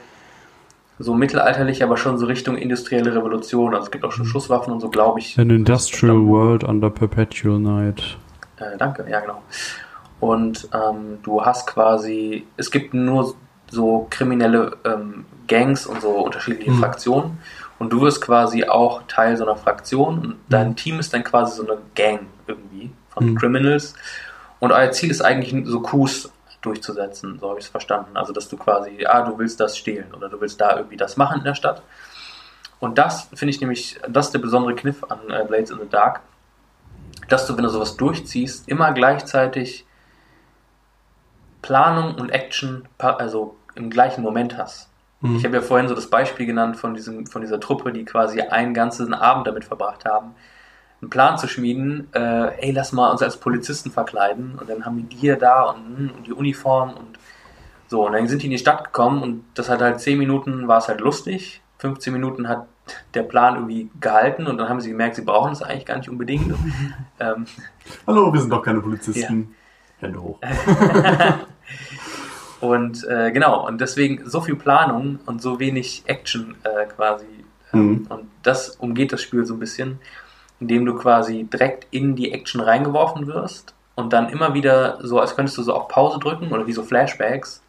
[0.98, 3.74] so mittelalterlich, aber schon so Richtung industrielle Revolution.
[3.74, 5.38] Also es gibt auch schon Schusswaffen und so, glaube ich.
[5.38, 8.16] An industrial world under perpetual night.
[8.56, 9.42] Äh, danke, ja genau.
[10.18, 13.34] Und ähm, du hast quasi, es gibt nur
[13.70, 16.78] so kriminelle ähm, Gangs und so unterschiedliche Mhm.
[16.78, 17.38] Fraktionen.
[17.78, 21.56] Und du wirst quasi auch Teil so einer Fraktion und dein Team ist dann quasi
[21.56, 23.36] so eine Gang irgendwie von Mhm.
[23.36, 23.94] Criminals.
[24.60, 26.30] Und euer Ziel ist eigentlich so Coups
[26.62, 28.16] durchzusetzen, so habe ich es verstanden.
[28.16, 31.16] Also dass du quasi, ah, du willst das stehlen oder du willst da irgendwie das
[31.16, 31.82] machen in der Stadt.
[32.80, 35.88] Und das finde ich nämlich, das ist der besondere Kniff an äh, Blades in the
[35.88, 36.20] Dark,
[37.28, 39.86] dass du, wenn du sowas durchziehst, immer gleichzeitig
[41.62, 44.88] Planung und Action also im gleichen Moment hast.
[45.30, 45.36] Mhm.
[45.36, 48.40] Ich habe ja vorhin so das Beispiel genannt von, diesem, von dieser Truppe, die quasi
[48.40, 50.34] einen ganzen Abend damit verbracht haben,
[51.00, 54.96] einen Plan zu schmieden, äh, ey, lass mal uns als Polizisten verkleiden und dann haben
[54.96, 57.18] die die hier da und, hm, und die Uniform und
[57.88, 58.06] so.
[58.06, 60.78] Und dann sind die in die Stadt gekommen und das hat halt zehn Minuten, war
[60.78, 62.66] es halt lustig 15 Minuten hat
[63.14, 66.08] der Plan irgendwie gehalten und dann haben sie gemerkt, sie brauchen es eigentlich gar nicht
[66.08, 66.54] unbedingt.
[67.20, 67.46] ähm,
[68.06, 69.54] Hallo, wir sind doch keine Polizisten.
[69.98, 70.38] Hände hoch.
[72.60, 77.26] und äh, genau, und deswegen so viel Planung und so wenig Action äh, quasi.
[77.26, 77.46] Ähm,
[77.76, 78.06] Mhm.
[78.08, 79.98] Und das umgeht das Spiel so ein bisschen,
[80.60, 85.36] indem du quasi direkt in die Action reingeworfen wirst und dann immer wieder so, als
[85.36, 87.62] könntest du so auf Pause drücken oder wie so Flashbacks,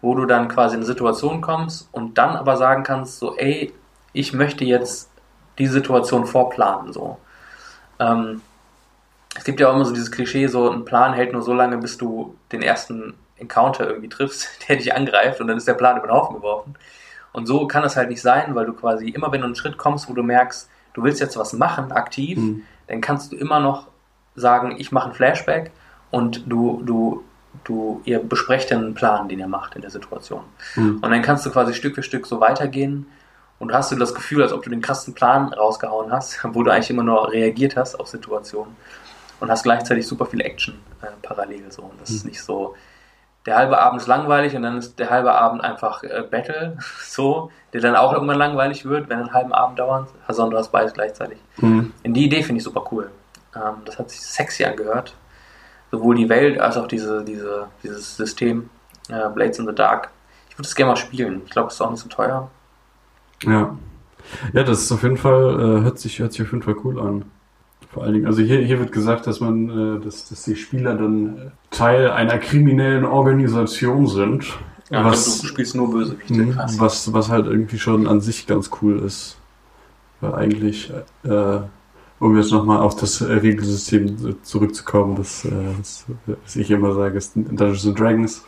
[0.00, 3.72] wo du dann quasi in eine Situation kommst und dann aber sagen kannst, so, ey,
[4.12, 5.10] ich möchte jetzt
[5.58, 7.18] die Situation vorplanen, so.
[7.98, 8.40] Ähm,
[9.36, 11.78] es gibt ja auch immer so dieses Klischee, so ein Plan hält nur so lange,
[11.78, 15.96] bis du den ersten Encounter irgendwie triffst, der dich angreift und dann ist der Plan
[15.96, 16.74] über den Haufen geworfen.
[17.32, 19.78] Und so kann es halt nicht sein, weil du quasi immer, wenn du einen Schritt
[19.78, 22.62] kommst, wo du merkst, du willst jetzt was machen, aktiv, Mhm.
[22.88, 23.86] dann kannst du immer noch
[24.34, 25.70] sagen, ich mache ein Flashback
[26.10, 27.22] und du, du,
[27.64, 30.42] du, ihr besprecht dann einen Plan, den ihr macht in der Situation.
[30.74, 30.98] Mhm.
[31.02, 33.06] Und dann kannst du quasi Stück für Stück so weitergehen
[33.60, 36.70] und hast du das Gefühl, als ob du den krassen Plan rausgehauen hast, wo du
[36.72, 38.74] eigentlich immer nur reagiert hast auf Situationen
[39.38, 41.82] und hast gleichzeitig super viel Action äh, parallel so.
[41.82, 42.74] Und das ist nicht so,
[43.46, 47.50] der halbe Abend ist langweilig und dann ist der halbe Abend einfach äh, Battle, so,
[47.72, 49.78] der dann auch irgendwann langweilig wird, wenn einen halben Abend
[50.50, 51.38] du hast beides gleichzeitig.
[51.58, 51.92] Mhm.
[52.02, 53.10] In die Idee finde ich super cool.
[53.54, 55.14] Ähm, das hat sich sexy angehört.
[55.90, 58.70] Sowohl die Welt als auch diese, diese, dieses System,
[59.08, 60.10] äh, Blades in the Dark.
[60.48, 61.42] Ich würde es gerne mal spielen.
[61.46, 62.48] Ich glaube, es ist auch nicht so teuer.
[63.44, 63.76] Ja.
[64.52, 67.00] Ja, das ist auf jeden Fall, äh, hört, sich, hört sich auf jeden Fall cool
[67.00, 67.24] an.
[67.92, 70.94] Vor allen Dingen, also hier, hier wird gesagt, dass man, äh, dass, dass die Spieler
[70.94, 71.40] dann äh,
[71.70, 74.46] Teil einer kriminellen Organisation sind.
[74.90, 76.46] Ja, was, du spielst nur Bösewichte.
[76.46, 76.78] Krass.
[76.78, 79.38] was, was halt irgendwie schon an sich ganz cool ist.
[80.20, 80.92] Weil eigentlich,
[81.24, 81.58] äh,
[82.18, 86.04] um jetzt nochmal auf das äh, Regelsystem zurückzukommen, das, äh, das,
[86.44, 88.44] was ich immer sage, ist Dungeons and Dragons.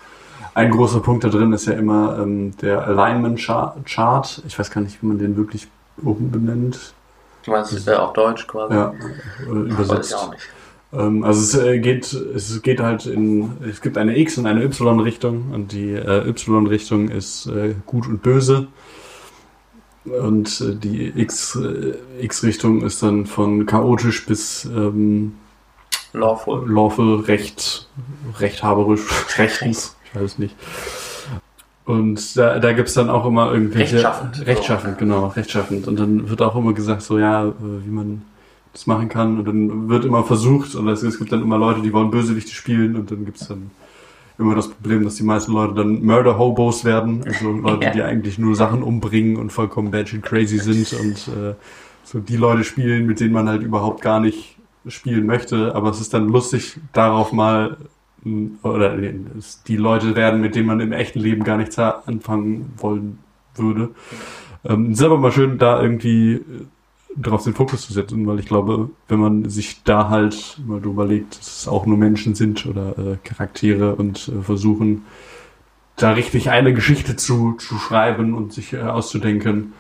[0.55, 4.43] Ein großer Punkt da drin ist ja immer ähm, der Alignment Char- Chart.
[4.47, 5.69] Ich weiß gar nicht, wie man den wirklich
[6.05, 6.95] oben benennt.
[7.45, 8.75] Du meinst, es wäre auf Deutsch quasi?
[8.75, 8.95] Ja,
[9.41, 10.15] ich übersetzt.
[10.15, 10.49] auch nicht.
[10.93, 14.63] Ähm, also es äh, geht, es geht halt in, es gibt eine X- und eine
[14.65, 18.69] Y-Richtung und die äh, Y-Richtung ist äh, gut und böse
[20.05, 25.37] und äh, die X, äh, X-Richtung ist dann von chaotisch bis ähm,
[26.13, 26.71] Lawful.
[26.71, 27.89] lawful, recht,
[28.39, 29.03] rechthaberisch,
[29.39, 30.55] rechtens, ich weiß nicht.
[31.85, 33.97] Und da, da gibt's dann auch immer irgendwelche...
[33.97, 34.47] Rechtschaffend.
[34.47, 35.89] Rechtschaffend, genau, rechtschaffend.
[35.89, 37.53] Und dann wird auch immer gesagt, so ja, äh,
[37.85, 38.23] wie man
[38.73, 39.39] das machen kann.
[39.39, 42.97] Und dann wird immer versucht, und es, gibt dann immer Leute, die wollen Bösewichte spielen
[42.97, 43.71] und dann gibt's dann
[44.39, 47.23] immer das Problem, dass die meisten Leute dann Murder-Hobos werden.
[47.27, 47.91] Also Leute, Ja.
[47.91, 51.55] die eigentlich nur Sachen umbringen und vollkommen batshit crazy sind und äh,
[52.05, 54.57] so die Leute spielen, mit denen man halt überhaupt gar nicht
[54.87, 55.75] spielen möchte.
[55.75, 57.77] Aber es ist dann lustig, darauf mal
[58.63, 58.97] oder
[59.39, 63.19] es- die Leute werden, mit denen man im echten Leben gar nichts anfangen wollen
[63.55, 63.91] würde.
[64.65, 66.41] Ähm, ist aber mal schön, da irgendwie äh,
[67.17, 71.05] drauf den Fokus zu setzen, weil ich glaube, wenn man sich da halt mal drüber
[71.05, 75.05] legt, dass es auch nur Menschen sind oder äh, Charaktere und äh, versuchen,
[75.97, 79.73] da richtig eine Geschichte zu, zu schreiben und sich äh, auszudenken,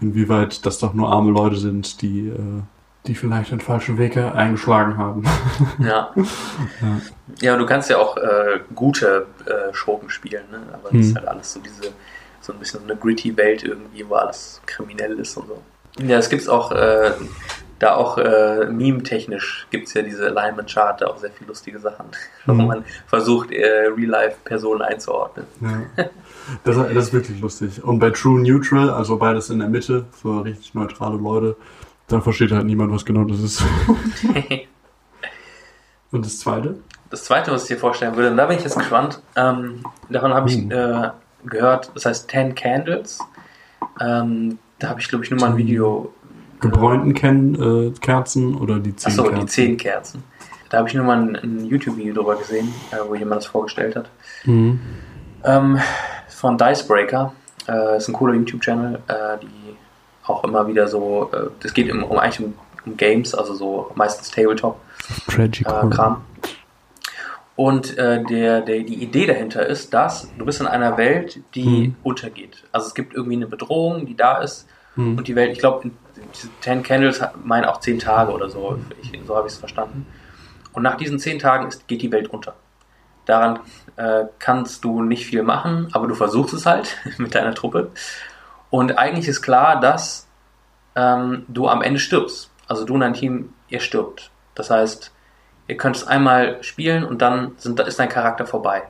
[0.00, 2.62] inwieweit das doch nur arme Leute sind, die, äh,
[3.06, 5.24] die vielleicht den falschen Weg eingeschlagen haben.
[5.78, 6.10] Ja.
[6.80, 7.00] ja,
[7.40, 10.60] du kannst ja auch äh, gute äh, Schurken spielen, ne?
[10.72, 11.16] aber das ist Hm.
[11.16, 11.92] halt alles so diese,
[12.40, 15.62] so ein bisschen so eine gritty Welt irgendwie, wo alles kriminell ist und so.
[16.00, 17.10] Ja, es gibt's auch, äh,
[17.80, 22.06] da auch äh, meme-technisch gibt's ja diese Alignment-Chart, da auch sehr viele lustige Sachen,
[22.46, 22.66] wo Mhm.
[22.66, 25.46] man versucht, äh, Real-Life-Personen einzuordnen.
[25.60, 26.04] Ja.
[26.64, 27.84] Das, das ist wirklich lustig.
[27.84, 31.56] Und bei True Neutral, also beides in der Mitte, so richtig neutrale Leute,
[32.06, 33.62] da versteht halt niemand, was genau das ist.
[36.10, 36.78] Und das zweite?
[37.10, 40.34] Das zweite, was ich dir vorstellen würde, und da bin ich jetzt gespannt, ähm, davon
[40.34, 40.70] habe ich Hm.
[40.70, 41.10] äh,
[41.46, 43.18] gehört, das heißt Ten Candles.
[44.00, 46.12] Ähm, da habe ich, glaube ich, nur mal ein Video
[46.60, 49.40] Gebräunten Ken, äh, Kerzen oder die zehn Achso, Kerzen?
[49.40, 50.24] die zehn Kerzen.
[50.70, 53.94] Da habe ich nur mal ein, ein YouTube-Video drüber gesehen, äh, wo jemand das vorgestellt
[53.96, 54.10] hat.
[54.44, 54.80] Mhm.
[55.44, 55.78] Ähm,
[56.28, 57.32] von Dicebreaker.
[57.68, 59.76] Äh, ist ein cooler YouTube-Channel, äh, die
[60.24, 62.54] auch immer wieder so, äh, das geht im, um eigentlich um,
[62.86, 66.16] um Games, also so meistens Tabletop-Kram.
[67.58, 71.88] Und äh, der, der, die Idee dahinter ist, dass du bist in einer Welt, die
[71.88, 71.96] Mhm.
[72.04, 72.62] untergeht.
[72.70, 75.18] Also es gibt irgendwie eine Bedrohung, die da ist Mhm.
[75.18, 75.90] und die Welt, ich glaube,
[76.36, 80.06] diese Ten Candles meinen auch zehn Tage oder so, ich, so habe ich es verstanden.
[80.72, 82.54] Und nach diesen zehn Tagen ist, geht die Welt unter.
[83.26, 83.58] Daran
[83.96, 87.90] äh, kannst du nicht viel machen, aber du versuchst es halt mit deiner Truppe.
[88.70, 90.28] Und eigentlich ist klar, dass
[90.94, 92.50] ähm, du am Ende stirbst.
[92.68, 94.30] Also du und dein Team, ihr stirbt.
[94.54, 95.10] Das heißt,
[95.68, 98.82] ihr könnt es einmal spielen und dann sind, ist dein Charakter vorbei.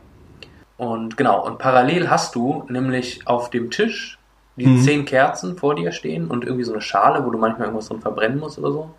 [0.76, 4.18] Und genau, und parallel hast du nämlich auf dem Tisch
[4.56, 4.82] die Mhm.
[4.82, 8.00] zehn Kerzen vor dir stehen und irgendwie so eine Schale, wo du manchmal irgendwas drin
[8.00, 8.90] verbrennen musst oder so.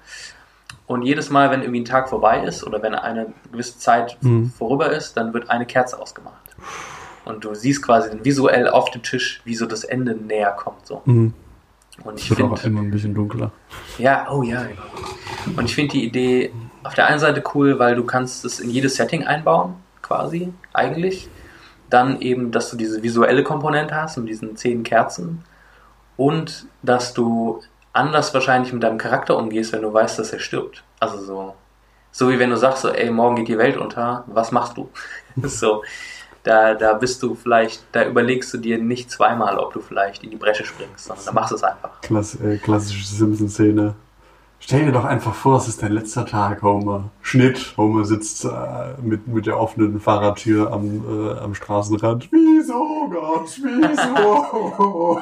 [0.88, 4.52] Und jedes Mal, wenn irgendwie ein Tag vorbei ist oder wenn eine gewisse Zeit Mhm.
[4.58, 6.36] vorüber ist, dann wird eine Kerze ausgemacht.
[7.26, 10.86] Und du siehst quasi visuell auf dem Tisch, wie so das Ende näher kommt.
[10.88, 11.02] So.
[11.06, 11.34] Mhm.
[12.04, 13.52] Und ich auch finde, immer ein bisschen dunkler.
[13.98, 14.66] ja, oh ja.
[15.56, 16.52] Und ich finde die Idee
[16.84, 21.30] auf der einen Seite cool, weil du kannst es in jedes Setting einbauen, quasi, eigentlich.
[21.90, 25.44] Dann eben, dass du diese visuelle Komponente hast mit diesen zehn Kerzen
[26.18, 27.62] und dass du
[27.94, 30.84] anders wahrscheinlich mit deinem Charakter umgehst, wenn du weißt, dass er stirbt.
[31.00, 31.56] Also so,
[32.12, 34.90] so wie wenn du sagst, so, ey, morgen geht die Welt unter, was machst du?
[35.44, 35.84] so,
[36.44, 40.30] da, da bist du vielleicht, da überlegst du dir nicht zweimal, ob du vielleicht in
[40.30, 42.02] die Bresche springst, sondern da machst du es einfach.
[42.02, 43.96] Klass, äh, klassische Simpson-Szene.
[44.62, 47.10] Stell dir doch einfach vor, es ist dein letzter Tag, Homer.
[47.22, 47.74] Schnitt.
[47.78, 48.50] Homer sitzt äh,
[49.02, 52.30] mit, mit der offenen Fahrradtür am, äh, am Straßenrand.
[52.32, 55.20] Wieso, Gott, wieso?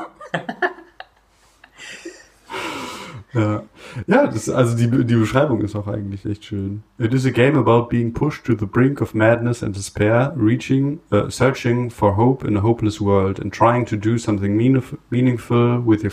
[3.34, 3.64] ja,
[4.07, 6.84] ja das, also die, die Beschreibung ist auch eigentlich echt schön.
[6.97, 10.99] It is a game about being pushed to the brink of madness and despair, reaching,
[11.11, 15.80] uh, searching for hope in a hopeless world and trying to do something meaningf- meaningful
[15.80, 16.11] with your,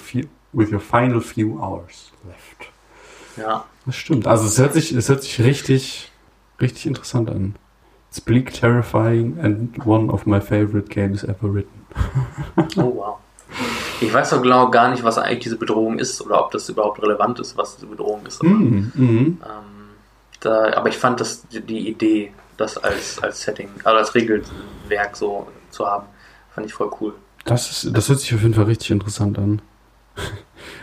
[0.53, 2.74] with your final few hours left.
[3.37, 3.65] Ja.
[3.87, 4.27] Das stimmt.
[4.27, 6.11] Also es hört sich, es hört sich richtig,
[6.61, 7.55] richtig interessant an.
[8.11, 11.85] It's bleak, terrifying and one of my favorite games ever written.
[12.77, 13.17] Oh wow.
[14.01, 17.01] Ich weiß doch genau gar nicht, was eigentlich diese Bedrohung ist oder ob das überhaupt
[17.03, 18.41] relevant ist, was diese Bedrohung ist.
[18.41, 18.93] Aber, Mhm.
[18.95, 19.39] Mhm.
[19.45, 19.91] ähm,
[20.41, 25.49] da, aber ich fand das die Idee, das als, als Setting, also als Regelwerk so
[25.71, 26.07] zu haben,
[26.55, 27.15] fand ich voll cool.
[27.45, 29.63] Das, ist, das hört sich auf jeden Fall richtig interessant an.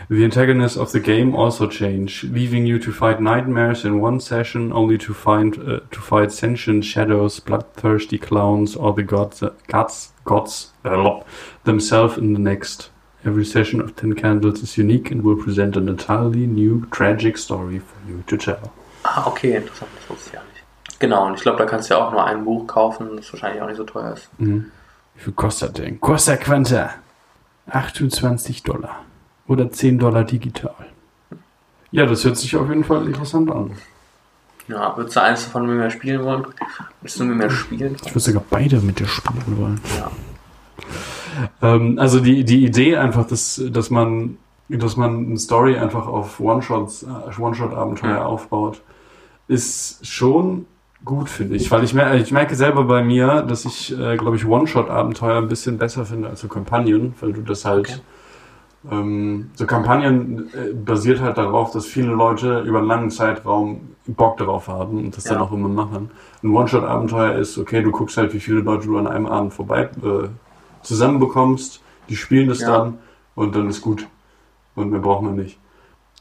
[0.08, 4.72] The antagonists of the game also change, leaving you to fight nightmares in one session,
[4.72, 10.72] only to find uh, to fight sentient shadows, bloodthirsty clowns, or the gods, gods, gods
[10.84, 11.20] uh,
[11.64, 12.90] themselves in the next.
[13.24, 17.78] Every session of Ten Candles is unique and will present an entirely new, tragic story
[17.78, 18.72] for you to tell.
[19.04, 20.98] Ah, okay, interessant, das wusste ich ja nicht.
[20.98, 23.62] Genau, und ich glaube, da kannst du ja auch nur ein Buch kaufen, das wahrscheinlich
[23.62, 24.28] auch nicht so teuer ist.
[24.38, 24.70] Mhm.
[25.14, 26.00] Wie viel kostet denn?
[26.00, 26.94] Costa Quanta.
[27.70, 29.04] 28 Dollar.
[29.48, 30.74] Oder 10 Dollar digital.
[31.90, 33.72] Ja, das hört sich auf jeden Fall interessant an.
[34.68, 36.46] Ja, würdest du eins davon mit mir spielen wollen?
[37.00, 37.96] Willst du mit mir spielen?
[38.04, 39.80] Ich würde sogar beide mit dir spielen wollen.
[39.98, 40.10] Ja.
[41.60, 44.38] Ähm, also die, die Idee einfach, dass, dass man
[44.68, 48.26] dass man eine Story einfach auf One-Shots, äh, One-Shot-Abenteuer Mhm.
[48.26, 48.80] aufbaut,
[49.46, 50.64] ist schon
[51.04, 51.70] gut, finde ich.
[51.70, 55.48] Weil ich, mer ich merke selber bei mir, dass ich, äh, glaube ich, One-Shot-Abenteuer ein
[55.48, 57.90] bisschen besser finde als so Kampagnen, weil du das halt.
[57.90, 58.00] Okay.
[58.90, 64.36] Ähm, so Kampagnen äh, basiert halt darauf, dass viele Leute über einen langen Zeitraum Bock
[64.38, 65.42] darauf haben und das dann Ja.
[65.42, 66.10] auch immer machen.
[66.42, 69.82] Ein One-Shot-Abenteuer ist, okay, du guckst halt, wie viele Leute du an einem Abend vorbei
[70.02, 70.28] äh,
[70.82, 72.70] zusammenbekommst, die spielen das Ja.
[72.78, 72.98] dann
[73.36, 74.06] und dann ist gut.
[74.74, 75.58] Und mehr braucht man nicht.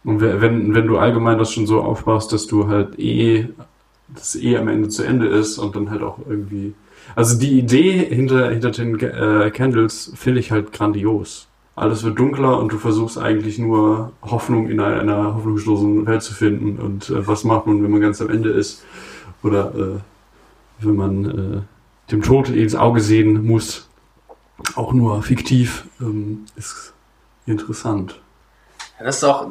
[0.04, 3.48] Und we- wenn, wenn du allgemein das schon so aufbaust, dass du halt eh,
[4.10, 6.74] dass eh am Ende zu Ende ist und dann halt auch irgendwie.
[7.16, 11.48] Also die Idee hinter, hinter den äh, Candles finde ich halt grandios.
[11.76, 16.34] Alles wird dunkler und du versuchst eigentlich nur Hoffnung in einer, einer hoffnungslosen Welt zu
[16.34, 16.78] finden.
[16.80, 18.84] Und äh, was macht man, wenn man ganz am Ende ist?
[19.42, 20.00] Oder äh,
[20.86, 23.88] wenn man äh, dem Tod ins Auge sehen muss,
[24.76, 26.94] auch nur fiktiv, ähm, ist
[27.46, 28.20] interessant.
[29.00, 29.50] Ja, das ist auch,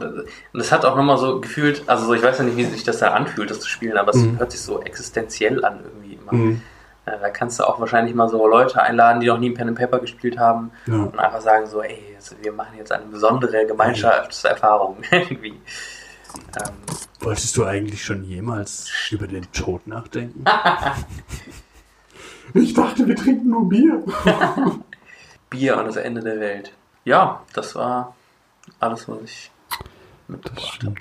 [0.52, 2.98] das hat auch nochmal so gefühlt, also so, ich weiß ja nicht, wie sich das
[2.98, 4.38] da anfühlt, das zu spielen, aber es Mhm.
[4.38, 6.32] hört sich so existenziell an irgendwie immer.
[6.34, 6.62] Mhm.
[7.06, 9.78] Äh, Da kannst du auch wahrscheinlich mal so Leute einladen, die noch nie Pen and
[9.78, 10.94] Paper gespielt haben Ja.
[10.94, 15.60] und einfach sagen so, ey, wir machen jetzt eine besondere Gemeinschaftserfahrung irgendwie.
[16.56, 16.74] Ähm,
[17.20, 20.44] Wolltest du eigentlich schon jemals über den Tod nachdenken?
[22.54, 24.02] ich dachte, wir trinken nur Bier.
[25.50, 26.72] Bier und das Ende der Welt.
[27.04, 28.14] Ja, das war
[28.78, 29.50] alles, was ich
[30.28, 30.94] mitgebracht habe.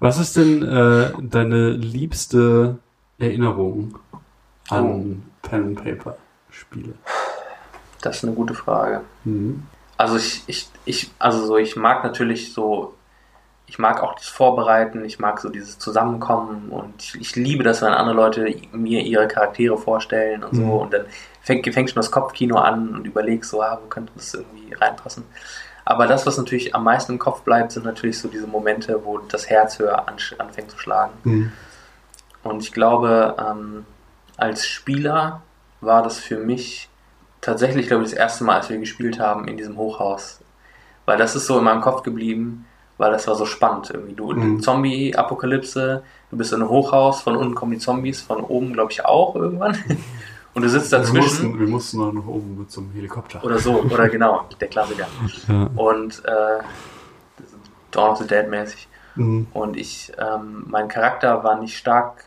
[0.00, 2.78] Was ist denn äh, deine liebste
[3.18, 3.98] Erinnerung
[4.70, 6.16] an Pen and Paper
[6.50, 6.94] Spiele?
[8.02, 9.02] Das ist eine gute Frage.
[9.24, 9.62] Mhm.
[9.96, 12.94] Also ich, ich, ich, also so, ich mag natürlich so,
[13.66, 17.82] ich mag auch das Vorbereiten, ich mag so dieses Zusammenkommen und ich, ich liebe das,
[17.82, 20.70] wenn andere Leute mir ihre Charaktere vorstellen und so Mhm.
[20.70, 21.06] und dann
[21.42, 25.24] fängt, fängt schon das Kopfkino an und überlegst so, ah, wo könnte das irgendwie reinpassen.
[25.84, 29.18] Aber das, was natürlich am meisten im Kopf bleibt, sind natürlich so diese Momente, wo
[29.18, 31.12] das Herz höher an, anfängt zu schlagen.
[31.22, 31.52] Mhm.
[32.42, 33.86] Und ich glaube, ähm,
[34.36, 35.42] als Spieler
[35.80, 36.88] war das für mich
[37.40, 40.40] tatsächlich, glaube ich, das erste Mal, als wir gespielt haben in diesem Hochhaus.
[41.04, 42.66] Weil das ist so in meinem Kopf geblieben,
[42.98, 44.14] weil das war so spannend irgendwie.
[44.14, 44.60] Du, Mhm.
[44.60, 49.04] Zombie-Apokalypse, du bist in einem Hochhaus, von unten kommen die Zombies, von oben, glaube ich,
[49.04, 49.76] auch irgendwann.
[50.54, 51.22] Und du sitzt Wir dazwischen.
[51.22, 53.44] mussten, wir mussten noch nach oben zum Helikopter.
[53.44, 55.06] Oder so, oder genau, der Klassiker.
[55.48, 55.68] Ja.
[55.76, 56.62] Und äh,
[57.90, 58.88] Dawn of the Dead mäßig.
[59.16, 59.46] Mhm.
[59.52, 62.24] Und ich, ähm, mein Charakter war nicht stark.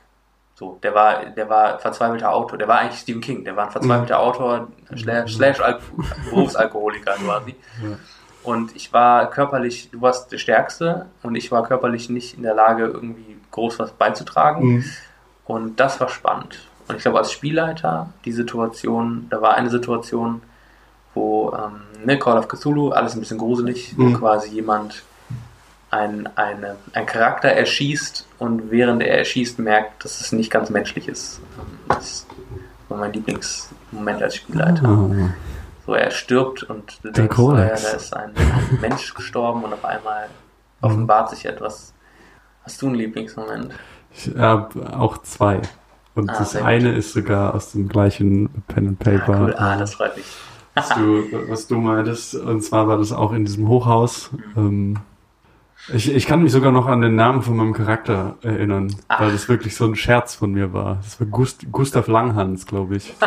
[0.59, 2.57] So, der war, der war verzweifelter Autor.
[2.57, 3.45] Der war eigentlich Stephen King.
[3.45, 5.79] Der war ein verzweifelter Autor, slash, slash Al
[6.29, 7.55] Berufsalkoholiker quasi.
[7.81, 7.97] Ja.
[8.43, 12.55] Und ich war körperlich, du warst der Stärkste und ich war körperlich nicht in der
[12.55, 14.65] Lage, irgendwie groß was beizutragen.
[14.67, 14.85] Mhm.
[15.45, 16.59] Und das war spannend.
[16.89, 20.41] Und ich glaube, als Spielleiter, die Situation, da war eine Situation,
[21.13, 24.15] wo ähm, ne, Call of Cthulhu, alles ein bisschen gruselig, wo Mhm.
[24.15, 25.03] quasi jemand
[25.91, 31.07] ein, eine, ein Charakter erschießt und während er erschießt merkt, dass es nicht ganz menschlich
[31.07, 31.41] ist.
[31.87, 32.25] Das
[32.89, 34.87] war mein Lieblingsmoment als Spielleiter.
[34.87, 35.29] Ah.
[35.85, 39.73] So, er stirbt und du denkst, ah ja, da ist ein, ein Mensch gestorben und
[39.73, 40.27] auf einmal
[40.81, 41.93] offenbart sich etwas.
[42.63, 43.73] Hast du einen Lieblingsmoment?
[44.13, 45.61] Ich habe auch zwei.
[46.15, 46.69] Und Ah, das sehr gut.
[46.69, 49.41] eine ist sogar aus dem gleichen Pen and Ah, Paper.
[49.45, 49.55] cool.
[49.57, 50.25] ah das freut mich.
[50.75, 52.35] was du, was du meintest.
[52.35, 54.29] Und zwar war das auch in diesem Hochhaus.
[54.55, 54.97] Ähm,
[55.93, 59.21] ich, ich kann mich sogar noch an den Namen von meinem Charakter erinnern, Ach.
[59.21, 60.95] weil das wirklich so ein Scherz von mir war.
[61.03, 63.13] Das war Gust, Gustav Langhans, glaube ich.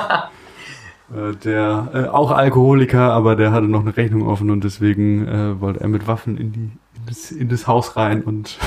[1.14, 5.60] Äh, der äh, auch Alkoholiker, aber der hatte noch eine Rechnung offen und deswegen äh,
[5.60, 8.58] wollte er mit Waffen in die in das, in das Haus rein und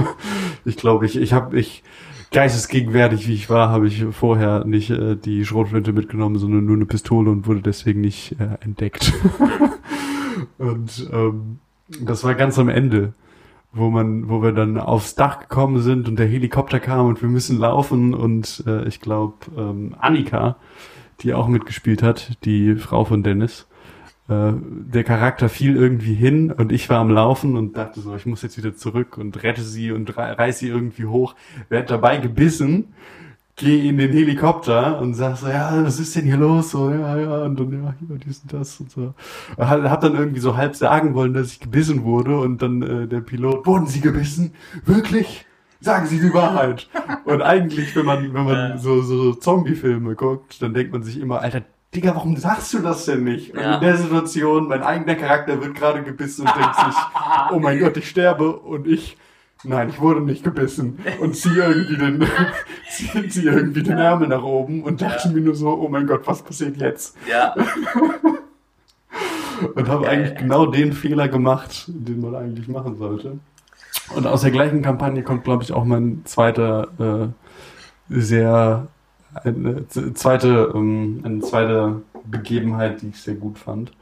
[0.66, 1.82] ich glaube, ich ich habe ich
[2.30, 6.86] geistesgegenwärtig wie ich war, habe ich vorher nicht äh, die Schrotflinte mitgenommen, sondern nur eine
[6.86, 9.12] Pistole und wurde deswegen nicht äh, entdeckt.
[10.58, 11.58] und ähm,
[12.00, 13.14] das war ganz am Ende,
[13.72, 17.28] wo man, wo wir dann aufs Dach gekommen sind und der Helikopter kam und wir
[17.28, 20.56] müssen laufen und äh, ich glaube ähm, Annika,
[21.20, 23.68] die auch mitgespielt hat, die Frau von Dennis,
[24.28, 28.26] äh, der Charakter fiel irgendwie hin und ich war am Laufen und dachte so, ich
[28.26, 31.34] muss jetzt wieder zurück und rette sie und rei- reiß sie irgendwie hoch.
[31.68, 32.94] Werd dabei gebissen,
[33.58, 36.70] geh in den Helikopter und sag so, ja, was ist denn hier los?
[36.70, 39.14] So, ja, ja, und dann, ja, hier, dies und das und so.
[39.58, 43.06] Hab, hab dann irgendwie so halb sagen wollen, dass ich gebissen wurde und dann äh,
[43.06, 44.54] der Pilot, wurden Sie gebissen?
[44.84, 45.44] Wirklich?
[45.80, 46.88] Sagen Sie die Wahrheit.
[47.24, 51.40] Und eigentlich, wenn man, wenn man so, so Zombie-Filme guckt, dann denkt man sich immer,
[51.40, 51.62] Alter,
[51.94, 53.54] Digga, warum sagst du das denn nicht?
[53.54, 53.74] Und Ja.
[53.76, 56.94] in der Situation, mein eigener Charakter wird gerade gebissen und denkt sich,
[57.52, 59.16] oh mein Gott, ich sterbe und ich,
[59.64, 62.26] nein, ich wurde nicht gebissen und ziehe irgendwie den,
[62.90, 66.26] ziehe zieh irgendwie den Ärmel nach oben und dachte mir nur so, oh mein Gott,
[66.26, 67.16] was passiert jetzt?
[67.28, 67.54] Ja,
[69.74, 73.38] Und habe eigentlich genau den Fehler gemacht, den man eigentlich machen sollte.
[74.14, 78.86] Und aus der gleichen Kampagne kommt, glaube ich, auch mein zweiter, äh, sehr,
[79.34, 83.92] eine zweite, ähm, eine zweite Begebenheit, die ich sehr gut fand.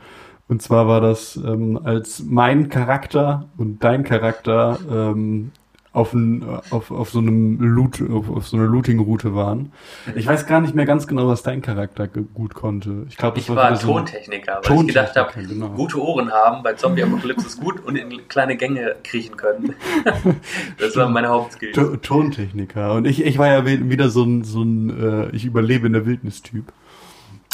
[0.48, 5.50] Und zwar war das, ähm, als mein Charakter und dein Charakter ähm,
[5.92, 9.72] auf, ein, auf, auf so einem Loot, auf, auf so einer Looting-Route waren.
[10.14, 13.06] Ich weiß gar nicht mehr ganz genau, was dein Charakter gut konnte.
[13.08, 15.74] Ich glaube, ich war wieder so ein- Tontechniker, weil ich gedacht habe, Tontechniker, genau.
[15.74, 19.74] gute Ohren haben bei Zombie-Apokalypse ist gut und in kleine Gänge kriechen können.
[20.78, 21.72] das war meine Hauptskill.
[21.72, 22.92] To- Tontechniker.
[22.92, 24.90] Und ich, ich war ja wieder so ein, so ein
[25.30, 26.72] äh, ich überlebe in der Wildnis-Typ.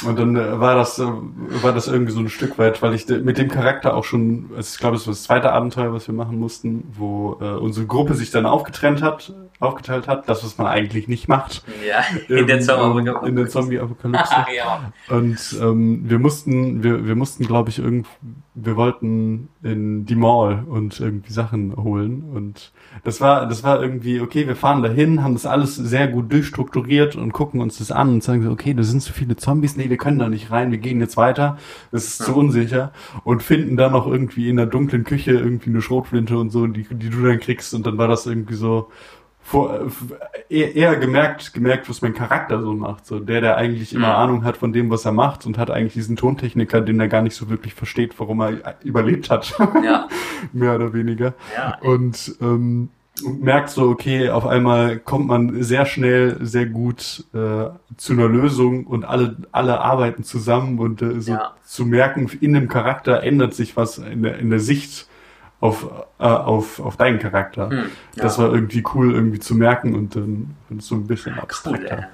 [0.07, 1.05] Und dann äh, war das äh,
[1.63, 4.79] war das irgendwie so ein Stück weit, weil ich mit dem Charakter auch schon, ich
[4.79, 8.31] glaube, es war das zweite Abenteuer, was wir machen mussten, wo äh, unsere Gruppe sich
[8.31, 11.63] dann aufgetrennt hat, aufgeteilt hat, das, was man eigentlich nicht macht.
[11.87, 13.29] Ja, in der Ähm, Zombie-Apokalypse.
[13.29, 14.35] In der Zombie-Apokalypse.
[14.57, 14.93] ja.
[15.09, 18.07] Und ähm, wir mussten, wir, wir mussten, glaube ich, irgend,
[18.55, 22.25] wir wollten in die Mall und irgendwie Sachen holen.
[22.35, 22.73] Und
[23.05, 27.15] das war, das war irgendwie, okay, wir fahren dahin, haben das alles sehr gut durchstrukturiert
[27.15, 29.89] und gucken uns das an und sagen so, okay, da sind zu viele Zombies, nee,
[29.89, 31.59] wir können da nicht rein, wir gehen jetzt weiter,
[31.93, 32.93] das ist zu unsicher.
[33.25, 36.87] Und finden dann noch irgendwie in der dunklen Küche irgendwie eine Schrotflinte und so, die,
[36.91, 37.73] die du dann kriegst.
[37.75, 38.89] Und dann war das irgendwie so,
[39.43, 39.81] vor,
[40.49, 43.07] äh, eher, eher gemerkt, gemerkt, was mein Charakter so macht.
[43.07, 44.15] So der, der eigentlich immer Mhm.
[44.15, 47.23] Ahnung hat von dem, was er macht und hat eigentlich diesen Tontechniker, den er gar
[47.23, 49.55] nicht so wirklich versteht, warum er überlebt hat,
[49.85, 50.09] Ja,
[50.53, 51.35] mehr oder weniger.
[51.57, 51.77] ja.
[51.81, 52.89] Und ähm,
[53.25, 57.67] und merkt so, okay, auf einmal kommt man sehr schnell, sehr gut äh,
[57.97, 61.53] zu einer Lösung und alle, alle arbeiten zusammen und äh, so Ja.
[61.63, 65.07] zu merken, in dem Charakter ändert sich was in der, in der Sicht
[65.63, 65.87] auf,
[66.19, 67.71] äh, auf, auf deinen Charakter.
[67.71, 67.77] Hm,
[68.17, 68.23] ja.
[68.23, 72.09] Das war irgendwie cool, irgendwie zu merken und dann es so ein bisschen Cool, abstrakter.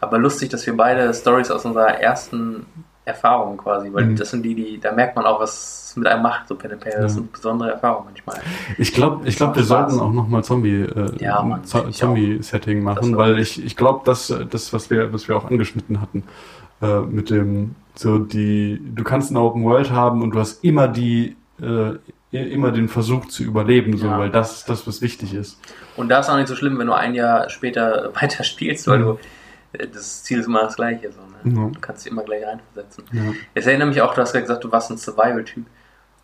[0.00, 2.66] Aber lustig, dass wir beide Stories aus unserer ersten
[3.04, 4.16] Erfahrung quasi, weil Mhm.
[4.16, 6.72] das sind die, die, da merkt man auch, was es mit einem macht, so Pen
[6.72, 6.96] and Paper.
[7.02, 7.20] Das Ja.
[7.20, 8.36] sind besondere Erfahrungen manchmal.
[8.76, 9.68] Ich glaube, ich glaub, wir Spaß.
[9.92, 14.02] sollten auch nochmal Zombie, äh, Ja, Mann, Zo ich Zombie-Setting machen, weil ich, ich glaube,
[14.04, 16.24] dass äh, das, was wir, was wir auch angeschnitten hatten,
[16.82, 20.86] äh, mit dem, so die, du kannst eine Open World haben und du hast immer
[20.88, 21.92] die, äh,
[22.30, 24.18] immer den Versuch zu überleben, so, Ja.
[24.18, 25.58] weil das ist das, was wichtig ist.
[25.96, 28.98] Und da ist auch nicht so schlimm, wenn du ein Jahr später weiter spielst, weil
[28.98, 29.04] Mhm.
[29.04, 29.18] du
[29.92, 31.10] Das Ziel ist immer das gleiche.
[31.12, 31.56] So, ne?
[31.62, 31.68] Ja.
[31.70, 33.04] Du kannst dich immer gleich reinversetzen.
[33.12, 33.22] Ja.
[33.54, 35.66] Das erinnert mich auch, du hast gerade gesagt, du warst ein Survival-Typ.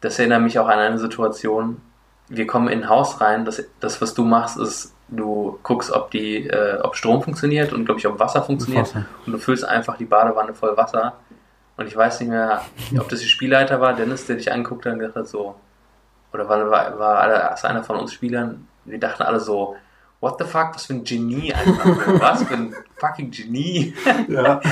[0.01, 1.81] Das erinnert mich auch an eine Situation.
[2.29, 3.45] Wir kommen in ein Haus rein.
[3.45, 7.85] Das, das was du machst, ist, du guckst, ob die, äh, ob Strom funktioniert und
[7.85, 8.87] glaube ich, ob Wasser funktioniert.
[8.89, 9.05] Wasser.
[9.27, 11.15] Und du füllst einfach die Badewanne voll Wasser.
[11.77, 12.63] Und ich weiß nicht mehr,
[12.99, 15.55] ob das der Spielleiter war, Dennis, der dich angeguckt hat und gesagt hat, so,
[16.35, 19.77] oder war, war, war ist einer von uns Spielern, wir dachten alle so,
[20.21, 21.87] what the fuck, was für ein Genie einfach.
[22.21, 23.95] was für ein fucking Genie.
[24.29, 24.61] Ja.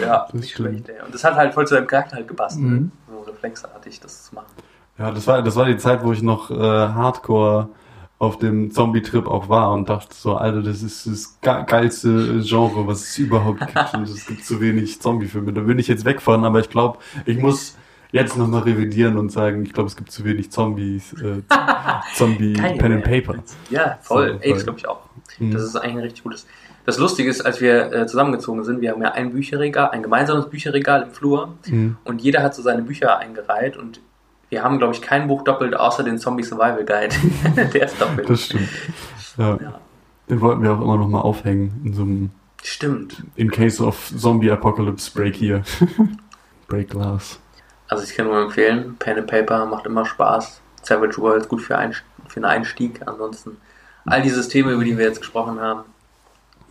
[0.00, 1.00] Ja, Das nicht schlecht, ey.
[1.04, 2.92] Und das hat halt voll zu deinem Charakter halt gepasst, Mhm.
[3.10, 4.46] so reflexartig das zu machen.
[4.98, 7.68] Ja, das war, das war die Zeit, wo ich noch äh, Hardcore
[8.20, 12.86] auf dem Zombie-Trip auch war und dachte so, Alter, das ist das ge geilste Genre,
[12.86, 15.52] was es überhaupt gibt und es gibt zu wenig Zombie-Filme.
[15.52, 17.76] Da bin ich jetzt weg von, aber ich glaube, ich muss
[18.12, 21.42] jetzt nochmal revidieren und sagen, ich glaube, es gibt zu wenig Zombies, äh,
[22.14, 23.04] Zombie Geil, Pen and.
[23.04, 23.34] Paper.
[23.70, 24.34] Ja, voll.
[24.34, 25.00] So, Ey, das glaube ich auch.
[25.38, 25.50] Mhm.
[25.52, 26.46] Das ist eigentlich ein richtig gutes.
[26.84, 30.48] Das Lustige ist, als wir äh, zusammengezogen sind, wir haben ja ein Bücherregal, ein gemeinsames
[30.50, 31.96] Bücherregal im Flur Mhm.
[32.04, 34.00] und jeder hat so seine Bücher eingereiht und
[34.50, 37.14] wir haben, glaube ich, kein Buch doppelt, außer den Zombie Survival Guide.
[37.72, 38.28] Der ist doppelt.
[38.28, 38.68] Das stimmt.
[39.38, 39.56] Ja.
[39.62, 39.80] Ja.
[40.28, 42.30] Den wollten wir auch immer noch mal aufhängen in so einem
[42.64, 43.22] Stimmt.
[43.36, 45.62] In case of Zombie Apocalypse Break hier.
[46.68, 47.40] Break Glass.
[47.92, 50.62] Also ich kann nur empfehlen, Pen and Paper macht immer Spaß.
[50.82, 51.92] Savage World gut für, ein,
[52.26, 53.00] für einen Einstieg.
[53.06, 53.58] Ansonsten
[54.06, 55.82] all die Systeme, über die wir jetzt gesprochen haben,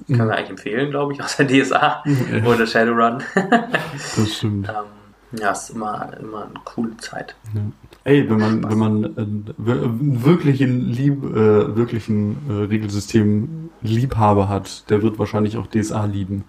[0.07, 2.43] können wir eigentlich empfehlen, glaube ich, außer DSA Ja.
[2.45, 3.21] oder Shadowrun.
[3.35, 4.67] Das stimmt.
[4.67, 7.35] ähm, ja, es ist immer, immer eine coole Zeit.
[7.53, 7.61] Ja.
[8.03, 14.49] Ey, wenn man, wenn man äh, wir- wirklich einen lieb, äh, wirklichen äh, Regelsystem Liebhaber
[14.49, 16.45] hat, der wird wahrscheinlich auch DSA lieben.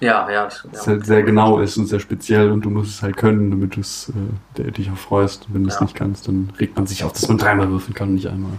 [0.00, 0.44] Ja, ja.
[0.44, 0.92] Das, Das ja.
[0.92, 3.80] halt sehr genau ist und sehr speziell und du musst es halt können, damit du
[3.80, 4.12] es,
[4.58, 5.46] äh, dich auch freust.
[5.48, 5.82] Wenn du es Ja.
[5.82, 8.52] nicht kannst, dann regt man sich auf, dass man dreimal würfeln kann und nicht einmal.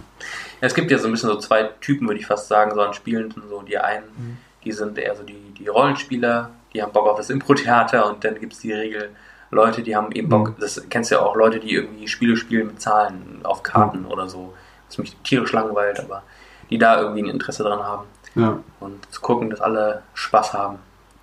[0.60, 2.80] Ja, es gibt ja so ein bisschen so zwei Typen, würde ich fast sagen, so
[2.80, 3.42] an Spielenden.
[3.48, 4.36] So die einen, Mhm.
[4.64, 8.34] die sind eher so die, die Rollenspieler, die haben Bock auf das Impro-Theater und dann
[8.40, 9.10] gibt es die Regel
[9.50, 10.54] Leute, die haben eben Bock, Mhm.
[10.60, 14.28] das kennst du ja auch, Leute, die irgendwie Spiele spielen mit Zahlen auf Karten oder
[14.28, 14.52] so,
[14.88, 16.22] was mich tierisch langweilt, aber
[16.68, 18.04] die da irgendwie ein Interesse dran haben
[18.34, 20.80] Ja, und zu gucken, dass alle Spaß haben.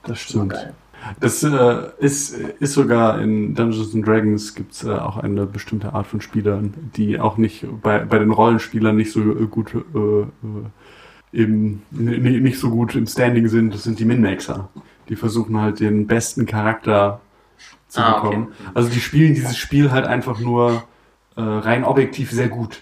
[0.07, 0.53] Das stimmt.
[0.53, 0.73] geil.
[1.19, 5.94] Das äh, ist, ist sogar in Dungeons and Dragons gibt es äh, auch eine bestimmte
[5.94, 11.38] Art von Spielern, die auch nicht bei, bei den Rollenspielern nicht so äh, gut äh,
[11.38, 13.73] äh, n- nicht so gut im Standing sind.
[13.73, 14.69] Das sind die Min-Maxer.
[15.10, 17.22] Die versuchen halt den besten Charakter
[17.88, 18.30] zu Ah, okay.
[18.30, 18.48] bekommen.
[18.73, 20.84] Also die spielen dieses Spiel halt einfach nur
[21.36, 22.82] äh, rein objektiv sehr gut.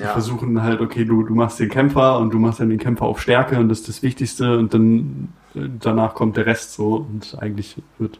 [0.00, 0.12] Die Ja.
[0.12, 3.20] versuchen halt, okay, du, du machst den Kämpfer und du machst dann den Kämpfer auf
[3.20, 7.36] Stärke und das ist das Wichtigste und dann äh, danach kommt der Rest so und
[7.38, 8.18] eigentlich wird.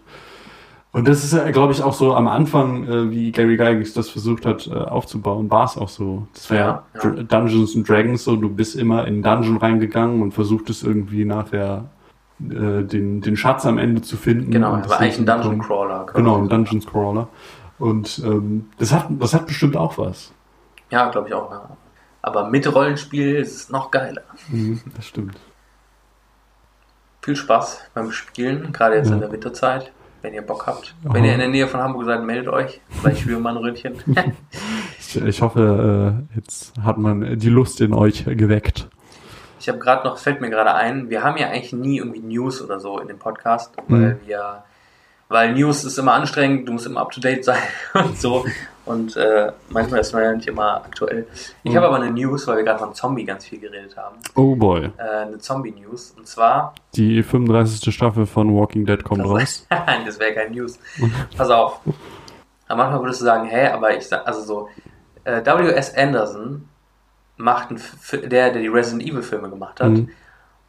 [0.93, 4.11] Und das ist, ja, glaube ich, auch so am Anfang, äh, wie Gary Gygax das
[4.11, 6.27] versucht hat äh, aufzubauen, war es auch so.
[6.35, 10.33] Das war ja, Ja, Dungeons and Dragons so, du bist immer in Dungeon reingegangen und
[10.35, 11.85] versuchtest irgendwie nachher
[12.41, 14.51] äh, den, den Schatz am Ende zu finden.
[14.51, 15.61] Genau, das war eigentlich ein Dungeon.
[15.61, 16.07] Crawler.
[16.13, 17.29] Genau, ein Dungeon Crawler.
[17.79, 20.33] Und ähm, das, hat, das hat bestimmt auch was.
[20.91, 21.51] Ja, glaube ich auch.
[21.51, 21.77] Ja.
[22.23, 24.23] Aber mit Rollenspiel ist es noch geiler.
[24.49, 25.37] Mhm, das stimmt.
[27.23, 29.15] Viel Spaß beim Spielen, gerade jetzt Ja.
[29.15, 29.93] in der Winterzeit,
[30.23, 30.95] wenn ihr Bock habt.
[31.05, 31.13] Ja.
[31.15, 32.81] Wenn ihr in der Nähe von Hamburg seid, meldet euch.
[32.89, 33.95] Vielleicht spielen wir mal ein Röntchen.
[35.13, 38.87] Ich, ich hoffe, äh, jetzt hat man die Lust in euch geweckt.
[39.59, 42.63] Ich habe gerade noch, fällt mir gerade ein, wir haben ja eigentlich nie irgendwie News
[42.63, 44.21] oder so in dem Podcast, weil Mhm.
[44.29, 44.63] wir,
[45.29, 47.59] weil News ist immer anstrengend, du musst immer up to date sein
[47.95, 48.45] und so.
[48.91, 51.27] Und äh, manchmal ist man ja nicht immer aktuell.
[51.63, 51.77] Ich Mhm.
[51.77, 54.17] habe aber eine News, weil wir gerade von Zombie ganz viel geredet haben.
[54.35, 54.91] Oh boy.
[54.97, 56.15] Äh, eine Zombie-News.
[56.17, 57.95] Und zwar, Die 35.
[57.95, 59.67] Staffel von Walking Dead kommt raus.
[59.71, 60.79] Nein, das wäre kein News.
[61.37, 61.81] Pass auf.
[62.69, 64.69] Aber manchmal würdest du sagen, hä, aber ich sag, also so,
[65.25, 65.97] äh, W.S.
[65.97, 66.69] Anderson
[67.37, 67.81] macht einen,
[68.29, 70.09] der, der die Resident Evil Filme gemacht hat, Mhm.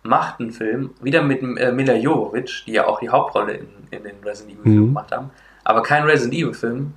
[0.03, 4.03] macht einen Film, wieder mit äh, Mila Jovovich, die ja auch die Hauptrolle in, in
[4.03, 4.85] den Resident Evil Filmen Mhm.
[4.88, 5.30] gemacht haben,
[5.64, 6.93] aber kein Resident Evil Film.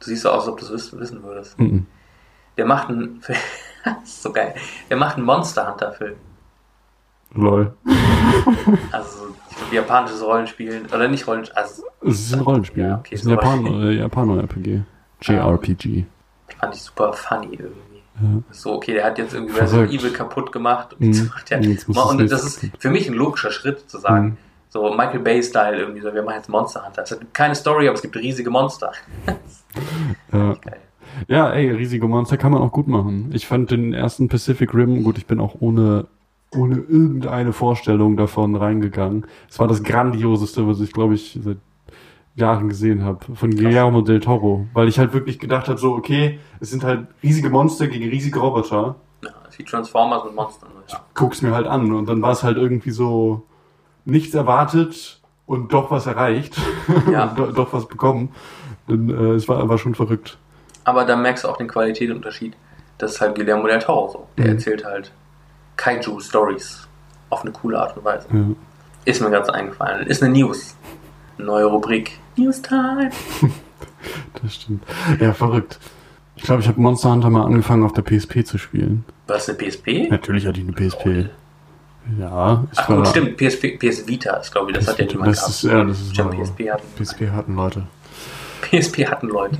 [0.00, 1.58] Du siehst so aus, als ob du es wissen, würdest.
[1.58, 1.86] Mhm.
[2.56, 3.38] Der macht einen Film,
[3.84, 4.54] das ist so geil,
[4.88, 6.16] der macht einen Monster Hunter Film.
[7.34, 7.72] Lol.
[8.92, 12.84] Also so ich glaub, japanisches Rollenspielen, oder nicht Rollenspiel, also Es ist ein Rollenspiel.
[12.84, 13.90] Ja, okay, es ist ein Japan Rollenspiel.
[13.90, 14.82] äh, Japaner-RPG.
[15.22, 16.04] JRPG.
[16.58, 18.02] fand ich super funny irgendwie.
[18.22, 18.42] Ja.
[18.50, 19.58] So, okay, der hat jetzt irgendwie.
[19.58, 21.26] Resident Evil kaputt gemacht und Mhm.
[21.32, 21.60] macht der.
[21.62, 24.36] Jetzt und das ist für mich ein logischer Schritt zu sagen, Mhm.
[24.70, 27.02] So Michael Bay-Style irgendwie, so wir machen jetzt Monster Hunter.
[27.02, 28.92] Es hat keine Story, aber es gibt riesige Monster.
[30.32, 30.54] Ja.
[30.54, 30.80] Geil.
[31.28, 33.30] ja, ey, riesige Monster kann man auch gut machen.
[33.32, 36.06] Ich fand den ersten Pacific Rim, gut, ich bin auch ohne,
[36.52, 39.26] ohne irgendeine Vorstellung davon reingegangen.
[39.48, 41.58] Es war das grandioseste, was ich, glaube ich, seit
[42.34, 43.36] Jahren gesehen habe.
[43.36, 44.66] Von Guillermo del Toro.
[44.72, 48.40] Weil ich halt wirklich gedacht habe, so, okay, es sind halt riesige Monster gegen riesige
[48.40, 48.96] Roboter.
[49.22, 50.66] Ja, wie Transformers und Monster.
[50.88, 51.00] Ja.
[51.14, 51.92] guck's mir halt an.
[51.92, 53.46] Und dann war es halt irgendwie so
[54.04, 56.56] nichts erwartet und doch was erreicht.
[57.10, 57.26] Ja.
[57.36, 58.30] do, doch was bekommen.
[58.88, 60.38] Dann, äh, es war, war schon verrückt.
[60.84, 62.54] Aber da merkst du auch den Qualitätsunterschied.
[62.98, 64.26] Das ist halt Guillermo del Toro so.
[64.36, 64.50] Der Mhm.
[64.52, 65.12] erzählt halt
[65.76, 66.86] Kaiju-Stories
[67.30, 68.26] auf eine coole Art und Weise.
[68.32, 68.44] Ja.
[69.04, 70.06] Ist mir ganz eingefallen.
[70.06, 70.76] Ist eine News.
[71.38, 72.18] Neue Rubrik.
[72.36, 73.10] News Time.
[74.42, 74.82] Das stimmt.
[75.20, 75.78] Ja, verrückt.
[76.36, 79.04] Ich glaube, ich habe Monster Hunter mal angefangen auf der PSP zu spielen.
[79.26, 80.08] Was eine PSP?
[80.08, 81.28] Natürlich hatte ich eine PSP.
[82.18, 83.36] Ja, ich Ach gut, stimmt.
[83.36, 85.54] PSP, PS Vita ist, glaube ich, das hat ja niemand das gehabt.
[85.54, 86.30] ist, ja, das ist Stimmt.
[86.42, 87.82] PSP hatten, PSP hatten Leute.
[88.62, 89.58] PSP hatten Leute.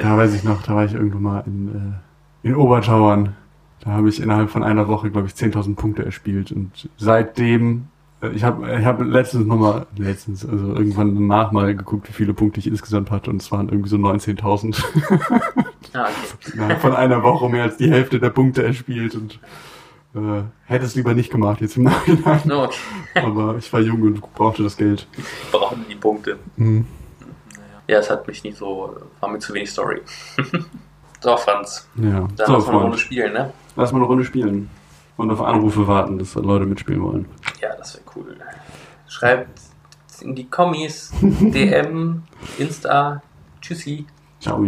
[0.00, 1.98] Ja, weiß ich noch, da war ich irgendwo mal in,
[2.44, 3.34] äh, in Obertauern.
[3.80, 6.52] Da habe ich innerhalb von einer Woche, glaube ich, 10.000 Punkte erspielt.
[6.52, 7.86] Und seitdem,
[8.22, 12.34] äh, ich habe ich hab letztens nochmal, letztens, also irgendwann danach mal geguckt, wie viele
[12.34, 13.30] Punkte ich insgesamt hatte.
[13.30, 14.82] Und es waren irgendwie so 19.000.
[15.94, 16.52] Ah, okay.
[16.52, 19.14] Innerhalb von einer Woche mehr als die Hälfte der Punkte erspielt.
[19.14, 19.40] Und
[20.14, 22.50] äh, hätte es lieber nicht gemacht jetzt im Nachhinein.
[22.50, 22.76] Okay.
[23.14, 25.06] Aber ich war jung und brauchte das Geld.
[25.50, 26.38] Brauchen die Punkte.
[26.56, 26.86] Mhm.
[27.86, 30.02] Ja, es hat mich nicht so, war mir zu wenig Story.
[31.20, 31.88] so, Franz.
[31.96, 32.28] Ja.
[32.36, 33.52] Dann So, lass mal eine Runde spielen, ne?
[33.76, 34.70] Lass mal eine Runde spielen.
[35.16, 37.26] Und auf Anrufe warten, dass Leute mitspielen wollen.
[37.60, 38.36] Ja, das wäre cool.
[39.08, 39.60] Schreibt
[40.20, 42.22] in die Kommis, DM,
[42.58, 43.22] Insta.
[43.60, 44.06] Tschüssi.
[44.40, 44.64] Ciao.